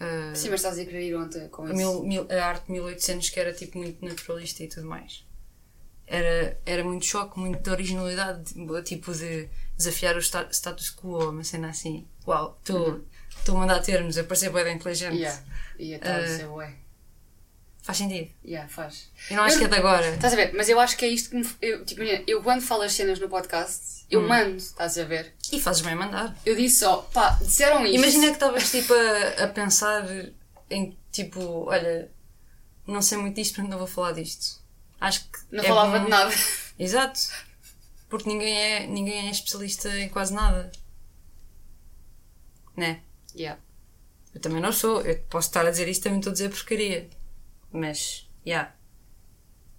ah, 0.00 0.32
Sim, 0.34 0.50
mas 0.50 0.60
estás 0.60 0.78
a 0.78 0.84
querer 0.84 1.02
ir 1.02 1.14
ontem 1.16 1.48
com 1.48 1.62
a, 1.64 1.66
isso. 1.68 1.76
mil, 1.76 2.02
mil- 2.04 2.26
a 2.30 2.44
arte 2.44 2.66
de 2.66 2.72
1800 2.72 3.30
que 3.30 3.40
era 3.40 3.52
tipo 3.52 3.78
muito 3.78 4.04
naturalista 4.04 4.62
e 4.62 4.68
tudo 4.68 4.86
mais. 4.86 5.24
Era, 6.10 6.58
era 6.64 6.82
muito 6.82 7.04
choque, 7.04 7.38
muito 7.38 7.62
de 7.62 7.70
originalidade, 7.70 8.54
tipo 8.84 9.12
de 9.12 9.48
desafiar 9.76 10.16
o 10.16 10.20
sta- 10.20 10.48
status 10.50 10.90
quo, 10.90 11.28
uma 11.30 11.44
cena 11.44 11.68
assim. 11.68 12.06
Uau, 12.26 12.56
estou 12.60 13.04
estou 13.36 13.56
a 13.56 13.60
mandar 13.60 13.80
termos, 13.80 14.16
a 14.18 14.24
parecer 14.24 14.50
bem 14.50 14.74
inteligente. 14.74 15.12
Uhum. 15.12 15.18
Yeah. 15.18 15.42
E 15.78 15.94
a 15.94 15.98
tal, 15.98 16.20
Uh, 16.20 16.24
isso 16.24 16.42
é 16.42 16.46
bué. 16.46 16.74
Faz 17.82 17.98
sentido. 17.98 18.30
Yeah, 18.44 18.68
faz. 18.68 19.10
Eu 19.30 19.36
não 19.36 19.44
acho 19.44 19.58
que 19.58 19.64
é 19.64 19.68
de 19.68 19.74
agora. 19.76 20.08
Estás 20.14 20.32
a 20.32 20.36
ver? 20.36 20.52
Mas 20.54 20.68
eu 20.68 20.78
acho 20.80 20.96
que 20.96 21.04
é 21.04 21.08
isto 21.08 21.30
que 21.30 21.36
me. 21.36 21.48
Eu, 21.62 21.84
tipo, 21.84 22.02
eu 22.02 22.42
quando 22.42 22.60
falo 22.62 22.82
as 22.82 22.92
cenas 22.92 23.18
no 23.18 23.28
podcast, 23.28 24.04
eu 24.10 24.20
Hum. 24.20 24.28
mando, 24.28 24.56
estás 24.56 24.98
a 24.98 25.04
ver? 25.04 25.34
E 25.52 25.60
fazes 25.60 25.80
bem 25.82 25.94
mandar. 25.94 26.36
Eu 26.44 26.54
disse 26.56 26.80
só, 26.80 26.98
pá, 26.98 27.38
disseram 27.40 27.84
isto. 27.86 27.94
Imagina 27.96 28.26
que 28.26 28.32
estavas 28.32 28.70
tipo 28.70 28.92
a, 28.92 29.44
a 29.44 29.48
pensar 29.48 30.04
em 30.70 30.98
tipo, 31.10 31.40
olha, 31.66 32.10
não 32.86 33.00
sei 33.00 33.16
muito 33.18 33.36
disto, 33.36 33.54
portanto 33.54 33.70
não 33.70 33.78
vou 33.78 33.86
falar 33.86 34.12
disto. 34.12 34.58
Acho 35.00 35.24
que. 35.30 35.38
Não 35.50 35.62
é 35.64 35.66
falava 35.66 35.98
bom- 35.98 36.04
de 36.04 36.10
nada. 36.10 36.34
Exato. 36.78 37.20
Porque 38.08 38.28
ninguém 38.28 38.56
é, 38.56 38.86
ninguém 38.86 39.28
é 39.28 39.30
especialista 39.30 39.88
em 39.98 40.08
quase 40.08 40.32
nada. 40.34 40.70
Né? 42.76 43.02
Yeah. 43.36 43.60
Eu 44.34 44.40
também 44.40 44.60
não 44.60 44.72
sou. 44.72 45.02
Eu 45.02 45.18
posso 45.30 45.48
estar 45.48 45.66
a 45.66 45.70
dizer 45.70 45.88
isto, 45.88 46.02
também 46.04 46.18
estou 46.18 46.30
a 46.30 46.32
dizer 46.32 46.48
porcaria. 46.50 47.08
Mas, 47.72 48.28
yeah. 48.46 48.72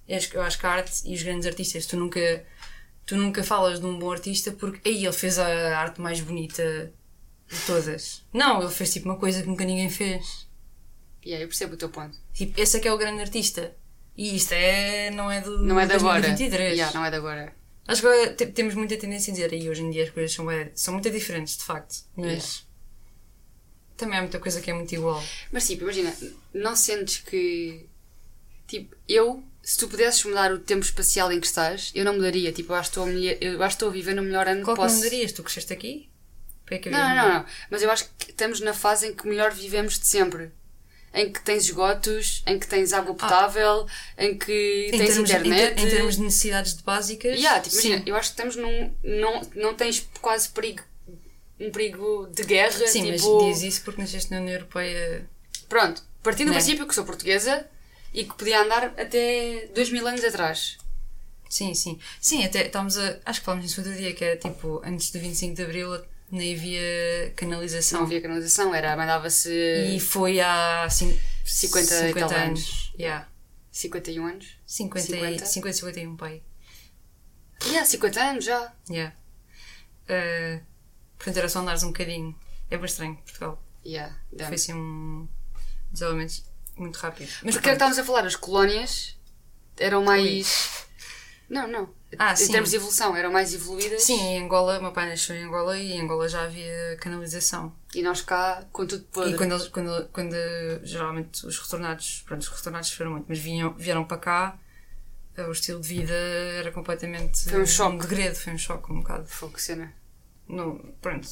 Eu 0.08 0.18
acho, 0.18 0.60
que- 0.60 0.66
a 0.66 0.70
arte 0.72 0.92
e 1.06 1.14
os 1.16 1.22
grandes 1.24 1.48
artistas, 1.48 1.86
tu 1.86 1.96
nunca, 1.98 2.46
tu 3.06 3.16
nunca 3.16 3.44
falas 3.44 3.80
de 3.80 3.86
um 3.86 3.98
bom 4.00 4.12
artista 4.12 4.52
porque 4.52 4.90
aí 4.90 5.06
ele 5.06 5.14
fez 5.14 5.38
a 5.40 5.78
arte 5.78 6.02
mais 6.02 6.20
bonita 6.20 6.92
de 7.48 7.60
todas. 7.66 8.24
Não, 8.34 8.62
ele 8.62 8.72
fez 8.72 8.92
tipo 8.94 9.08
uma 9.08 9.18
coisa 9.18 9.42
que 9.42 9.48
nunca 9.48 9.64
ninguém 9.66 9.90
fez. 9.90 10.48
Yeah, 11.26 11.44
eu 11.44 11.48
percebo 11.48 11.74
o 11.76 11.78
teu 11.78 11.90
ponto. 11.90 12.18
Tipo, 12.34 12.60
esse 12.60 12.78
é 12.78 12.80
que 12.80 12.88
é 12.88 12.94
o 12.94 12.98
grande 12.98 13.22
artista. 13.22 13.76
E 14.20 14.36
isto 14.36 14.52
é, 14.52 15.10
não 15.12 15.32
é 15.32 15.40
do 15.40 15.64
Não 15.64 15.80
é 15.80 15.86
de 15.86 15.94
agora. 15.94 16.20
2023. 16.20 16.74
Yeah, 16.74 16.94
não 16.94 17.06
é 17.06 17.10
de 17.10 17.16
agora. 17.16 17.56
Acho 17.88 18.04
que 18.36 18.48
temos 18.48 18.76
muita 18.76 18.98
tendência 18.98 19.32
a 19.32 19.34
dizer 19.34 19.54
aí 19.54 19.70
hoje 19.70 19.82
em 19.82 19.90
dia 19.90 20.04
as 20.04 20.10
coisas 20.10 20.34
são, 20.34 20.46
são 20.76 20.94
muito 20.94 21.10
diferentes, 21.10 21.56
de 21.56 21.64
facto. 21.64 22.04
Mas 22.18 22.68
também 23.96 24.18
há 24.18 24.22
muita 24.22 24.38
coisa 24.38 24.60
que 24.60 24.70
é 24.70 24.74
muito 24.74 24.94
igual. 24.94 25.24
Mas 25.54 25.66
tipo, 25.66 25.84
imagina, 25.84 26.14
não 26.54 26.76
sentes 26.76 27.20
que. 27.20 27.88
Tipo, 28.68 28.94
eu, 29.08 29.42
se 29.64 29.78
tu 29.78 29.88
pudesses 29.88 30.22
mudar 30.26 30.52
o 30.52 30.60
tempo 30.60 30.84
espacial 30.84 31.32
em 31.32 31.40
que 31.40 31.48
estás, 31.48 31.90
eu 31.96 32.04
não 32.04 32.16
mudaria. 32.16 32.52
Tipo, 32.52 32.74
eu 32.74 32.76
acho 32.76 32.92
que 32.92 33.00
estou 33.00 33.06
a, 33.06 33.10
eu 33.10 33.64
acho 33.64 33.70
que 33.70 33.76
estou 33.78 33.88
a 33.88 33.94
viver 33.94 34.16
no 34.16 34.22
melhor 34.22 34.50
ano 34.50 34.66
Qual 34.66 34.76
que 34.76 34.82
posso. 34.82 34.96
não 34.96 35.04
darias? 35.04 35.32
Tu 35.32 35.42
cresceste 35.44 35.72
aqui? 35.72 36.10
Que 36.68 36.90
Não, 36.90 37.00
não, 37.00 37.16
não, 37.16 37.34
não. 37.36 37.46
Mas 37.72 37.82
eu 37.82 37.90
acho 37.90 38.10
que 38.18 38.32
estamos 38.32 38.60
na 38.60 38.74
fase 38.74 39.08
em 39.08 39.14
que 39.16 39.26
melhor 39.26 39.54
vivemos 39.54 39.98
de 39.98 40.06
sempre. 40.06 40.52
Em 41.14 41.32
que 41.34 41.42
tens 41.42 41.64
esgotos, 41.66 42.44
em 42.46 42.60
que 42.60 42.68
tens 42.68 42.94
água 42.94 43.16
potável, 43.16 43.88
em 44.18 44.38
que 44.38 44.90
Ah. 44.92 44.96
Em 44.96 45.00
tens 45.00 45.10
termos, 45.10 45.30
em, 45.30 45.34
internet. 45.34 45.76
ter- 45.76 45.82
em 45.86 45.90
termos 45.90 46.16
de 46.18 46.22
necessidades 46.22 46.76
de 46.78 46.84
básicas. 46.84 47.36
Yeah, 47.40 47.60
tipo, 47.62 47.76
imagina, 47.76 48.04
eu 48.06 48.16
acho 48.16 48.30
que 48.30 48.34
estamos 48.42 48.56
num. 48.56 48.94
Não, 49.04 49.42
não 49.56 49.74
tens 49.74 50.08
quase 50.22 50.50
perigo. 50.50 50.84
Um 51.60 51.72
perigo 51.72 52.28
de 52.34 52.44
guerra. 52.44 52.88
Sim, 52.88 53.12
tipo, 53.12 53.42
mas 53.42 53.56
diz 53.60 53.64
isso 53.74 53.82
porque 53.84 54.02
nasceste 54.02 54.32
na 54.32 54.38
União 54.40 54.54
Europeia. 54.54 55.28
Pronto, 55.68 56.02
partindo 56.24 56.48
do 56.48 56.54
Né? 56.54 56.58
princípio 56.60 56.88
que 56.88 56.94
sou 56.96 57.04
portuguesa 57.04 57.66
e 58.14 58.24
que 58.24 58.34
podia 58.36 58.62
andar 58.62 58.86
até 58.98 59.68
dois 59.74 59.90
mil 59.90 60.08
anos 60.08 60.24
atrás. 60.24 60.78
Sim, 61.50 61.74
sim. 61.74 62.00
Sim, 62.22 62.46
até 62.46 62.68
estávamos 62.68 62.98
a. 62.98 63.18
Acho 63.26 63.40
que 63.40 63.46
falámos 63.46 63.66
nisso 63.66 63.82
outro 63.82 63.96
dia, 63.96 64.14
que 64.14 64.24
era 64.24 64.38
tipo, 64.38 64.82
antes 64.86 65.10
do 65.12 65.20
25 65.20 65.56
de 65.56 65.64
Abril 65.64 66.00
nem 66.32 66.56
havia 66.56 67.34
canalização. 67.36 68.00
Não 68.00 68.06
havia 68.06 68.22
canalização, 68.22 68.74
era, 68.74 68.96
mandava-se 68.96 69.50
E 69.52 70.00
foi 70.00 70.40
há 70.40 70.88
cin- 70.90 71.20
50 71.46 72.10
e 72.10 72.14
tal 72.14 72.32
anos. 72.32 72.94
Yeah. 73.00 73.28
51 73.72 74.26
anos. 74.26 74.58
50, 74.66 75.06
50? 75.08 75.46
50, 75.46 75.74
51, 75.78 76.16
pai. 76.16 76.44
E 77.66 77.78
há 77.78 77.86
50 77.86 78.22
anos 78.22 78.46
já. 78.46 78.74
Yeah. 78.90 79.16
Uh, 80.10 80.64
portanto, 81.18 81.38
era 81.38 81.50
só 81.50 81.60
andares 81.60 81.84
um 81.84 81.88
bocadinho. 81.88 82.38
É 82.70 82.78
bem 82.78 82.86
estranho, 82.86 83.16
Portugal. 83.18 83.62
Yeah, 83.86 84.16
damn. 84.32 84.48
Foi 84.48 84.56
assim 84.56 84.74
um 84.74 85.28
desenvolvimento 85.92 86.44
muito 86.78 86.98
rápido. 86.98 87.30
Mas 87.44 87.56
Porque 87.56 87.70
é 87.70 87.72
que 87.72 87.76
estávamos 87.76 87.98
a 88.00 88.04
falar? 88.04 88.26
As 88.26 88.36
colónias 88.36 89.18
eram 89.78 90.04
mais. 90.04 90.86
Não, 91.50 91.68
não. 91.68 91.94
Ah, 92.18 92.34
em 92.34 92.36
sim. 92.36 92.52
termos 92.52 92.72
de 92.72 92.76
evolução, 92.78 93.16
eram 93.16 93.32
mais 93.32 93.54
evoluídas. 93.54 94.02
Sim, 94.04 94.20
em 94.20 94.44
Angola, 94.44 94.80
meu 94.80 94.92
pai 94.92 95.08
nasceu 95.10 95.36
em 95.36 95.44
Angola 95.44 95.78
e 95.78 95.92
em 95.94 96.02
Angola 96.02 96.28
já 96.28 96.44
havia 96.44 96.98
canalização. 97.00 97.72
E 97.94 98.02
nós 98.02 98.22
cá, 98.22 98.66
com 98.72 98.86
tudo 98.88 99.04
podre. 99.06 99.34
E 99.34 99.38
quando, 99.38 99.52
eles, 99.54 99.68
quando, 99.68 100.10
quando 100.12 100.36
geralmente 100.84 101.46
os 101.46 101.58
retornados, 101.60 102.24
pronto, 102.26 102.42
os 102.42 102.48
retornados 102.48 102.90
sofreram 102.90 103.12
muito, 103.12 103.26
mas 103.30 103.38
vinham, 103.38 103.74
vieram 103.74 104.04
para 104.06 104.18
cá, 104.18 104.60
eh, 105.38 105.46
o 105.46 105.52
estilo 105.52 105.80
de 105.82 105.88
vida 105.88 106.14
era 106.14 106.72
completamente 106.72 107.48
Foi 107.48 107.62
um 107.62 107.66
choque. 107.68 107.96
um 107.96 108.00
degredo, 108.00 108.36
foi 108.36 108.54
um 108.54 108.58
choque 108.58 108.92
um 108.92 109.02
bocado. 109.02 109.28
Fogo, 109.28 109.54
que 109.54 109.62
cena. 109.62 109.94
Não, 110.48 110.78
pronto, 111.02 111.28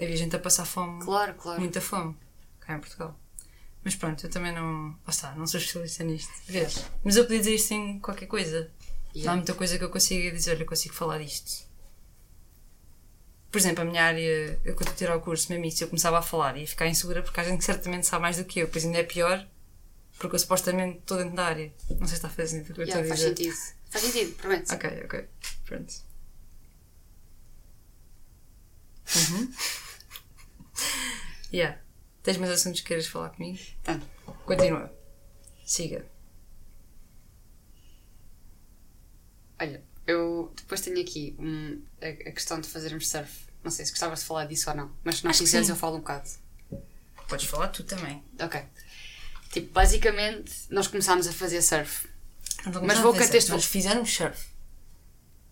havia 0.00 0.16
gente 0.16 0.34
a 0.34 0.40
passar 0.40 0.64
fome, 0.64 1.04
Claro, 1.04 1.34
claro. 1.34 1.60
muita 1.60 1.80
fome, 1.80 2.16
cá 2.58 2.74
em 2.74 2.80
Portugal. 2.80 3.16
Mas 3.84 3.94
pronto, 3.94 4.26
eu 4.26 4.30
também 4.30 4.50
não. 4.52 4.88
Lá 4.88 4.96
está, 5.10 5.34
não 5.36 5.46
sou 5.46 5.60
especialista 5.60 6.02
nisto. 6.02 6.32
Vês? 6.48 6.84
Mas 7.04 7.16
eu 7.16 7.24
podia 7.24 7.38
dizer 7.38 7.54
isto 7.54 7.72
em 7.74 8.00
qualquer 8.00 8.26
coisa. 8.26 8.70
Não 9.14 9.20
há 9.20 9.24
Yeah. 9.24 9.36
muita 9.36 9.54
coisa 9.54 9.78
que 9.78 9.84
eu 9.84 9.90
consiga 9.90 10.30
dizer, 10.32 10.60
eu 10.60 10.66
consigo 10.66 10.94
falar 10.94 11.18
disto. 11.18 11.64
Por 13.50 13.58
exemplo, 13.58 13.82
a 13.82 13.84
minha 13.84 14.02
área, 14.04 14.60
eu 14.64 14.74
quando 14.74 14.94
tirar 14.96 15.16
o 15.16 15.20
curso, 15.20 15.50
mesmo 15.52 15.64
isso, 15.66 15.84
eu 15.84 15.88
começava 15.88 16.18
a 16.18 16.22
falar 16.22 16.56
e 16.56 16.62
ia 16.62 16.66
ficar 16.66 16.88
insegura 16.88 17.22
porque 17.22 17.38
há 17.40 17.44
gente 17.44 17.58
que 17.58 17.64
certamente 17.64 18.06
sabe 18.06 18.22
mais 18.22 18.36
do 18.36 18.44
que 18.44 18.58
eu, 18.60 18.68
pois 18.68 18.84
ainda 18.84 18.98
é 18.98 19.04
pior 19.04 19.46
porque 20.18 20.34
eu 20.34 20.38
supostamente 20.40 20.98
estou 20.98 21.18
dentro 21.18 21.34
da 21.36 21.44
área. 21.46 21.72
Não 21.90 21.98
sei 21.98 22.08
se 22.08 22.14
está 22.14 22.28
a 22.28 22.30
fazer 22.30 22.48
sentido 22.48 22.72
o 22.72 22.74
que 22.74 22.80
eu 22.82 22.86
Yeah, 22.86 23.02
estou 23.08 23.14
a 23.14 23.16
faz 23.16 23.36
dizer. 23.36 23.52
sentido. 23.54 23.74
Faz 23.90 24.04
sentido, 24.04 24.36
prometo. 24.36 24.72
Ok, 24.74 25.02
ok. 25.04 25.28
Pronto. 25.66 25.94
Uhum. 29.16 29.52
yeah. 31.52 31.78
Tens 32.22 32.38
mais 32.38 32.50
assuntos 32.52 32.80
que 32.80 32.88
queiras 32.88 33.06
falar 33.06 33.30
comigo? 33.30 33.58
Tá. 33.82 34.00
Continua. 34.46 34.90
Siga. 35.64 36.04
Olha, 39.60 39.82
eu 40.06 40.52
depois 40.56 40.80
tenho 40.80 41.00
aqui 41.00 41.34
um, 41.38 41.80
a, 42.02 42.06
a 42.08 42.32
questão 42.32 42.60
de 42.60 42.68
fazermos 42.68 43.08
surf. 43.08 43.30
Não 43.62 43.70
sei 43.70 43.84
se 43.86 43.92
gostavas 43.92 44.20
de 44.20 44.26
falar 44.26 44.44
disso 44.46 44.68
ou 44.70 44.76
não, 44.76 44.90
mas 45.02 45.16
se 45.18 45.24
não 45.24 45.32
quiseres 45.32 45.68
eu 45.68 45.76
falo 45.76 45.96
um 45.96 46.00
bocado. 46.00 46.28
Podes 47.28 47.46
falar 47.46 47.68
tu 47.68 47.82
também. 47.82 48.22
Ok. 48.38 48.60
Tipo, 49.50 49.72
basicamente, 49.72 50.52
nós 50.68 50.86
começámos 50.86 51.26
a 51.26 51.32
fazer 51.32 51.62
surf. 51.62 52.06
Mas 52.82 52.98
vou 52.98 53.14
contexto- 53.14 53.50
Nós 53.50 53.64
fizemos 53.64 54.12
surf. 54.12 54.46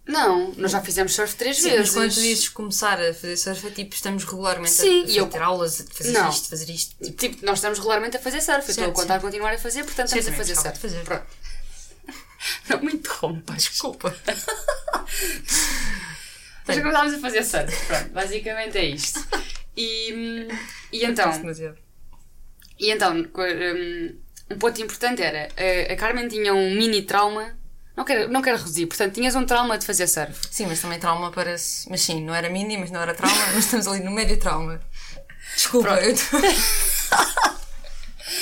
Não, 0.04 0.52
nós 0.56 0.72
já 0.72 0.82
fizemos 0.82 1.14
surf 1.14 1.36
três 1.36 1.58
Sim, 1.58 1.68
mas 1.68 1.76
vezes. 1.78 1.92
quando 1.94 2.12
tu 2.14 2.20
dizes 2.20 2.48
começar 2.48 3.00
a 3.00 3.14
fazer 3.14 3.36
surf, 3.36 3.66
é 3.68 3.70
tipo, 3.70 3.94
estamos 3.94 4.24
regularmente 4.24 4.72
Sim, 4.72 5.04
a, 5.04 5.06
e 5.06 5.16
eu- 5.16 5.26
a 5.26 5.28
ter 5.28 5.40
aulas, 5.40 5.80
a 5.80 5.84
fazer 5.84 6.10
Não. 6.12 6.28
isto, 6.28 6.48
fazer 6.48 6.70
isto. 6.70 6.96
Tipo, 7.04 7.16
Tipo, 7.16 7.46
nós 7.46 7.58
estamos 7.58 7.78
regularmente 7.78 8.16
a 8.16 8.20
fazer 8.20 8.40
surf. 8.40 8.58
Eu 8.66 8.70
estou 8.70 8.82
a 8.82 8.86
Certo, 8.86 8.96
contar 8.96 9.14
sim. 9.20 9.26
continuar 9.26 9.54
a 9.54 9.58
fazer, 9.58 9.84
portanto 9.84 10.06
estamos 10.08 10.26
a 10.26 10.32
fazer 10.32 10.56
surf. 10.56 10.78
fazer. 10.78 11.04
Pronto. 11.04 11.26
Não 12.68 12.80
me 12.80 12.92
interrompas. 12.94 13.62
desculpa. 13.64 14.14
Mas 16.66 16.78
começámos 16.78 17.14
a 17.14 17.18
fazer 17.18 17.44
surf. 17.44 17.86
Pronto, 17.86 18.10
basicamente 18.10 18.78
é 18.78 18.84
isto. 18.84 19.20
E, 19.76 20.48
e 20.92 21.04
então, 21.04 21.32
e 22.78 22.90
então 22.90 23.14
hum, 23.16 24.18
um 24.50 24.58
ponto 24.58 24.82
importante 24.82 25.22
era 25.22 25.48
a, 25.56 25.92
a 25.92 25.96
Carmen 25.96 26.28
tinha 26.28 26.52
um 26.54 26.74
mini 26.74 27.02
trauma. 27.02 27.56
Não 27.96 28.04
quero, 28.04 28.30
não 28.30 28.40
quero 28.40 28.56
reduzir, 28.56 28.86
portanto, 28.86 29.14
tinhas 29.14 29.34
um 29.34 29.44
trauma 29.44 29.76
de 29.76 29.84
fazer 29.84 30.06
surf. 30.06 30.48
Sim, 30.50 30.66
mas 30.66 30.80
também 30.80 30.98
trauma 30.98 31.30
parece. 31.30 31.88
Mas 31.90 32.00
sim, 32.00 32.24
não 32.24 32.34
era 32.34 32.48
mini, 32.48 32.78
mas 32.78 32.90
não 32.90 33.00
era 33.00 33.12
trauma, 33.14 33.36
mas 33.54 33.64
estamos 33.64 33.86
ali 33.86 34.02
no 34.02 34.10
médio 34.10 34.38
trauma. 34.38 34.80
Desculpa, 35.54 36.00
eu 36.00 36.14
tô... 36.14 36.22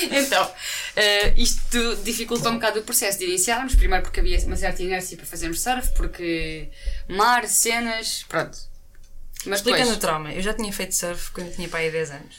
Então, 0.10 0.54
eh, 0.96 1.34
isto 1.36 1.96
dificultou 1.96 2.50
um 2.50 2.54
bocado 2.54 2.80
o 2.80 2.82
processo 2.82 3.18
de 3.18 3.26
iniciarmos. 3.26 3.74
Primeiro 3.74 4.02
porque 4.02 4.20
havia 4.20 4.38
uma 4.46 4.56
certa 4.56 4.82
inércia 4.82 5.16
para 5.16 5.26
fazermos 5.26 5.60
surf, 5.60 5.92
porque 5.94 6.70
mar, 7.08 7.46
cenas, 7.46 8.24
pronto. 8.28 8.58
Mas 9.46 9.60
Explicando 9.60 9.84
depois, 9.84 9.96
o 9.96 10.00
trauma, 10.00 10.32
eu 10.32 10.42
já 10.42 10.52
tinha 10.52 10.72
feito 10.72 10.94
surf 10.94 11.30
quando 11.32 11.54
tinha 11.54 11.68
pai 11.68 11.88
há 11.88 11.90
10 11.90 12.10
anos. 12.10 12.36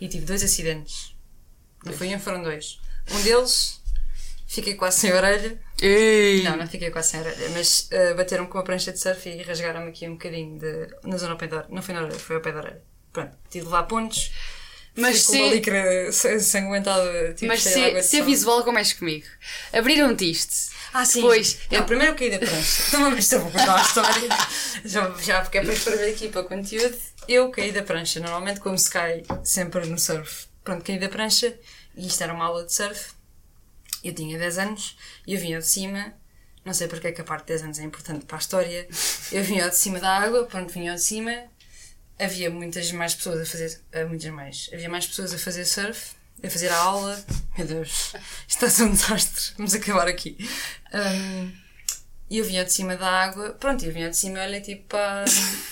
E 0.00 0.08
tive 0.08 0.24
dois 0.24 0.42
acidentes. 0.42 1.14
Não 1.84 1.92
foi 1.92 2.14
um, 2.14 2.20
foram 2.20 2.42
dois. 2.42 2.80
Um 3.10 3.22
deles, 3.22 3.80
fiquei 4.46 4.74
quase 4.74 5.00
sem 5.00 5.12
orelha. 5.12 5.58
Ei. 5.80 6.42
Não, 6.42 6.56
não 6.56 6.66
fiquei 6.66 6.90
quase 6.90 7.10
sem 7.10 7.20
orelha, 7.20 7.48
mas 7.50 7.88
eh, 7.90 8.14
bateram 8.14 8.46
com 8.46 8.58
uma 8.58 8.64
prancha 8.64 8.92
de 8.92 9.00
surf 9.00 9.28
e 9.28 9.42
rasgaram-me 9.42 9.88
aqui 9.88 10.06
um 10.06 10.12
bocadinho 10.12 10.58
de, 10.58 10.88
na 11.04 11.16
zona 11.16 11.32
ao 11.32 11.38
pé 11.38 11.46
da 11.46 11.56
orelha. 11.58 11.74
Não 11.74 11.82
foi 11.82 11.94
na 11.94 12.02
orelha, 12.02 12.18
foi 12.18 12.36
ao 12.36 12.42
pé 12.42 12.52
da 12.52 12.58
orelha. 12.58 12.82
Pronto, 13.12 13.36
tive 13.50 13.64
de 13.64 13.70
levar 13.70 13.84
pontos. 13.84 14.32
Mas 14.94 15.24
com 15.24 15.32
uma 15.32 15.48
se- 15.48 15.54
licra 15.54 16.12
sa- 16.12 16.38
sanguentada, 16.40 17.32
tipo, 17.34 17.46
Mas 17.46 17.62
se, 17.62 17.70
se 17.72 17.80
é 17.80 18.02
sol. 18.02 18.24
visual, 18.24 18.64
como 18.64 18.78
és 18.78 18.92
comigo? 18.92 19.26
Abriram-te 19.72 20.30
isto. 20.30 20.70
Ah, 20.92 21.04
sim. 21.06 21.20
Depois, 21.22 21.58
Não, 21.70 21.78
eu- 21.78 21.84
primeiro 21.86 22.12
eu 22.12 22.16
caí 22.16 22.30
da 22.30 22.38
prancha. 22.38 22.82
Então 22.88 23.00
vamos 23.00 23.18
isto 23.20 23.32
eu 23.34 23.40
vou 23.40 23.50
contar 23.50 23.78
a 23.78 23.82
história. 23.82 24.28
já, 24.84 25.14
já 25.22 25.40
porque 25.40 25.58
é 25.58 25.62
para 25.62 25.72
escrever 25.72 26.12
aqui 26.12 26.28
para 26.28 26.42
o 26.42 26.44
conteúdo. 26.44 26.96
Eu 27.26 27.50
caí 27.50 27.72
da 27.72 27.82
prancha. 27.82 28.20
Normalmente, 28.20 28.60
como 28.60 28.76
se 28.78 28.90
cai 28.90 29.22
sempre 29.42 29.86
no 29.86 29.98
surf. 29.98 30.46
Pronto, 30.62 30.84
caí 30.84 30.98
da 30.98 31.08
prancha 31.08 31.54
e 31.96 32.06
isto 32.06 32.22
era 32.22 32.34
uma 32.34 32.44
aula 32.44 32.64
de 32.66 32.74
surf. 32.74 33.12
Eu 34.04 34.12
tinha 34.14 34.38
10 34.38 34.58
anos 34.58 34.96
e 35.26 35.34
eu 35.34 35.40
vinha 35.40 35.58
de 35.58 35.66
cima. 35.66 36.12
Não 36.64 36.74
sei 36.74 36.86
porque 36.86 37.06
é 37.08 37.12
que 37.12 37.20
a 37.20 37.24
parte 37.24 37.42
de 37.44 37.48
10 37.48 37.62
anos 37.62 37.78
é 37.78 37.82
importante 37.84 38.24
para 38.26 38.36
a 38.36 38.40
história. 38.40 38.86
Eu 39.32 39.42
vinha 39.42 39.68
de 39.70 39.76
cima 39.76 39.98
da 39.98 40.18
água, 40.18 40.44
pronto, 40.44 40.72
vinha 40.72 40.94
de 40.94 41.02
cima. 41.02 41.32
Havia 42.22 42.50
muitas 42.50 42.90
mais 42.92 43.14
pessoas 43.14 43.40
a 43.40 43.46
fazer. 43.46 43.80
muitas 44.08 44.30
mais. 44.30 44.70
Havia 44.72 44.88
mais 44.88 45.06
pessoas 45.06 45.32
a 45.34 45.38
fazer 45.38 45.64
surf, 45.64 46.12
a 46.42 46.50
fazer 46.50 46.68
a 46.68 46.76
aula. 46.76 47.24
Meu 47.58 47.66
Deus, 47.66 48.12
isto 48.46 48.64
está 48.64 48.66
a 48.66 48.70
ser 48.70 48.82
um 48.84 48.92
desastre. 48.92 49.54
Vamos 49.56 49.74
acabar 49.74 50.08
aqui. 50.08 50.36
Um, 50.94 51.52
e 52.30 52.38
eu 52.38 52.44
vinha 52.44 52.64
de 52.64 52.72
cima 52.72 52.96
da 52.96 53.06
água, 53.10 53.50
pronto, 53.60 53.84
eu 53.84 53.92
vinha 53.92 54.08
de 54.08 54.16
cima 54.16 54.40
olhei 54.42 54.60
tipo 54.60 54.84
para, 54.88 55.24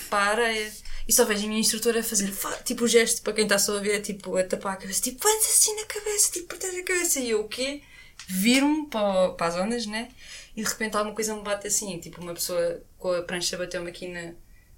para 0.09 0.43
a 0.43 0.45
areia. 0.45 0.71
E 1.07 1.13
só 1.13 1.25
vejo 1.25 1.43
a 1.45 1.47
minha 1.47 1.59
instrutora 1.59 2.01
a 2.01 2.03
fazer 2.03 2.27
fa- 2.31 2.57
tipo 2.63 2.83
o 2.83 2.87
gesto 2.87 3.21
para 3.23 3.33
quem 3.33 3.43
está 3.45 3.57
só 3.57 3.77
a 3.77 3.79
ver, 3.81 3.99
tipo 4.01 4.37
a 4.37 4.43
tapar 4.43 4.73
a 4.73 4.77
cabeça, 4.77 5.01
tipo, 5.01 5.19
põe 5.19 5.35
assim 5.37 5.75
na 5.75 5.85
cabeça, 5.85 6.31
tipo, 6.31 6.47
protege 6.47 6.79
a 6.81 6.85
cabeça. 6.85 7.19
E 7.19 7.31
eu 7.31 7.41
o 7.41 7.47
quê? 7.47 7.81
Viro-me 8.27 8.85
para, 8.87 9.29
para 9.31 9.47
as 9.47 9.55
ondas, 9.55 9.85
né? 9.87 10.09
E 10.55 10.61
de 10.63 10.69
repente 10.69 10.95
alguma 10.95 11.15
coisa 11.15 11.35
me 11.35 11.41
bate 11.41 11.65
assim, 11.67 11.97
tipo 11.99 12.21
uma 12.21 12.33
pessoa 12.35 12.81
com 12.99 13.11
a 13.11 13.23
prancha 13.23 13.57
bateu-me 13.57 13.89
aqui 13.89 14.07
na, 14.07 14.33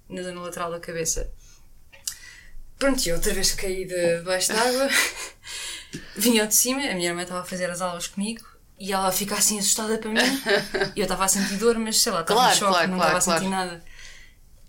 na 0.08 0.22
zona 0.22 0.40
lateral 0.40 0.70
da 0.70 0.80
cabeça. 0.80 1.30
Pronto, 2.78 3.06
eu 3.08 3.16
outra 3.16 3.32
vez 3.32 3.52
caí 3.52 3.84
de 3.86 4.18
debaixo 4.18 4.52
d'água, 4.52 4.88
vinha 6.16 6.42
ao 6.42 6.48
de 6.48 6.54
cima, 6.54 6.80
a 6.80 6.94
minha 6.94 7.10
irmã 7.10 7.22
estava 7.22 7.40
a 7.40 7.44
fazer 7.44 7.70
as 7.70 7.80
aulas 7.80 8.06
comigo 8.08 8.44
e 8.78 8.92
ela 8.92 9.10
fica 9.12 9.34
assim 9.34 9.58
assustada 9.58 9.98
para 9.98 10.10
mim. 10.10 10.18
E 10.94 11.00
eu 11.00 11.04
estava 11.04 11.24
a 11.24 11.28
sentir 11.28 11.56
dor, 11.56 11.78
mas 11.78 12.00
sei 12.00 12.12
lá, 12.12 12.20
estava 12.22 12.40
Claro, 12.40 12.54
em 12.54 12.58
choque, 12.58 12.72
claro, 12.72 12.90
não 12.90 12.98
claro, 12.98 13.18
estava 13.18 13.36
a 13.36 13.38
sentir 13.38 13.50
claro. 13.50 13.70
nada. 13.70 13.84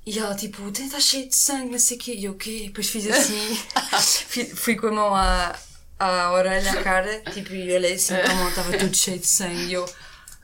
E 0.06 0.20
ela 0.20 0.36
tipo, 0.36 0.70
está 0.70 0.99
cheio 0.99 1.28
de 1.28 1.36
sangue, 1.36 1.72
não 1.72 1.80
sei 1.80 1.97
o 1.97 1.99
quê. 1.99 2.14
E 2.14 2.26
eu 2.26 2.34
o 2.34 2.36
quê? 2.36 2.58
E 2.66 2.68
depois 2.68 2.88
fiz 2.89 3.08
assim, 3.10 3.60
fui, 4.56 4.76
com 4.76 4.88
a 4.88 4.91
mão 4.91 5.16
à, 5.16 5.56
à 5.97 6.32
orelha, 6.32 6.72
à 6.72 6.84
cara, 6.84 7.22
tipo, 7.34 7.53
e 7.56 7.74
olhei 7.74 7.93
assim 7.93 8.14
para 8.14 8.32
a 8.32 8.36
mão, 8.36 8.49
estava 8.49 8.78
tudo 8.78 8.95
cheio 8.95 9.18
de 9.18 9.26
sangue. 9.26 9.66
E 9.66 9.74
eu, 9.74 9.86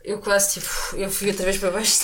eu 0.04 0.18
quase 0.20 0.60
tipo, 0.60 0.68
eu 0.96 1.12
fui 1.12 1.28
outra 1.30 1.46
vez 1.46 1.58
para 1.60 1.70
baixo. 1.70 2.00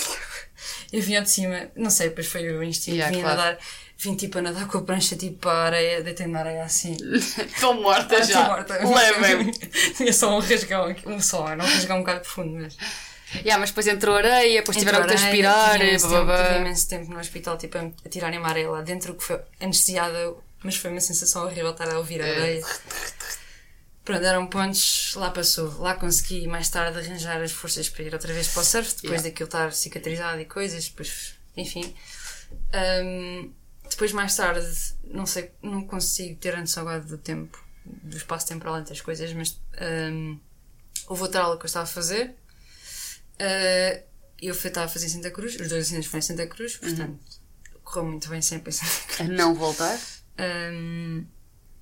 Eu 0.93 1.01
vinha 1.01 1.22
de 1.22 1.30
cima, 1.30 1.70
não 1.76 1.89
sei, 1.89 2.10
depois 2.10 2.28
foi 2.28 2.47
o 2.49 2.64
instinto, 2.64 2.95
Yeah, 2.95 3.14
vim 3.14 3.22
claro. 3.22 3.41
a 3.41 3.43
nadar, 3.45 3.60
vim 4.00 4.16
tipo 4.16 4.38
a 4.38 4.41
nadar 4.41 4.68
com 4.68 4.78
a 4.78 4.82
prancha 4.84 5.16
tipo 5.16 5.38
para 5.39 5.52
a 5.52 5.66
areia, 5.66 6.04
deitei-me 6.04 6.34
na 6.34 6.39
areia 6.39 6.64
assim. 6.64 6.95
Estou 7.16 7.74
morta 7.82 8.18
Ah, 8.18 8.22
já. 8.22 8.41
tô 8.43 8.50
morta. 8.52 8.74
Levem-me. 8.88 9.52
Tinha 9.98 10.14
só 10.14 10.36
um 10.36 10.39
rasgão 10.39 10.84
aqui, 10.86 11.08
um 11.08 11.20
só, 11.20 11.48
era 11.50 11.64
um 11.64 11.66
rasgão 11.68 11.98
um 11.98 12.00
bocado 12.02 12.22
profundo, 12.22 12.52
mas. 12.62 12.78
Yeah, 13.36 13.58
mas 13.60 13.72
depois 13.72 13.88
entrou 13.88 14.16
areia, 14.16 14.62
depois 14.62 14.78
tiveram 14.78 15.00
que 15.00 15.04
Entrou 15.14 15.18
te 15.18 15.26
areia, 15.26 15.50
aspirar. 15.58 15.72
tive 15.80 15.89
imenso, 15.89 16.10
tempo, 16.10 16.32
tive 16.48 16.60
imenso 16.60 16.88
tempo 16.89 17.12
no 17.12 17.20
hospital 17.20 17.58
tipo, 17.58 17.78
a, 17.78 17.82
a 18.06 18.10
tirarem 18.10 18.39
uma 18.39 18.48
areia 18.48 18.70
lá 18.70 18.82
dentro, 18.82 19.16
que 19.16 19.24
foi 19.24 19.39
anestesiada, 19.60 20.34
mas 20.64 20.78
foi 20.78 20.91
uma 20.91 21.02
sensação 21.02 21.43
horrível 21.43 21.72
estar 21.72 21.89
a 21.89 21.98
ouvir 21.98 22.22
a 22.22 22.26
É. 22.28 22.32
areia. 22.39 22.66
Pronto, 24.06 24.24
eram 24.24 24.48
pontos, 24.48 25.14
lá 25.18 25.30
passou. 25.32 25.78
Lá 25.80 25.95
consegui 25.95 26.48
mais 26.48 26.70
tarde 26.70 26.98
arranjar 27.00 27.41
as 27.41 27.52
forças 27.52 27.89
para 27.89 28.04
ir 28.04 28.14
outra 28.14 28.32
vez 28.32 28.48
para 28.48 28.62
o 28.62 28.64
surf, 28.64 28.91
depois 29.02 29.22
Yeah. 29.22 29.24
daquilo 29.30 29.48
estar 29.48 29.74
cicatrizado 29.74 30.39
e 30.39 30.45
coisas, 30.45 30.88
depois, 30.88 31.34
enfim. 31.58 31.93
Ahm, 32.72 33.52
depois, 33.89 34.11
mais 34.11 34.35
tarde, 34.35 34.65
não 35.05 35.25
sei, 35.25 35.51
não 35.61 35.85
consigo 35.85 36.35
ter 36.39 36.55
a 36.55 36.59
noção 36.59 36.81
agora 36.83 37.01
do 37.01 37.17
tempo, 37.17 37.63
do 37.85 38.15
espaço 38.17 38.47
temporal 38.47 38.79
entre 38.79 38.93
as 38.93 39.01
coisas, 39.01 39.31
mas 39.33 39.59
ahm, 39.79 40.38
houve 41.07 41.21
outra 41.23 41.41
aula 41.41 41.57
que 41.57 41.63
eu 41.63 41.67
estava 41.67 41.83
a 41.83 41.88
fazer. 41.88 42.35
Ah, 43.39 44.01
eu 44.41 44.53
fui- 44.53 44.67
estava 44.69 44.85
a 44.85 44.89
fazer 44.89 45.07
em 45.07 45.09
Santa 45.09 45.31
Cruz, 45.31 45.53
os 45.59 45.67
dois 45.69 45.85
acidentes 45.85 46.09
foram 46.09 46.19
em 46.19 46.21
Santa 46.21 46.47
Cruz, 46.47 46.77
portanto, 46.77 47.19
correu 47.83 48.05
muito 48.09 48.29
bem 48.29 48.41
sempre 48.41 48.69
em 48.69 48.73
Santa 48.73 48.91
Cruz. 49.15 49.19
A 49.29 49.33
não 49.33 49.53
voltar. 49.55 49.99
Um, 50.39 51.25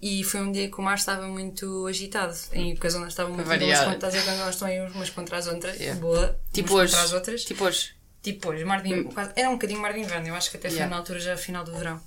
e 0.01 0.23
foi 0.23 0.41
um 0.41 0.51
dia 0.51 0.69
que 0.69 0.79
o 0.79 0.81
mar 0.83 0.95
estava 0.95 1.27
muito 1.27 1.87
agitado, 1.87 2.35
em 2.53 2.75
que 2.75 2.85
as 2.87 2.93
ondas 2.95 3.09
estavam 3.09 3.33
muito 3.33 3.47
boas, 3.47 3.61
estás 3.61 4.03
a 4.13 4.17
ver 4.17 4.23
quando 4.23 4.39
elas 4.41 4.55
estão 4.55 4.67
aí 4.67 4.79
umas 4.91 5.09
contra 5.09 5.37
as 5.37 5.47
outras, 5.47 5.79
Yeah. 5.79 5.99
boa, 5.99 6.39
Tipo 6.53 6.73
umas 6.73 6.83
hoje. 6.83 6.91
contra 6.93 7.05
as 7.05 7.13
outras. 7.13 7.43
Tipo 7.45 7.63
hoje. 7.65 7.95
Hoje, 8.45 8.63
mar 8.65 8.81
de 8.81 8.89
inverno, 8.89 9.11
quase- 9.13 9.31
era 9.35 9.49
um 9.49 9.53
bocadinho 9.53 9.79
mar 9.79 9.93
de 9.93 9.99
inverno, 9.99 10.27
eu 10.29 10.35
acho 10.35 10.49
que 10.51 10.57
até 10.57 10.69
foi 10.69 10.77
Yeah. 10.77 10.93
na 10.93 10.99
altura 11.01 11.19
já 11.19 11.35
final 11.37 11.63
do 11.63 11.75
verão. 11.77 12.01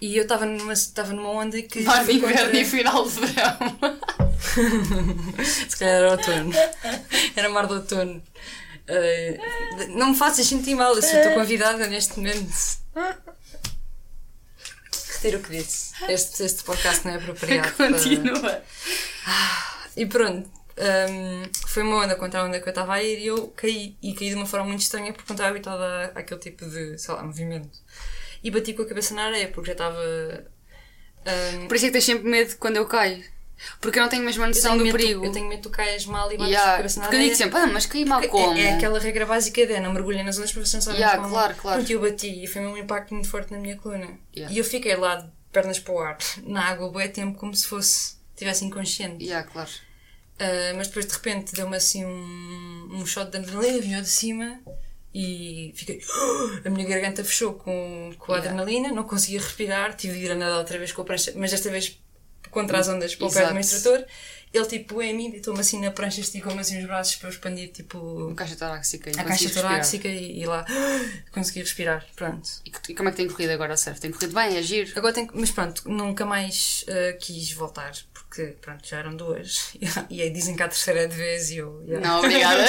E 0.00 0.16
eu 0.16 0.22
estava 0.24 0.44
numa, 0.44 0.72
estava 0.72 1.12
numa 1.12 1.30
onda 1.30 1.60
que. 1.62 1.80
Mar 1.82 2.00
de 2.00 2.04
foi 2.04 2.14
inverno 2.16 2.38
contra- 2.44 2.58
e 2.60 2.64
final 2.64 3.04
de 3.08 3.10
verão. 3.20 3.56
Se 5.68 5.76
calhar 5.76 5.94
era 5.96 6.10
outono. 6.12 6.52
Era 7.34 7.48
mar 7.48 7.66
de 7.66 7.72
outono. 7.74 8.22
Uh, 8.88 9.96
não 9.98 10.10
me 10.10 10.16
faças 10.16 10.46
sentir 10.46 10.74
mal, 10.74 10.94
eu 10.94 11.02
sou 11.02 11.20
tua 11.22 11.32
convidada 11.34 11.86
neste 11.88 12.18
momento. 12.18 12.54
Retiro 15.14 15.38
o 15.38 15.42
que 15.42 15.50
disse. 15.56 15.92
Este, 16.08 16.42
este 16.44 16.62
podcast 16.62 17.04
não 17.06 17.14
é 17.14 17.16
apropriado. 17.16 17.72
Continua. 17.76 18.38
Para... 18.40 18.62
E 19.96 20.06
pronto. 20.06 20.48
Um, 20.78 21.42
foi 21.68 21.82
uma 21.82 22.04
onda 22.04 22.14
contra 22.16 22.40
a 22.40 22.44
onda 22.44 22.60
que 22.60 22.68
eu 22.68 22.70
estava 22.70 22.94
a 22.94 23.02
ir 23.02 23.18
e 23.20 23.26
eu 23.28 23.48
caí. 23.48 23.96
E 24.02 24.12
caí 24.14 24.28
de 24.28 24.34
uma 24.34 24.46
forma 24.46 24.66
muito 24.66 24.80
estranha 24.80 25.12
porque 25.12 25.24
não 25.28 25.34
estava 25.34 25.50
habituada 25.50 26.12
àquele 26.14 26.40
tipo 26.40 26.66
de, 26.68 26.98
sei 26.98 27.14
lá, 27.14 27.22
movimento. 27.22 27.78
E 28.42 28.50
bati 28.50 28.74
com 28.74 28.82
a 28.82 28.86
cabeça 28.86 29.14
na 29.14 29.24
areia 29.24 29.48
porque 29.48 29.68
já 29.68 29.72
estava. 29.72 29.98
Um, 31.26 31.66
Por 31.66 31.76
isso 31.76 31.86
é 31.86 31.88
que 31.88 31.92
tens 31.92 32.04
sempre 32.04 32.28
medo 32.28 32.56
quando 32.58 32.76
eu 32.76 32.86
caio. 32.86 33.24
Porque 33.80 33.98
eu 33.98 34.02
não 34.02 34.10
tenho 34.10 34.22
mesmo 34.22 34.44
a 34.44 34.48
noção 34.48 34.76
do 34.76 34.84
medo, 34.84 34.98
perigo. 34.98 35.24
Eu 35.24 35.32
tenho 35.32 35.48
medo 35.48 35.62
que 35.62 35.68
tu 35.68 35.70
caias 35.70 36.04
mal 36.04 36.30
e 36.30 36.36
bates 36.36 36.52
Yeah, 36.52 36.66
com 36.68 36.74
a 36.74 36.76
cabeça 36.76 37.00
na 37.00 37.06
porque 37.06 37.16
eu 37.16 37.20
areia. 37.20 37.34
digo 37.34 37.42
sempre, 37.42 37.58
ah, 37.58 37.66
mas 37.72 37.86
caí 37.86 38.04
mal 38.04 38.20
É- 38.22 38.28
como? 38.28 38.52
É, 38.58 38.62
é 38.64 38.74
aquela 38.74 38.98
regra 39.00 39.24
básica 39.24 39.66
de 39.66 39.80
não 39.80 39.94
mergulha 39.94 40.22
nas 40.22 40.36
ondas 40.36 40.52
para 40.52 40.64
você 40.64 40.76
não 40.76 40.82
saber 40.82 40.98
Yeah, 40.98 41.16
como. 41.16 41.30
claro, 41.30 41.54
claro. 41.54 41.78
Pronto, 41.78 41.90
eu 41.90 42.00
bati 42.02 42.44
e 42.44 42.46
foi 42.46 42.60
um 42.66 42.76
impacto 42.76 43.14
muito 43.14 43.30
forte 43.30 43.50
na 43.52 43.58
minha 43.58 43.76
coluna. 43.78 44.08
Yeah. 44.36 44.54
E 44.54 44.58
eu 44.58 44.64
fiquei 44.64 44.94
lá 44.94 45.16
de 45.16 45.30
pernas 45.50 45.78
para 45.78 45.94
o 45.94 45.98
ar, 46.00 46.18
na 46.44 46.64
água, 46.68 46.90
bué 46.90 47.08
tempo, 47.08 47.38
como 47.38 47.54
se 47.54 47.66
fosse, 47.66 48.16
estivesse 48.34 48.62
inconsciente. 48.66 49.24
Yeah, 49.24 49.48
claro. 49.50 49.70
Ah, 50.38 50.72
mas 50.76 50.88
depois 50.88 51.06
de 51.06 51.12
repente 51.12 51.54
deu-me 51.54 51.76
assim 51.76 52.04
um, 52.04 52.88
um 52.92 53.06
shot 53.06 53.30
de 53.30 53.38
adrenalina, 53.38 53.80
vinha 53.80 54.02
de 54.02 54.08
cima 54.08 54.60
e 55.14 55.72
fiquei. 55.74 56.00
A 56.64 56.68
minha 56.70 56.86
garganta 56.86 57.24
fechou 57.24 57.54
com, 57.54 58.12
com 58.18 58.32
a 58.32 58.36
Yeah. 58.36 58.50
adrenalina, 58.52 58.94
não 58.94 59.04
conseguia 59.04 59.40
respirar, 59.40 59.94
tive 59.96 60.18
de 60.18 60.24
ir 60.26 60.32
a 60.32 60.34
nadar 60.34 60.58
outra 60.58 60.78
vez 60.78 60.92
com 60.92 61.02
a 61.02 61.04
prancha, 61.04 61.32
mas 61.36 61.50
desta 61.50 61.70
vez 61.70 61.98
contra 62.50 62.78
as 62.78 62.88
ondas 62.88 63.14
para 63.14 63.26
o 63.26 63.32
pé 63.32 63.46
do 63.46 63.52
meu 63.52 63.60
instrutor. 63.60 64.04
Ele 64.52 64.64
tipo 64.66 65.02
em 65.02 65.14
mim, 65.14 65.30
deitou-me 65.30 65.60
assim 65.60 65.80
na 65.80 65.90
prancha, 65.90 66.20
esticou-me 66.20 66.60
assim 66.60 66.78
os 66.78 66.86
braços 66.86 67.16
para 67.16 67.28
eu 67.28 67.32
expandir 67.32 67.70
tipo 67.72 68.30
A 68.30 68.34
caixa 68.34 68.56
torácica. 68.56 69.10
e 69.10 69.20
a 69.20 69.24
caixa 69.24 69.50
torácica 69.50 70.08
e, 70.08 70.40
e 70.40 70.46
lá 70.46 70.64
consegui 71.32 71.60
respirar. 71.60 72.06
Pronto. 72.14 72.48
E, 72.64 72.70
e 72.90 72.94
como 72.94 73.08
é 73.08 73.12
que 73.12 73.16
tem 73.18 73.28
corrido 73.28 73.50
agora 73.50 73.74
o 73.74 73.76
surf? 73.76 74.00
Tem 74.00 74.10
corrido 74.10 74.34
bem? 74.34 74.56
É 74.56 74.62
giro? 74.62 74.92
Agora 74.96 75.12
tenho, 75.12 75.28
mas 75.34 75.50
pronto, 75.50 75.82
nunca 75.90 76.24
mais 76.24 76.84
ah, 76.88 77.16
quis 77.20 77.52
voltar 77.52 77.92
porque 78.28 78.56
pronto, 78.60 78.86
já 78.86 78.98
eram 78.98 79.16
duas 79.16 79.72
e 80.10 80.20
aí 80.20 80.30
dizem 80.30 80.56
que 80.56 80.62
a 80.62 80.68
terceira 80.68 81.02
é 81.02 81.06
de 81.06 81.16
vez 81.16 81.50
e 81.50 81.58
eu. 81.58 81.82
yeah. 81.86 82.06
Não, 82.06 82.18
obrigada. 82.18 82.64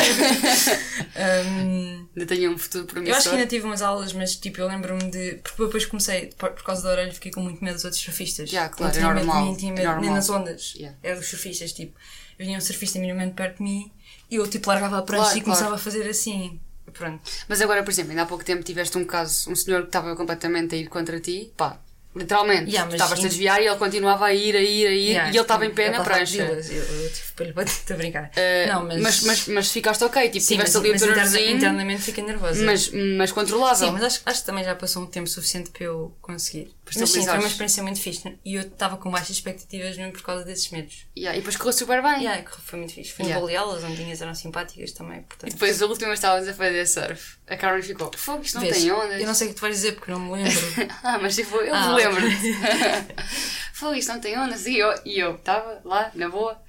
Ahm, 1.16 2.08
ainda 2.16 2.26
tenho 2.28 2.52
um 2.52 2.58
futuro 2.58 2.84
eu 2.84 2.86
acho 2.86 2.94
promissor. 2.94 3.24
que 3.24 3.30
ainda 3.38 3.48
tive 3.48 3.66
umas 3.66 3.82
aulas, 3.82 4.14
mas 4.14 4.36
tipo, 4.36 4.62
eu 4.62 4.68
lembro-me 4.68 5.10
de. 5.10 5.40
Porque 5.44 5.66
depois 5.66 5.86
comecei, 5.86 6.28
por, 6.38 6.52
por 6.52 6.64
causa 6.64 6.84
da 6.84 6.90
orelha, 6.92 7.14
fiquei 7.14 7.32
com 7.32 7.42
muito 7.42 7.64
medo 7.64 7.76
dos 7.76 7.86
outros 7.86 8.02
surfistas. 8.02 8.50
Yeah, 8.52 8.74
claro, 8.74 8.94
não 8.94 9.00
tinha 9.00 9.12
é 9.12 9.14
medo 9.14 9.26
normal, 9.26 9.46
mim, 9.46 9.56
tinha 9.58 9.72
é 9.72 9.76
medo 9.76 9.88
normal. 9.92 10.14
nas 10.16 10.30
ondas. 10.30 10.74
Yeah. 10.76 10.98
Eram 11.04 11.20
os 11.20 11.28
surfistas, 11.28 11.74
tipo, 11.74 11.98
vinha 12.38 12.58
um 12.58 12.62
surfista 12.62 13.00
minimamente 13.00 13.34
perto 13.34 13.58
de 13.58 13.64
mim 13.64 13.92
e 14.30 14.36
eu 14.36 14.48
tipo 14.48 14.70
largava 14.70 15.00
a 15.00 15.02
prancha 15.02 15.24
Claro, 15.24 15.38
e 15.38 15.42
começava 15.42 15.70
claro. 15.70 15.82
a 15.82 15.84
fazer 15.84 16.08
assim. 16.10 16.60
Pronto. 16.94 17.22
Mas 17.50 17.62
agora, 17.62 17.84
por 17.84 17.92
exemplo, 17.92 18.12
ainda 18.12 18.24
há 18.24 18.26
pouco 18.26 18.44
tempo 18.46 18.64
tiveste 18.64 18.98
um 18.98 19.04
caso, 19.06 19.52
um 19.52 19.56
senhor 19.56 19.82
que 19.82 19.88
estava 19.88 20.16
completamente 20.16 20.74
a 20.74 20.78
ir 20.78 20.88
contra 20.88 21.20
ti, 21.20 21.52
pá, 21.58 21.80
literalmente, 22.16 22.70
Yeah, 22.72 22.86
mas 22.86 22.96
estavas-te 22.96 23.26
a 23.26 23.30
desviar 23.30 23.62
e 23.62 23.68
ele 23.68 23.76
continuava 23.76 24.26
a 24.26 24.34
ir, 24.34 24.56
a 24.56 24.60
ir, 24.62 24.88
a 24.88 24.92
ir, 24.92 25.10
Yeah, 25.12 25.28
e 25.32 25.34
ele 25.36 25.42
estava 25.42 25.66
em 25.66 25.72
pé 25.74 25.90
na 25.90 26.04
prancha. 26.04 26.42
Eu, 26.44 26.56
eu 26.56 27.10
tive 27.12 27.32
para 27.36 27.46
lhe 27.46 27.54
bater, 27.54 27.72
estou 27.72 27.94
a 27.94 27.98
brincar. 27.98 28.32
Uh, 28.36 28.68
não, 28.68 28.86
mas. 28.86 29.02
mas, 29.02 29.24
mas, 29.24 29.48
mas 29.48 29.72
ficaste 29.72 30.04
ok, 30.04 30.30
tipo, 30.30 30.44
sim, 30.44 30.58
mas, 30.58 30.72
tiveste 30.72 30.78
ali 30.78 30.90
o 30.90 30.92
mas 30.94 31.02
teu 31.02 31.16
nervosinho, 31.16 31.58
internamente 31.58 32.02
fiquei 32.02 32.24
nervosa. 32.24 32.66
mas, 32.66 32.90
mas 33.18 33.32
controlável. 33.32 33.88
Sim, 33.88 33.94
mas 33.94 34.04
acho, 34.04 34.22
acho 34.26 34.40
que 34.42 34.46
também 34.46 34.64
já 34.64 34.76
passou 34.76 35.04
um 35.04 35.08
tempo 35.08 35.28
suficiente 35.28 35.70
para 35.70 35.84
eu 35.84 36.16
conseguir. 36.22 36.77
Mas 36.96 37.10
sim, 37.10 37.26
foi 37.26 37.38
uma 37.38 37.48
experiência 37.48 37.84
muito 37.84 38.00
fixe 38.00 38.38
e 38.46 38.56
eu 38.56 38.62
estava 38.62 38.98
com 38.98 39.12
baixas 39.12 39.32
expectativas 39.32 39.98
mesmo 39.98 40.14
por 40.14 40.22
causa 40.22 40.44
desses 40.46 40.70
medos. 40.72 41.06
Yeah, 41.18 41.36
e 41.38 41.42
depois 41.42 41.58
correu 41.58 41.74
super 41.74 42.02
bem. 42.02 42.24
Yeah, 42.24 42.44
foi 42.66 42.80
muito 42.80 42.94
fixe. 42.94 43.12
Foi 43.12 43.26
Yeah. 43.26 43.42
no 43.42 43.48
Baleal, 43.48 43.76
as 43.76 43.84
ondinhas 43.84 44.22
eram 44.22 44.34
simpáticas 44.34 44.92
também, 44.94 45.20
E 45.20 45.24
portanto. 45.24 45.52
depois, 45.52 45.82
a 45.82 45.86
última 45.86 46.14
estávamos 46.14 46.48
a 46.48 46.54
fazer 46.54 46.86
surf, 46.88 47.38
a 47.48 47.58
Carmen 47.58 47.82
ficou, 47.84 48.12
fogo, 48.16 48.42
isto 48.44 48.56
não 48.56 48.62
Vês, 48.62 48.78
tem 48.78 48.92
ondas. 48.92 49.20
Eu 49.22 49.28
não 49.28 49.34
sei 49.34 49.48
o 49.48 49.50
que 49.50 49.56
tu 49.58 49.62
vais 49.62 49.76
dizer 49.76 49.92
porque 49.94 50.12
não 50.12 50.20
me 50.20 50.32
lembro. 50.44 50.62
Ah, 51.04 51.18
mas 51.22 51.36
tipo, 51.36 51.56
eu 51.58 51.74
Ah, 51.76 51.94
lembro-te. 51.96 52.56
Fogo, 53.78 53.94
isto 53.94 54.12
não 54.12 54.20
tem 54.20 54.36
ondas. 54.40 54.66
E 54.66 54.76
eu 54.76 54.92
e 55.06 55.20
eu 55.20 55.36
estava 55.36 55.80
lá, 55.86 56.10
na 56.16 56.28
boa, 56.28 56.60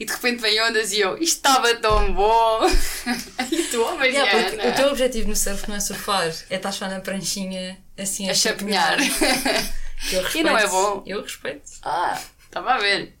e 0.00 0.04
de 0.04 0.12
repente 0.12 0.40
vem 0.40 0.60
ondas 0.60 0.90
e 0.90 0.98
eu, 0.98 1.16
isto 1.16 1.36
estava 1.36 1.72
tão 1.76 2.12
bom. 2.12 2.66
e 3.52 3.62
tu, 3.70 3.80
oh, 3.82 4.02
Yeah, 4.02 4.68
o 4.68 4.74
teu 4.74 4.88
objetivo 4.88 5.28
no 5.28 5.36
surf 5.36 5.68
não 5.68 5.76
é 5.76 5.80
surfar, 5.80 6.26
é 6.50 6.56
estar 6.56 6.72
só 6.72 6.88
na 6.88 6.98
pranchinha 6.98 7.78
assim 7.96 8.28
a, 8.28 8.32
A 8.32 8.34
chapinhar. 8.34 8.98
Respeito. 8.98 10.38
E 10.38 10.42
não 10.42 10.58
é 10.58 10.66
bom? 10.66 11.04
Eu 11.06 11.22
respeito. 11.22 11.70
ah, 11.84 12.20
estava 12.44 12.74
a 12.74 12.78
ver. 12.78 13.14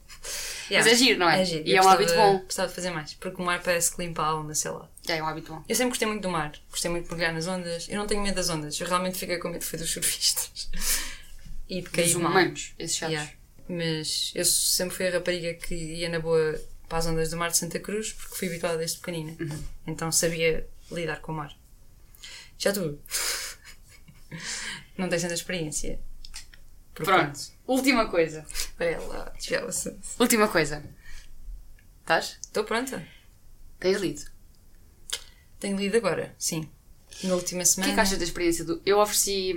Yeah. 0.68 0.90
é 0.90 0.94
giro, 0.96 1.20
não 1.20 1.30
é? 1.30 1.42
É 1.42 1.44
giro. 1.44 1.62
E 1.64 1.70
Eu 1.70 1.84
é 1.84 1.86
um 1.86 1.88
hábito 1.88 2.14
bom. 2.14 2.38
Gostava 2.38 2.68
de 2.68 2.74
fazer 2.74 2.90
mais, 2.90 3.14
porque 3.14 3.40
o 3.40 3.44
mar 3.44 3.62
parece 3.62 3.94
que 3.94 4.02
limpa 4.02 4.22
a 4.22 4.26
alma, 4.26 4.56
sei 4.56 4.72
lá. 4.72 4.88
Já 5.06 5.14
é 5.14 5.22
um 5.22 5.26
hábito 5.28 5.52
bom. 5.52 5.62
Eu 5.68 5.76
sempre 5.76 5.90
gostei 5.90 6.08
muito 6.08 6.22
do 6.22 6.30
mar, 6.30 6.50
gostei 6.68 6.90
muito 6.90 7.04
de 7.04 7.10
mergulhar 7.10 7.32
nas 7.32 7.46
ondas. 7.46 7.88
Eu 7.88 7.96
não 7.96 8.08
tenho 8.08 8.22
medo 8.22 8.34
das 8.34 8.50
ondas, 8.50 8.80
eu 8.80 8.88
realmente 8.88 9.16
fiquei 9.16 9.38
com 9.38 9.50
medo 9.50 9.64
foi 9.64 9.78
dos 9.78 9.92
surfistas. 9.92 10.68
E 11.68 11.82
de 11.82 11.90
cair 11.90 12.04
Dos 12.04 12.14
humanos, 12.14 12.74
esses 12.78 12.96
chatos. 12.96 13.14
Yeah. 13.14 13.32
Mas 13.68 14.32
eu 14.34 14.44
sempre 14.44 14.96
fui 14.96 15.08
a 15.08 15.12
rapariga 15.12 15.54
que 15.54 15.74
ia 15.74 16.08
na 16.08 16.20
boa 16.20 16.60
para 16.88 16.98
as 16.98 17.06
ondas 17.06 17.30
do 17.30 17.36
mar 17.36 17.50
de 17.50 17.56
Santa 17.58 17.80
Cruz 17.80 18.12
porque 18.12 18.36
fui 18.36 18.48
habituada 18.48 18.78
desde 18.78 18.98
pequenina. 18.98 19.36
Uhum. 19.40 19.64
Então 19.86 20.12
sabia 20.12 20.68
lidar 20.90 21.20
com 21.20 21.32
o 21.32 21.34
mar. 21.34 21.56
Já 22.58 22.72
tu? 22.72 22.98
não 24.96 25.08
tens 25.08 25.22
tanta 25.22 25.34
experiência. 25.34 26.00
Pronto, 26.94 27.38
última 27.66 28.08
coisa. 28.08 28.46
Olha 28.80 29.00
lá, 29.00 29.32
assunto. 29.68 30.00
Última 30.18 30.48
coisa. 30.48 30.82
Estás? 32.00 32.38
Estou 32.40 32.64
pronta. 32.64 33.06
Tens 33.78 34.00
lido. 34.00 34.30
Tenho 35.58 35.76
lido 35.76 35.96
agora, 35.96 36.34
sim. 36.38 36.70
Na 37.24 37.34
última 37.34 37.62
O 37.62 37.64
que 37.64 37.70
semana. 37.70 37.92
é 37.92 37.94
que 37.94 38.00
achas 38.00 38.18
da 38.18 38.24
experiência 38.24 38.64
do. 38.64 38.80
Eu 38.86 38.98
ofereci. 38.98 39.54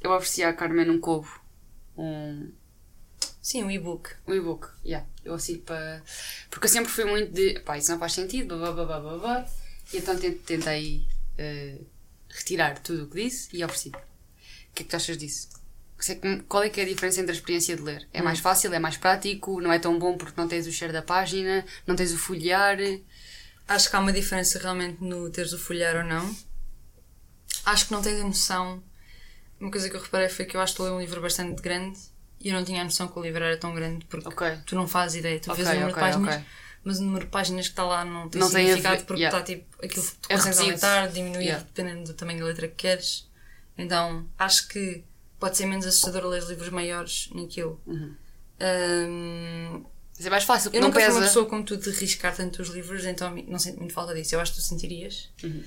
Eu 0.00 0.10
ofereci 0.12 0.42
à 0.42 0.52
Carmen 0.52 0.90
um 0.90 1.00
covo. 1.00 1.40
Um, 1.96 2.50
Sim, 3.42 3.64
um 3.64 3.70
e-book. 3.70 4.08
um 4.26 4.34
e-book. 4.34 4.68
Yeah. 4.84 5.06
Eu 5.24 5.34
ofereci 5.34 5.58
para. 5.58 6.02
Porque 6.48 6.66
eu 6.66 6.70
sempre 6.70 6.92
fui 6.92 7.04
muito 7.04 7.32
de. 7.32 7.58
Pá, 7.60 7.76
isso 7.76 7.90
não 7.90 7.98
faz 7.98 8.12
sentido, 8.12 8.56
blá 8.56 8.70
blá 8.72 8.84
blá 8.84 9.00
blá 9.00 9.18
blá. 9.18 9.46
E 9.92 9.96
então 9.98 10.16
tent- 10.16 10.40
tentei 10.46 11.06
eh, 11.36 11.78
retirar 12.30 12.78
tudo 12.78 13.04
o 13.04 13.08
que 13.08 13.24
disse 13.24 13.48
e 13.56 13.64
ofereci. 13.64 13.88
O 13.88 13.92
que 14.74 14.82
é 14.82 14.84
que 14.84 14.90
tu 14.90 14.96
achas 14.96 15.18
disso? 15.18 15.48
Qual 16.48 16.62
é 16.62 16.68
que 16.70 16.80
é 16.80 16.84
a 16.84 16.86
diferença 16.86 17.20
entre 17.20 17.32
a 17.32 17.34
experiência 17.34 17.76
de 17.76 17.82
ler? 17.82 18.08
É 18.12 18.22
mais 18.22 18.38
fácil, 18.40 18.72
é 18.74 18.78
mais 18.78 18.96
prático, 18.96 19.60
não 19.60 19.72
é 19.72 19.78
tão 19.78 19.98
bom 19.98 20.16
porque 20.16 20.40
não 20.40 20.48
tens 20.48 20.66
o 20.66 20.72
cheiro 20.72 20.92
da 20.92 21.02
página, 21.02 21.64
não 21.86 21.94
tens 21.94 22.12
o 22.12 22.18
folhear. 22.18 22.76
Acho 23.68 23.88
que 23.90 23.96
há 23.96 24.00
uma 24.00 24.12
diferença 24.12 24.58
realmente 24.58 25.02
no 25.02 25.30
teres 25.30 25.52
o 25.52 25.58
folhear 25.58 25.96
ou 25.96 26.04
não. 26.04 26.34
Acho 27.64 27.86
que 27.86 27.92
não 27.92 28.02
tens 28.02 28.20
a 28.20 28.24
noção. 28.24 28.82
Uma 29.60 29.70
coisa 29.70 29.88
que 29.88 29.94
eu 29.96 30.00
reparei 30.00 30.28
foi 30.28 30.44
que 30.44 30.56
eu 30.56 30.60
acho 30.60 30.72
que 30.74 30.80
estou 30.82 30.86
a 30.86 30.90
ler 30.90 30.96
um 30.96 31.00
livro 31.00 31.20
bastante 31.20 31.60
grande 31.62 31.98
e 32.42 32.48
eu 32.48 32.54
não 32.54 32.64
tinha 32.64 32.80
a 32.80 32.84
noção 32.84 33.08
que 33.08 33.18
o 33.18 33.22
livro 33.22 33.42
era 33.44 33.56
tão 33.56 33.74
grande 33.74 34.04
porque 34.06 34.28
Ok. 34.28 34.58
tu 34.66 34.74
não 34.74 34.86
fazes 34.88 35.16
ideia. 35.20 35.38
Tu 35.40 35.50
Ok, 35.50 35.64
vês 35.64 35.68
o 35.76 35.80
número 35.80 35.92
ok, 35.92 36.02
de 36.02 36.10
páginas, 36.12 36.34
ok. 36.36 36.46
mas 36.84 36.98
o 36.98 37.02
número 37.04 37.24
de 37.24 37.30
páginas 37.30 37.66
que 37.66 37.72
está 37.72 37.84
lá 37.84 38.04
não 38.04 38.28
tem 38.28 38.40
Não 38.40 38.50
tem 38.50 38.64
significado 38.66 38.98
ver- 38.98 39.04
porque 39.06 39.22
yeah. 39.22 39.38
está 39.38 39.46
tipo 39.54 39.76
aquilo 39.84 40.04
que 40.04 40.12
tu 40.16 40.26
É 40.28 40.34
consegues 40.36 40.58
reduzido. 40.58 40.86
aumentar, 40.86 41.12
diminuir, 41.12 41.42
Yeah. 41.44 41.64
dependendo 41.64 42.04
do 42.04 42.14
tamanho 42.14 42.40
da 42.40 42.44
letra 42.46 42.68
que 42.68 42.74
queres. 42.74 43.28
Então 43.78 44.28
acho 44.38 44.68
que 44.68 45.04
pode 45.40 45.56
ser 45.56 45.66
menos 45.66 45.86
assustador 45.86 46.26
ler 46.28 46.42
livros 46.44 46.68
maiores 46.68 47.28
naquilo. 47.34 47.80
Uhum. 47.86 48.14
Hum, 48.60 49.84
Mas 50.16 50.26
é 50.26 50.30
mais 50.30 50.44
fácil, 50.44 50.70
eu 50.72 50.80
não 50.80 50.88
nunca 50.88 51.00
fui 51.00 51.06
pesa. 51.08 51.18
uma 51.18 51.26
pessoa 51.26 51.46
como 51.46 51.64
tu 51.64 51.76
de 51.76 51.90
riscar 51.90 52.36
tanto 52.36 52.62
os 52.62 52.68
livros, 52.68 53.04
então 53.04 53.34
não 53.48 53.58
sinto 53.58 53.78
muito 53.78 53.92
falta 53.92 54.14
disso. 54.14 54.34
Eu 54.34 54.40
acho 54.40 54.52
que 54.52 54.58
tu 54.58 54.62
sentirias. 54.64 55.30
Uhum. 55.42 55.64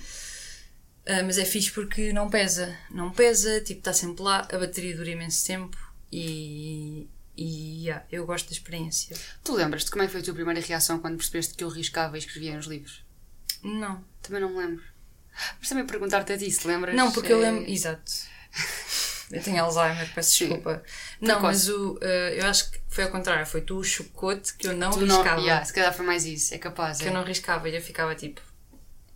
Ah, 1.08 1.24
mas 1.24 1.38
é 1.38 1.46
fixe 1.46 1.72
porque 1.72 2.14
não 2.14 2.30
pesa. 2.30 2.76
Não 2.90 3.12
pesa, 3.12 3.60
tipo, 3.62 3.80
está 3.80 3.92
sempre 3.94 4.24
lá, 4.24 4.48
a 4.52 4.58
bateria 4.58 4.96
dura 4.96 5.10
imenso 5.10 5.46
tempo 5.46 5.78
e. 6.20 7.10
E 7.38 7.84
yeah, 7.84 8.06
eu 8.10 8.26
gosto 8.26 8.46
da 8.48 8.54
experiência. 8.54 9.14
Tu 9.44 9.54
lembras-te 9.54 9.92
como 9.92 10.04
é 10.04 10.06
que 10.06 10.14
foi 10.14 10.22
a 10.22 10.24
tua 10.24 10.34
primeira 10.34 10.62
reação 10.62 11.00
quando 11.00 11.18
percebeste 11.18 11.54
que 11.54 11.66
eu 11.66 11.68
riscava 11.68 12.16
e 12.16 12.20
escrevia 12.20 12.56
nos 12.56 12.66
livros? 12.66 13.04
Não. 13.62 14.02
Também 14.22 14.40
não 14.40 14.52
me 14.52 14.58
lembro. 14.58 14.84
Mas 15.60 15.68
também 15.68 15.86
perguntar-te 15.86 16.32
a 16.32 16.38
ti, 16.38 16.50
se 16.50 16.66
lembras? 16.66 16.96
Não, 16.96 17.12
porque 17.12 17.34
eu 17.34 17.44
eh, 17.44 17.52
lembro. 17.52 17.70
Exato. 17.70 18.10
Eu 19.32 19.44
tenho 19.44 19.62
Alzheimer, 19.64 20.14
peço 20.14 20.32
Sim. 20.32 20.46
desculpa. 20.46 20.84
Não, 21.20 21.40
Precoce. 21.40 21.44
mas 21.44 21.70
o, 21.70 22.00
ah, 22.02 22.06
eu 22.06 22.46
acho 22.46 22.72
que 22.72 22.80
foi 22.88 23.04
ao 23.04 23.12
contrário. 23.12 23.46
Foi 23.46 23.60
tu 23.60 23.78
o 23.80 23.84
chocote 23.84 24.54
que 24.54 24.68
eu 24.68 24.78
não 24.78 24.92
Tu 24.92 25.06
não, 25.06 25.18
riscava. 25.18 25.42
yeah, 25.42 25.66
se 25.66 25.74
calhar 25.74 25.94
foi 25.94 26.06
mais 26.06 26.26
isso, 26.26 26.54
é 26.54 26.58
capaz. 26.58 27.00
Que 27.00 27.06
é. 27.06 27.10
eu 27.10 27.14
não 27.14 27.24
riscava 27.24 27.68
e 27.68 27.76
eu 27.76 27.82
ficava 27.82 28.16
tipo. 28.16 28.40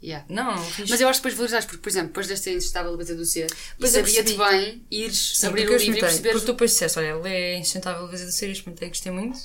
Yeah. 0.01 0.25
Não, 0.29 0.55
risco. 0.55 0.85
Mas 0.89 1.01
eu 1.01 1.09
acho 1.09 1.19
que 1.19 1.23
depois 1.23 1.33
valorizaste, 1.35 1.67
porque, 1.67 1.81
por 1.81 1.89
exemplo, 1.89 2.07
depois 2.07 2.27
deste 2.27 2.45
ser 2.45 2.55
instável 2.55 2.93
a 2.93 2.97
bater 2.97 3.15
do 3.15 3.25
ser, 3.25 3.49
sabia-te 3.85 4.37
bem 4.37 4.85
ires 4.89 5.37
Sim, 5.37 5.47
abrir 5.47 5.69
o 5.69 5.77
livro 5.77 5.97
e 5.97 5.99
perceberes. 5.99 6.31
Porque 6.31 6.45
tu 6.45 6.53
depois 6.53 6.71
disseste, 6.71 6.99
olha, 6.99 7.15
lê 7.17 7.53
é 7.53 7.57
insustentável 7.57 8.07
vezes 8.07 8.25
do 8.25 8.31
ser, 8.31 8.45
eu 8.47 8.51
experimentei, 8.53 8.87
gostei 8.87 9.11
muito. 9.11 9.39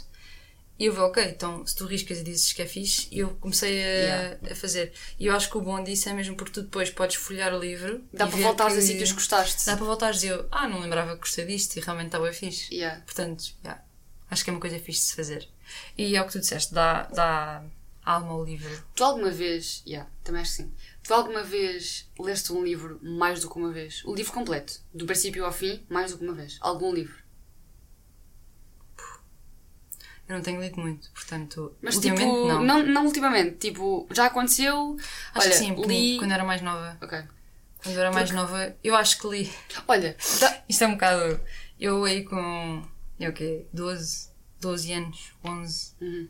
E 0.77 0.87
eu 0.87 0.93
vi, 0.93 0.99
ok, 0.99 1.23
então 1.25 1.65
se 1.65 1.77
tu 1.77 1.87
riscas 1.87 2.19
e 2.19 2.25
dizes 2.25 2.53
que 2.53 2.61
é 2.61 2.67
fixe, 2.67 3.07
eu 3.13 3.31
comecei 3.41 3.83
a, 3.83 3.87
Yeah. 3.87 4.39
a 4.51 4.55
fazer. 4.57 4.93
E 5.21 5.27
eu 5.27 5.35
acho 5.35 5.49
que 5.49 5.57
o 5.57 5.61
bom 5.61 5.83
disso 5.83 6.09
é 6.09 6.13
mesmo 6.13 6.37
porque 6.37 6.53
tu 6.53 6.63
depois 6.63 6.91
podes 6.91 7.17
folhear 7.17 7.55
o 7.55 7.59
livro. 7.59 8.03
Dá 8.13 8.27
para 8.27 8.37
ver 8.37 8.43
voltares 8.43 8.75
que... 8.75 8.81
a 8.81 8.83
sítios 8.83 9.11
que 9.11 9.15
gostaste. 9.15 9.67
Dá 9.67 9.77
para 9.77 9.87
voltares 9.87 10.23
e 10.25 10.29
eu, 10.29 10.49
ah, 10.51 10.69
não 10.69 10.81
lembrava 10.81 11.15
que 11.15 11.21
gostei 11.21 11.45
disto 11.45 11.77
e 11.77 11.81
realmente 11.81 12.07
estava 12.07 12.33
fixe. 12.33 12.75
Yeah. 12.75 13.03
Portanto, 13.03 13.55
yeah, 13.63 13.83
acho 14.29 14.43
que 14.43 14.51
é 14.51 14.53
uma 14.53 14.61
coisa 14.61 14.79
fixe 14.81 15.01
de 15.01 15.07
se 15.07 15.17
fazer. 15.17 15.49
E 15.97 16.17
é 16.17 16.21
o 16.21 16.27
que 16.27 16.33
tu 16.33 16.41
disseste, 16.41 16.75
dá, 16.75 17.05
dá 17.05 17.65
alma 18.05 18.33
ao 18.33 18.45
livro. 18.45 18.71
Tu 18.95 19.03
alguma 19.05 19.31
vez, 19.31 19.83
yeah, 19.87 20.09
também 20.23 20.43
acho 20.43 20.51
que 20.53 20.57
sim. 20.63 20.75
Tu 21.03 21.13
alguma 21.15 21.43
vez 21.43 22.11
leste 22.19 22.53
um 22.53 22.63
livro 22.65 22.99
mais 23.03 23.41
do 23.41 23.51
que 23.51 23.57
uma 23.59 23.71
vez? 23.73 24.03
O 24.05 24.15
livro 24.15 24.33
completo, 24.33 24.81
do 24.93 25.07
princípio 25.07 25.45
ao 25.45 25.53
fim, 25.53 25.85
mais 25.89 26.13
do 26.13 26.19
que 26.19 26.25
uma 26.25 26.35
vez. 26.35 26.59
Algum 26.61 26.93
livro. 26.93 27.23
Eu 30.27 30.37
não 30.37 30.43
tenho 30.43 30.61
lido 30.61 30.81
muito, 30.81 31.11
portanto, 31.11 31.77
Mas 31.83 31.97
ultimamente 31.97 32.25
tipo, 32.31 32.49
não. 32.49 32.63
não. 32.65 32.83
não 32.87 33.05
ultimamente, 33.07 33.57
tipo, 33.59 34.09
já 34.11 34.27
aconteceu. 34.27 34.97
Acho 35.35 35.47
olha, 35.47 35.51
que 35.51 35.57
sim, 35.57 35.75
li. 35.87 36.19
quando 36.19 36.33
era 36.33 36.43
mais 36.45 36.63
nova. 36.63 36.97
Ok. 37.03 37.23
Quando 37.83 37.99
era 37.99 38.11
mais 38.11 38.31
nova, 38.31 38.75
eu 38.83 38.95
acho 38.95 39.19
que 39.21 39.29
li. 39.29 39.53
Olha, 39.87 40.17
dá- 40.41 40.63
Isto 40.67 40.85
é 40.85 40.87
um 40.87 40.93
bocado. 40.95 41.41
Eu 41.79 42.05
aí 42.05 42.25
com. 42.25 42.83
Eu 43.21 43.31
o 43.31 43.35
quê? 43.35 43.67
12, 43.73 44.31
12 44.61 44.93
anos, 44.95 45.33
11. 45.45 45.93
Uhum. 46.01 46.29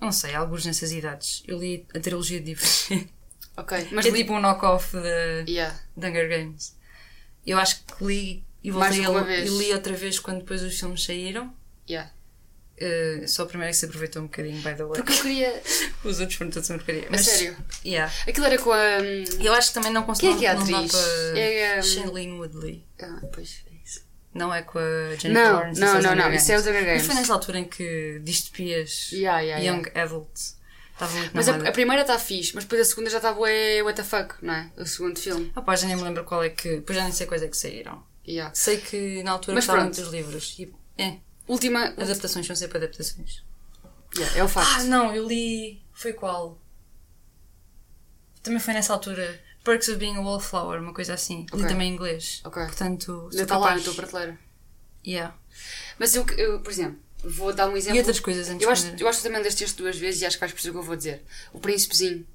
Não 0.00 0.12
sei, 0.12 0.34
alguns 0.34 0.64
nessas 0.66 0.92
idades. 0.92 1.42
Eu 1.46 1.58
li 1.58 1.86
a 1.94 2.00
trilogia 2.00 2.40
de 2.40 2.52
ok. 3.56 3.88
Mas 3.92 4.04
li. 4.06 4.12
tipo 4.12 4.32
um 4.34 4.40
knock-off 4.40 4.96
de, 4.96 5.50
Yeah. 5.50 5.78
de 5.96 6.06
Hunger 6.06 6.28
Games. 6.28 6.76
Eu 7.46 7.58
acho 7.58 7.84
que 7.84 8.04
li 8.04 8.44
e 8.62 8.70
voltei 8.70 9.04
a 9.04 9.10
vez. 9.22 9.50
e 9.50 9.58
li 9.58 9.72
outra 9.72 9.94
vez 9.94 10.18
quando 10.18 10.38
depois 10.40 10.62
os 10.62 10.78
filmes 10.78 11.02
saíram. 11.04 11.54
Yeah. 11.88 12.10
Uh, 12.78 13.26
só 13.26 13.44
a 13.44 13.46
primeira 13.46 13.72
que 13.72 13.78
se 13.78 13.86
aproveitou 13.86 14.20
um 14.20 14.26
bocadinho, 14.26 14.56
by 14.56 14.74
the 14.74 14.84
way. 14.84 15.00
Porque 15.00 15.12
eu 15.12 15.22
queria. 15.22 15.62
Os 16.04 16.20
outros 16.20 16.36
foram 16.36 16.50
todos 16.50 16.68
uma 16.68 16.76
porcaria. 16.76 17.08
A 17.10 17.16
sério? 17.18 17.56
Yeah. 17.84 18.12
Aquilo 18.28 18.44
era 18.46 18.58
com 18.58 18.70
a. 18.70 18.98
hum, 19.00 19.42
Eu 19.42 19.54
acho 19.54 19.68
que 19.68 19.74
também 19.74 19.90
não 19.92 20.02
Quem 20.02 20.08
consigo. 20.08 20.34
é 20.34 20.38
que 20.38 20.44
é 20.44 20.48
a 20.50 20.52
atriz? 20.60 20.92
para- 20.92 21.38
É, 21.40 21.78
um, 21.78 21.82
Shailene 21.82 22.32
Woodley. 22.32 22.84
Ah, 23.00 23.22
pois 23.32 23.64
é. 23.72 23.75
Não 24.36 24.52
é 24.54 24.62
com 24.62 24.78
a 24.78 25.14
Jennifer 25.16 25.32
Não, 25.32 25.52
Lawrence. 25.54 25.80
não, 25.80 25.96
é 25.96 26.02
não, 26.02 26.14
não, 26.14 26.32
isso 26.34 26.52
é 26.52 26.56
os 26.56 26.62
Hunger 26.62 26.74
Mas 26.74 26.84
Games. 26.86 27.06
foi 27.06 27.14
nessa 27.14 27.32
altura 27.32 27.58
em 27.60 27.64
que 27.64 28.20
distopias 28.22 29.10
Yeah, 29.12 29.40
yeah, 29.40 29.64
young 29.64 29.82
yeah. 29.86 30.02
adult 30.02 30.30
estava 30.92 31.12
muito 31.18 31.30
Mas 31.34 31.48
a, 31.48 31.56
a 31.68 31.72
primeira 31.72 32.02
está 32.02 32.18
fixe, 32.18 32.54
mas 32.54 32.64
depois 32.64 32.80
a 32.80 32.84
segunda 32.84 33.10
já 33.10 33.16
está 33.18 33.32
bué 33.32 33.82
what 33.82 33.96
the 33.96 34.02
fuck, 34.04 34.34
não 34.42 34.54
é? 34.54 34.70
O 34.76 34.86
segundo 34.86 35.18
filme. 35.18 35.52
Ah, 35.54 35.62
pá, 35.62 35.74
já 35.76 35.86
nem 35.86 35.96
me 35.96 36.02
lembro 36.02 36.24
qual 36.24 36.42
é 36.42 36.48
que. 36.50 36.76
Depois 36.76 36.96
já 36.96 37.04
nem 37.04 37.12
sei 37.12 37.26
quais 37.26 37.42
é 37.42 37.48
que 37.48 37.56
saíram. 37.56 38.02
Yeah. 38.26 38.52
Sei 38.54 38.78
que 38.78 39.22
na 39.22 39.32
altura 39.32 39.54
Mas 39.56 39.64
gostavam 39.66 39.82
pronto. 39.90 39.96
muito 39.96 40.04
dos 40.10 40.14
livros. 40.14 40.56
E, 40.58 40.74
é, 40.98 41.18
Última. 41.46 41.84
adaptações 41.96 42.46
são 42.46 42.56
sempre 42.56 42.78
adaptações. 42.78 43.44
Yeah, 44.16 44.38
é 44.38 44.42
o 44.42 44.46
Ah, 44.46 44.48
facto. 44.48 44.84
não, 44.86 45.14
eu 45.14 45.26
li. 45.28 45.82
Foi 45.92 46.12
qual? 46.12 46.58
Também 48.42 48.60
foi 48.60 48.74
nessa 48.74 48.92
altura. 48.92 49.40
Perks 49.66 49.88
of 49.88 49.98
Being 49.98 50.16
a 50.16 50.20
Wallflower, 50.20 50.80
uma 50.80 50.94
coisa 50.94 51.12
assim. 51.14 51.40
Li 51.52 51.60
Ok. 51.62 51.66
também 51.68 51.90
em 51.90 51.94
inglês. 51.94 52.40
Ok. 52.44 52.64
Portanto, 52.64 53.28
está 53.32 53.58
lá 53.58 53.74
na 53.76 53.82
tua 53.82 53.94
prateleira. 53.94 54.38
Yeah. 55.06 55.36
Mas 55.98 56.14
eu, 56.14 56.24
eu, 56.38 56.60
por 56.60 56.70
exemplo, 56.72 56.98
vou 57.22 57.52
dar 57.52 57.68
um 57.68 57.76
exemplo. 57.76 57.96
E 57.96 57.98
outras 58.00 58.20
coisas 58.20 58.48
antes 58.48 58.62
Eu 58.64 58.70
acho, 58.70 58.86
eu 58.98 59.08
acho 59.08 59.22
também 59.22 59.42
leste 59.42 59.62
este 59.64 59.76
duas 59.76 59.96
vezes 59.98 60.22
e 60.22 60.26
acho 60.26 60.36
que 60.36 60.40
vais 60.40 60.52
perceber 60.52 60.70
o 60.70 60.74
que 60.74 60.78
eu 60.78 60.86
vou 60.86 60.96
dizer. 60.96 61.22
O 61.52 61.58
Príncipezinho. 61.60 62.26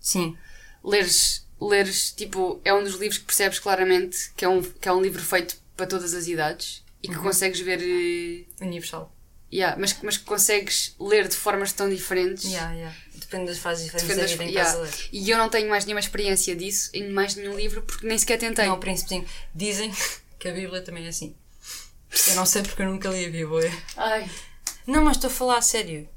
Sim. 0.00 0.36
Leres, 0.82 1.46
leres, 1.60 2.12
tipo, 2.12 2.60
é 2.64 2.72
um 2.72 2.82
dos 2.82 2.94
livros 2.94 3.18
que 3.18 3.24
percebes 3.26 3.58
claramente 3.58 4.30
que 4.36 4.44
é 4.44 4.48
um, 4.48 4.62
que 4.62 4.88
é 4.88 4.92
um 4.92 5.02
livro 5.02 5.22
feito 5.22 5.56
para 5.76 5.86
todas 5.86 6.14
as 6.14 6.26
idades 6.26 6.82
e 7.02 7.08
Uhum. 7.08 7.14
que 7.14 7.20
consegues 7.20 7.60
ver. 7.60 7.80
eh, 7.82 8.44
Universal. 8.64 9.14
Yeah, 9.52 9.76
mas, 9.80 9.96
mas 10.02 10.16
que 10.16 10.24
consegues 10.24 10.94
ler 11.00 11.26
de 11.26 11.34
formas 11.34 11.72
tão 11.72 11.88
diferentes. 11.90 12.44
Yeah, 12.44 12.72
yeah. 12.72 12.96
Depende 13.30 13.46
das 13.46 13.58
fases 13.58 13.84
diferentes 13.84 14.08
Depende 14.08 14.20
da 14.20 14.22
das- 14.26 14.32
vida 14.32 14.44
em 14.44 14.52
yeah. 14.52 14.98
E 15.12 15.30
eu 15.30 15.38
não 15.38 15.48
tenho 15.48 15.68
mais 15.70 15.84
nenhuma 15.84 16.00
experiência 16.00 16.56
disso 16.56 16.90
em 16.92 17.08
mais 17.10 17.36
nenhum 17.36 17.54
livro 17.56 17.80
porque 17.82 18.04
nem 18.04 18.18
sequer 18.18 18.38
tentei. 18.38 18.66
Não, 18.66 18.74
o 18.74 18.78
príncipezinho. 18.78 19.24
Dizem 19.54 19.92
que 20.38 20.48
a 20.48 20.52
Bíblia 20.52 20.82
também 20.82 21.06
é 21.06 21.08
assim. 21.10 21.36
Eu 22.26 22.34
não 22.34 22.44
sei 22.44 22.62
porque 22.62 22.82
eu 22.82 22.86
nunca 22.90 23.08
li 23.08 23.24
a 23.26 23.30
Bíblia. 23.30 23.72
Ai. 23.96 24.28
Não, 24.84 25.04
mas 25.04 25.16
estou 25.16 25.30
a 25.30 25.32
falar 25.32 25.58
a 25.58 25.62
sério. 25.62 26.08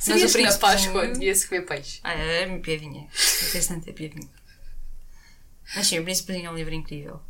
Sabias 0.00 0.34
o 0.34 0.36
que 0.36 0.42
na 0.42 0.56
Páscoa 0.58 1.06
devia-se 1.08 1.46
comer 1.48 1.62
peixe? 1.62 2.00
Ah, 2.02 2.14
é, 2.14 2.42
é 2.42 2.58
piadinha. 2.58 3.08
Interessante, 3.48 3.88
é 3.90 3.92
piadinha. 3.92 4.28
Mas 5.74 5.86
sim, 5.86 5.98
o 5.98 6.04
príncipezinho 6.04 6.46
é 6.46 6.50
um 6.50 6.54
livro 6.56 6.74
incrível. 6.74 7.20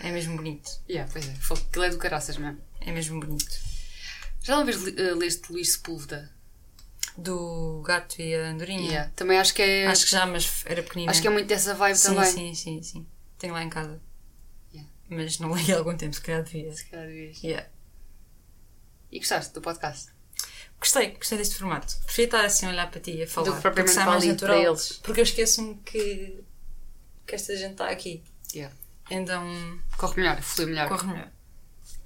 É 0.00 0.10
mesmo 0.10 0.36
bonito. 0.36 0.70
Yeah, 0.88 1.10
pois 1.12 1.26
é. 1.28 1.32
Aquilo 1.32 1.84
é 1.84 1.90
do 1.90 1.98
caraças 1.98 2.36
mesmo. 2.36 2.60
É 2.80 2.92
mesmo 2.92 3.20
bonito. 3.20 3.58
Já 4.42 4.56
uma 4.56 4.64
vez 4.64 4.76
eh, 4.98 5.14
leste 5.14 5.50
Luís 5.52 5.74
Sepúlveda? 5.74 6.30
Do 7.16 7.82
gato 7.84 8.20
e 8.20 8.34
a 8.34 8.48
andorinha. 8.50 8.88
Yeah. 8.88 9.12
Também 9.14 9.38
acho 9.38 9.52
que 9.54 9.62
é. 9.62 9.86
Acho 9.86 10.04
que 10.06 10.10
já, 10.10 10.24
mas 10.26 10.64
era 10.66 10.82
pequenina. 10.82 11.10
acho 11.10 11.20
que 11.20 11.26
é 11.26 11.30
muito 11.30 11.46
dessa 11.46 11.74
vibe 11.74 11.96
sim, 11.96 12.08
também. 12.08 12.32
sim, 12.32 12.54
sim, 12.54 12.82
sim. 12.82 13.06
Tenho 13.38 13.52
lá 13.52 13.62
em 13.62 13.68
casa. 13.68 14.00
Yeah. 14.72 14.90
Mas 15.10 15.38
não 15.38 15.54
li 15.54 15.72
há 15.72 15.76
algum 15.78 15.96
tempo, 15.96 16.14
se 16.14 16.20
calhar 16.22 16.42
devia. 16.42 16.72
Se 16.72 16.86
calhar 16.86 17.06
devias. 17.06 17.42
Yeah. 17.42 17.68
E 19.10 19.18
gostaste 19.18 19.52
do 19.52 19.60
podcast? 19.60 20.10
Gostei, 20.80 21.10
gostei 21.12 21.38
deste 21.38 21.56
formato. 21.56 21.94
Preferia 22.04 22.24
estar 22.24 22.44
assim 22.44 22.66
a 22.66 22.70
olhar 22.70 22.90
para 22.90 23.00
ti 23.00 23.12
e 23.12 23.22
a 23.22 23.26
falar. 23.28 23.46
Do 23.50 23.54
que 23.56 23.60
propriamente 23.60 23.94
porque 23.94 24.10
mais 24.10 24.24
natural. 24.24 24.56
para 24.56 24.68
eles. 24.68 24.92
Porque 25.02 25.20
eu 25.20 25.24
esqueço-me 25.24 25.74
que, 25.84 26.42
que 27.26 27.34
esta 27.34 27.54
gente 27.56 27.72
está 27.72 27.88
aqui. 27.88 28.24
Yeah. 28.54 28.74
Então 29.10 29.44
Corre 29.98 30.16
melhor, 30.22 30.40
flui 30.40 30.66
melhor. 30.66 30.88
corre 30.88 31.06
melhor. 31.06 31.30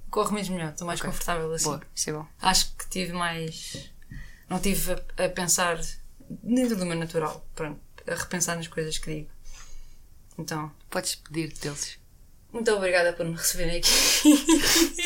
Corre 0.09 0.33
mesmo 0.35 0.55
melhor, 0.55 0.71
estou 0.71 0.85
mais 0.85 0.99
Ok. 0.99 1.09
confortável 1.11 1.51
assim. 1.53 1.65
Boa, 1.65 1.81
isso 1.95 2.09
é 2.09 2.13
bom. 2.13 2.27
Acho 2.41 2.75
que 2.75 2.89
tive 2.89 3.13
mais. 3.13 3.89
Não 4.49 4.59
tive 4.59 4.93
a, 4.93 5.25
a 5.25 5.29
pensar 5.29 5.79
dentro 6.29 6.75
do 6.75 6.85
meu 6.85 6.95
natural. 6.97 7.45
Pronto, 7.55 7.79
a 8.07 8.15
repensar 8.15 8.55
nas 8.55 8.67
coisas 8.67 8.97
que 8.97 9.13
digo. 9.13 9.29
Então, 10.37 10.71
Podes 10.89 11.15
pedir 11.15 11.51
deles. 11.53 11.97
muito 12.53 12.71
obrigada 12.71 13.11
por 13.13 13.25
me 13.25 13.35
receberem 13.35 13.77
aqui. 13.77 13.89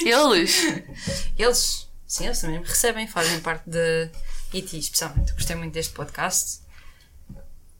Eles? 0.05 0.61
Eles, 1.37 1.89
sim, 2.05 2.25
eles 2.25 2.39
também 2.41 2.59
me 2.59 2.65
recebem, 2.65 3.07
fazem 3.07 3.39
parte 3.39 3.69
de 3.69 4.09
IT, 4.53 4.77
especialmente. 4.77 5.33
Gostei 5.33 5.55
muito 5.55 5.73
deste 5.73 5.93
podcast. 5.93 6.61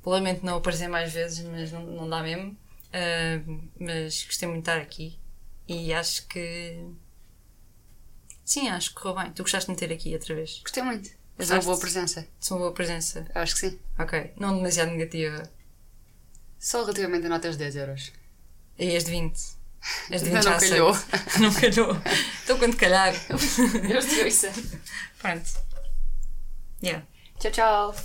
Lamento 0.05 0.43
não 0.45 0.57
aparecer 0.57 0.87
mais 0.87 1.13
vezes, 1.13 1.45
mas 1.45 1.71
não, 1.71 1.85
não 1.85 2.09
dá 2.09 2.23
mesmo. 2.23 2.57
Ah, 2.93 3.41
mas 3.79 4.23
gostei 4.25 4.47
muito 4.47 4.63
de 4.65 4.69
estar 4.71 4.81
aqui 4.81 5.19
e 5.67 5.93
acho 5.93 6.25
que. 6.27 6.83
Sim, 8.43 8.69
acho 8.69 8.89
que 8.89 8.95
correu 9.01 9.23
bem. 9.23 9.31
Tu 9.33 9.43
gostaste 9.43 9.67
de 9.67 9.73
me 9.73 9.77
ter 9.77 9.93
aqui 9.93 10.13
outra 10.13 10.33
vez. 10.35 10.59
Gostei 10.63 10.83
muito. 10.83 11.09
És 11.41 11.49
uma 11.49 11.57
Gostaste? 11.57 11.65
boa 11.65 11.79
presença. 11.79 12.27
Sou 12.39 12.57
uma 12.57 12.63
boa 12.65 12.73
presença. 12.73 13.25
Acho 13.33 13.53
que 13.55 13.59
sim. 13.61 13.79
Ok. 13.97 14.33
Não 14.37 14.55
demasiado 14.57 14.91
negativa. 14.91 15.43
Só 16.59 16.81
relativamente 16.81 17.25
a 17.25 17.29
notas 17.29 17.53
de 17.57 17.63
10 17.63 17.75
euros. 17.77 18.11
E 18.77 18.95
as 18.95 19.03
de 19.05 19.11
20. 19.11 19.35
As 19.35 20.21
de 20.21 20.29
20 20.29 20.35
Ainda 20.35 20.41
já 20.41 20.49
não 20.51 20.57
aceito. 20.57 20.71
calhou. 20.71 20.93
não 21.41 21.53
calhou. 21.53 22.01
Então 22.43 22.57
quando 22.59 22.77
calhar. 22.77 23.13
Eu 23.89 24.01
isso. 24.27 24.47
Pronto. 25.19 25.49
Yeah. 26.83 27.05
Tchau, 27.39 27.51
tchau. 27.51 27.95